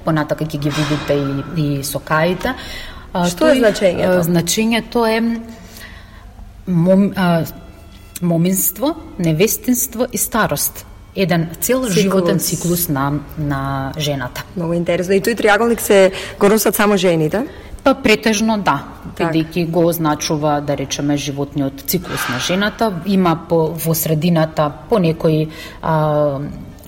понатака 0.05 0.45
ќе 0.45 0.59
ги 0.59 0.73
видите 0.73 1.19
и, 1.19 1.43
и 1.61 1.83
сокаите. 1.83 2.55
Што 3.13 3.51
е 3.51 3.59
значењето? 3.61 4.25
Значењето 4.25 5.05
е 5.07 5.21
мом, 6.67 7.11
а, 7.15 7.45
моминство, 8.21 8.95
невестинство 9.19 10.09
и 10.11 10.17
старост. 10.17 10.85
Еден 11.15 11.49
цел 11.61 11.81
Циклус. 11.81 11.93
животен 11.93 12.39
циклус 12.39 12.89
на, 12.89 13.13
на 13.37 13.93
жената. 13.97 14.43
Многу 14.55 14.73
интересно. 14.73 15.13
И 15.15 15.21
тој 15.21 15.37
триаголник 15.37 15.81
се 15.81 16.11
го 16.39 16.49
носат 16.49 16.75
само 16.75 16.97
жените? 16.97 17.45
Па 17.85 17.93
претежно 17.93 18.57
да, 18.57 18.79
бидејќи 19.15 19.67
го 19.69 19.85
означува 19.87 20.57
да 20.65 20.75
речеме 20.77 21.17
животниот 21.17 21.83
циклус 21.87 22.29
на 22.33 22.39
жената, 22.39 22.91
има 23.05 23.35
по 23.49 23.67
во 23.77 23.93
средината 23.93 24.71
по 24.89 24.97
некои 24.99 25.47
а, 25.81 26.39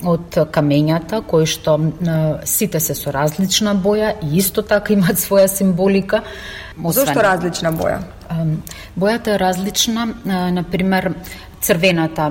од 0.02 0.38
камењата 0.50 1.22
кои 1.22 1.46
што 1.46 1.78
а, 1.78 2.18
сите 2.44 2.80
се 2.80 2.98
со 2.98 3.14
различна 3.14 3.76
боја 3.78 4.16
и 4.22 4.38
исто 4.42 4.62
така 4.62 4.92
имаат 4.92 5.22
своја 5.22 5.46
символика. 5.46 6.22
Освен... 6.82 7.06
Зошто 7.06 7.22
различна 7.22 7.72
боја? 7.72 8.02
Бојата 8.98 9.34
е 9.34 9.38
различна, 9.38 10.08
на 10.24 10.62
пример 10.62 11.14
црвената 11.60 12.28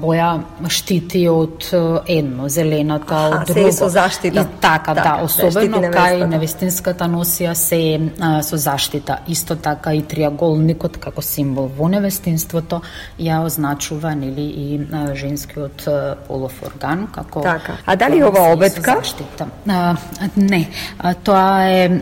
боја 0.00 0.40
штити 0.68 1.28
од 1.28 1.66
едно, 2.08 2.48
зелената 2.48 3.14
Аха, 3.14 3.40
од 3.40 3.50
друго. 3.50 3.72
Се 3.72 3.76
со 3.76 3.88
заштита. 3.88 4.40
И 4.40 4.60
така, 4.60 4.94
така 4.94 5.16
да, 5.18 5.24
особено 5.24 5.80
да, 5.80 5.90
кај 5.94 6.24
невестинската 6.28 7.08
носија 7.10 7.52
се 7.54 7.80
а, 8.20 8.42
со 8.42 8.56
заштита. 8.56 9.20
Исто 9.28 9.56
така 9.56 9.94
и 9.94 10.02
триаголникот 10.02 10.96
како 11.02 11.22
символ 11.22 11.68
во 11.76 11.88
невестинството 11.92 12.80
ја 13.20 13.42
означува 13.44 14.14
нели 14.14 14.46
и 14.48 14.80
а, 14.80 15.14
женскиот 15.14 15.86
а, 15.88 16.16
полов 16.28 16.62
орган 16.66 17.06
како 17.12 17.42
Така. 17.42 17.76
А 17.86 17.96
дали 17.96 18.22
ова 18.24 18.52
обетка? 18.52 18.96
Заштита. 18.96 19.46
А, 19.68 19.96
не, 20.36 20.68
а, 20.98 21.14
тоа 21.14 21.68
е 21.68 22.00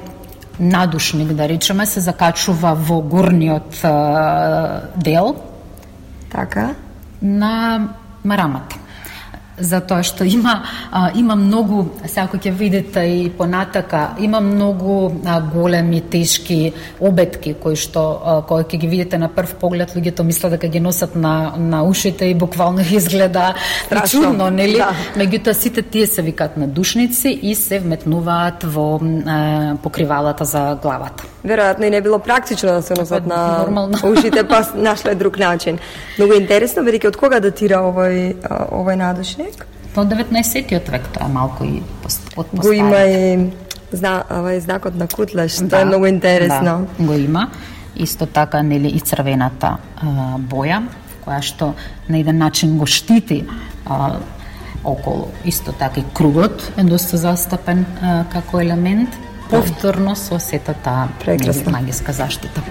надушник, 0.60 1.32
да 1.32 1.48
речеме, 1.48 1.86
се 1.86 2.00
закачува 2.00 2.74
во 2.74 3.00
горниот 3.00 3.84
а, 3.84 4.82
дел 4.96 5.34
Така. 6.28 6.74
на 7.22 7.88
марамата 8.24 8.76
затоа 9.60 10.02
што 10.02 10.24
има 10.24 10.62
а, 10.92 11.10
има 11.14 11.36
многу 11.36 11.86
сега 12.06 12.28
ќе 12.28 12.52
видите 12.52 13.00
и 13.00 13.30
понатака 13.30 14.14
има 14.20 14.40
многу 14.40 15.10
а, 15.24 15.40
големи 15.40 16.00
тешки 16.00 16.72
обетки 17.00 17.54
кои 17.54 17.76
што 17.76 18.20
а, 18.24 18.42
кои 18.42 18.62
ќе 18.64 18.76
ги 18.78 18.88
видите 18.88 19.18
на 19.18 19.28
прв 19.28 19.54
поглед 19.60 19.94
луѓето 19.96 20.22
мислат 20.22 20.52
дека 20.52 20.68
ги 20.68 20.80
носат 20.80 21.16
на 21.16 21.52
на 21.56 21.82
ушите 21.84 22.24
и 22.24 22.34
буквално 22.34 22.80
изгледа 22.90 23.54
Страшно. 23.86 24.22
чудно 24.22 24.50
нели 24.50 24.78
Да. 24.78 24.92
меѓутоа 25.16 25.52
сите 25.52 25.82
тие 25.82 26.06
се 26.06 26.22
викаат 26.22 26.56
на 26.56 26.66
душници 26.66 27.28
и 27.42 27.54
се 27.54 27.78
вметнуваат 27.78 28.62
во 28.64 29.00
а, 29.26 29.76
покривалата 29.82 30.44
за 30.44 30.78
главата 30.82 31.24
Веројатно 31.46 31.86
и 31.86 31.90
не 31.90 32.00
било 32.00 32.18
практично 32.18 32.68
да 32.68 32.82
се 32.82 32.94
носат 32.94 33.26
на 33.26 33.58
нормално. 33.58 33.98
ушите, 34.04 34.44
па 34.48 34.66
нашле 34.74 35.14
друг 35.14 35.38
начин. 35.38 35.78
Многу 36.18 36.34
интересно, 36.34 36.82
бидејќи 36.82 37.08
од 37.08 37.16
кога 37.16 37.40
датира 37.40 37.78
овој 37.86 38.34
овој 38.74 38.96
надушник? 38.98 39.47
Од 39.98 40.12
19-тиот 40.12 40.88
век 40.92 41.08
тоа 41.14 41.26
е 41.26 41.32
малку 41.32 41.64
и 41.64 41.82
од 42.36 42.52
Го 42.52 42.72
има 42.72 43.02
и 43.08 43.50
зна, 43.92 44.22
овој 44.30 44.60
знакот 44.62 44.94
на 44.94 45.08
кутлеш, 45.08 45.58
што 45.58 45.66
Да, 45.72 45.80
е 45.82 45.84
многу 45.84 46.06
интересно. 46.06 46.86
Да, 46.98 47.04
го 47.06 47.12
има. 47.12 47.48
Исто 47.96 48.26
така 48.26 48.62
нели 48.62 48.88
и 48.88 49.00
црвената 49.00 49.78
а, 49.96 50.38
боја 50.38 50.84
која 51.24 51.42
што 51.42 51.74
на 52.08 52.18
еден 52.18 52.38
начин 52.38 52.78
го 52.78 52.86
штити 52.86 53.44
а, 53.86 54.18
околу. 54.84 55.28
Исто 55.44 55.72
така 55.72 56.00
и 56.00 56.04
кругот 56.14 56.72
е 56.76 56.84
доста 56.84 57.16
застапен 57.16 57.86
а, 58.02 58.24
како 58.32 58.60
елемент 58.60 59.10
повторно 59.50 60.16
со 60.16 60.38
сета 60.38 60.74
таа 60.74 61.08
магиска 61.66 62.12
заштита. 62.12 62.62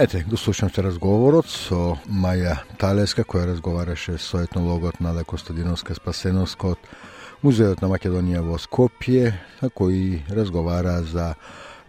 Ете, 0.00 0.18
да 0.18 0.30
го 0.30 0.36
слушнавте 0.36 0.80
разговорот 0.82 1.44
со 1.52 1.98
Маја 2.08 2.54
Талеска, 2.80 3.20
која 3.20 3.50
разговараше 3.50 4.14
со 4.16 4.38
етнологот 4.40 4.96
Нада 5.04 5.26
Костадиновска 5.28 5.92
Спасеновска 5.92 6.70
од 6.72 6.86
Музеот 7.44 7.82
на 7.84 7.90
Македонија 7.92 8.40
во 8.40 8.56
Скопје, 8.56 9.34
а 9.60 9.68
кој 9.68 10.22
разговара 10.32 11.02
за 11.04 11.34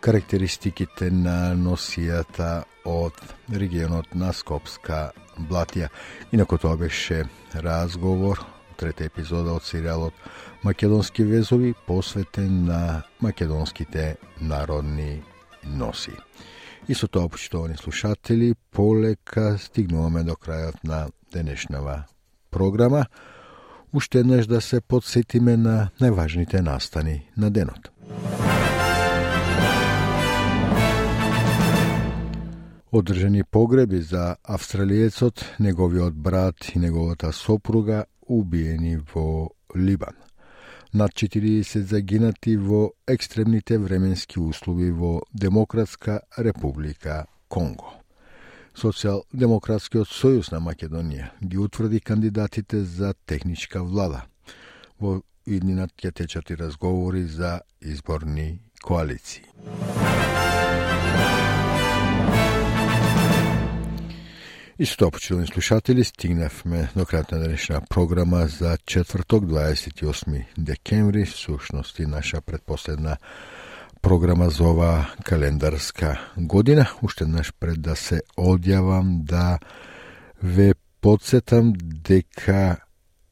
карактеристиките 0.03 1.07
на 1.07 1.55
носијата 1.55 2.65
од 2.83 3.15
регионот 3.47 4.11
на 4.11 4.35
Скопска 4.35 5.13
Блатија. 5.39 5.87
Инако 6.35 6.59
тоа 6.59 6.75
беше 6.75 7.23
разговор, 7.55 8.43
трета 8.75 9.07
епизода 9.07 9.55
од 9.55 9.63
сериалот 9.63 10.13
Македонски 10.67 11.23
везови, 11.23 11.71
посветен 11.87 12.65
на 12.65 13.03
македонските 13.21 14.17
народни 14.41 15.21
носи. 15.63 16.19
И 16.87 16.93
со 16.93 17.07
тоа, 17.07 17.29
почитувани 17.29 17.77
слушатели, 17.77 18.55
полека 18.71 19.57
стигнуваме 19.57 20.23
до 20.23 20.33
крајот 20.33 20.83
на 20.83 21.07
денешнава 21.33 22.03
програма. 22.51 23.05
Уште 23.93 24.19
еднаш 24.19 24.47
да 24.47 24.61
се 24.61 24.81
подсетиме 24.81 25.57
на 25.57 25.91
најважните 26.01 26.61
настани 26.61 27.27
на 27.37 27.51
денот. 27.51 27.91
Одржани 32.91 33.43
погреби 33.43 34.01
за 34.01 34.35
австралиецот, 34.43 35.45
неговиот 35.59 36.13
брат 36.13 36.75
и 36.75 36.79
неговата 36.79 37.31
сопруга 37.31 38.05
убиени 38.27 38.97
во 39.13 39.49
Либан. 39.75 40.15
Над 40.93 41.11
40 41.11 41.79
загинати 41.79 42.57
во 42.57 42.91
екстремните 43.07 43.77
временски 43.77 44.39
услови 44.39 44.89
во 44.91 45.21
Демократска 45.33 46.19
република 46.37 47.25
Конго. 47.47 47.93
Социјал-демократскиот 48.75 50.11
сојуз 50.11 50.51
на 50.51 50.59
Македонија 50.59 51.31
ги 51.39 51.57
утврди 51.63 51.99
кандидатите 52.03 52.83
за 52.83 53.13
техничка 53.25 53.83
влада. 53.83 54.25
Во 54.99 55.21
иднинат 55.47 55.95
ќе 55.95 56.11
течат 56.11 56.51
и 56.51 56.59
разговори 56.59 57.23
за 57.23 57.61
изборни 57.79 58.59
коалиции. 58.83 59.47
И 64.81 64.85
со 64.85 64.97
тоа, 64.97 65.11
почитувани 65.11 65.45
слушатели, 65.45 66.01
стигнавме 66.01 66.87
до 66.97 67.03
крајот 67.05 67.35
на 67.35 67.39
денешна 67.43 67.81
програма 67.85 68.47
за 68.49 68.79
четврток, 68.89 69.43
28 69.45 70.45
декември, 70.57 71.25
Сушности 71.25 72.01
и 72.01 72.05
наша 72.05 72.41
предпоследна 72.41 73.17
програма 74.01 74.49
за 74.49 74.63
ова 74.63 75.13
календарска 75.23 76.19
година. 76.37 76.87
Уште 77.01 77.23
еднаш 77.23 77.53
пред 77.59 77.81
да 77.81 77.95
се 77.95 78.23
одјавам 78.37 79.21
да 79.21 79.59
ве 80.41 80.73
подсетам 81.01 81.73
дека 81.77 82.81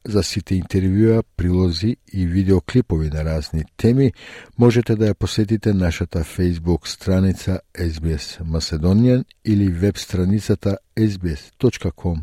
за 0.04 0.22
сите 0.22 0.54
интервјуа, 0.54 1.22
прилози 1.36 1.96
и 2.12 2.26
видеоклипови 2.26 3.10
на 3.10 3.24
разни 3.24 3.64
теми, 3.76 4.12
можете 4.58 4.96
да 4.96 5.06
ја 5.10 5.14
посетите 5.14 5.74
нашата 5.74 6.24
Facebook 6.24 6.86
страница 6.88 7.60
SBS 7.74 8.40
Macedonian 8.42 9.24
или 9.44 9.68
веб 9.68 9.98
страницата 9.98 10.78
sbs.com.eu 10.96 12.16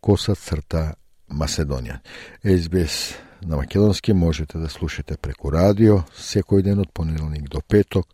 коса 0.00 0.34
црта 0.34 0.94
Macedonian. 1.30 1.98
SBS 2.44 3.14
на 3.46 3.56
македонски 3.56 4.12
можете 4.12 4.58
да 4.58 4.68
слушате 4.68 5.16
преку 5.16 5.52
радио 5.52 6.02
секој 6.14 6.62
ден 6.62 6.78
од 6.78 6.92
понеделник 6.94 7.48
до 7.50 7.60
петок 7.60 8.06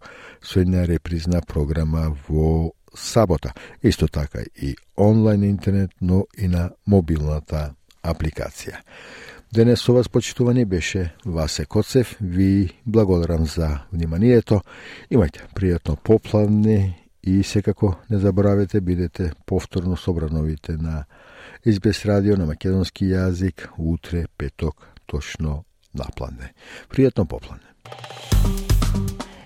со 0.42 0.60
една 0.60 0.86
репризна 0.86 1.40
програма 1.42 2.16
во 2.28 2.72
сабота. 2.98 3.52
Исто 3.82 4.08
така 4.08 4.38
и 4.62 4.76
онлайн 4.96 5.42
интернет, 5.42 5.90
но 6.00 6.26
и 6.38 6.48
на 6.48 6.70
мобилната 6.86 7.74
апликација. 8.02 8.82
Денес 9.52 9.80
со 9.80 9.92
вас 9.92 10.08
почитувани 10.08 10.64
беше 10.64 11.14
Васе 11.26 11.64
Коцев. 11.64 12.16
Ви 12.20 12.80
благодарам 12.86 13.46
за 13.46 13.80
вниманието. 13.92 14.60
Имајте 15.10 15.48
пријатно 15.54 15.96
поплавне 15.96 16.98
и 17.22 17.42
секако 17.42 17.96
не 18.10 18.18
заборавете 18.18 18.80
бидете 18.80 19.32
повторно 19.46 19.96
собрановите 19.96 20.72
на 20.72 21.04
Избес 21.64 22.04
радио 22.04 22.36
на 22.36 22.46
македонски 22.46 23.04
јазик 23.04 23.68
утре 23.78 24.26
петок 24.38 24.86
точно 25.06 25.64
наплане. 25.94 26.52
Пријатно 26.88 27.26
поплане. 27.26 27.66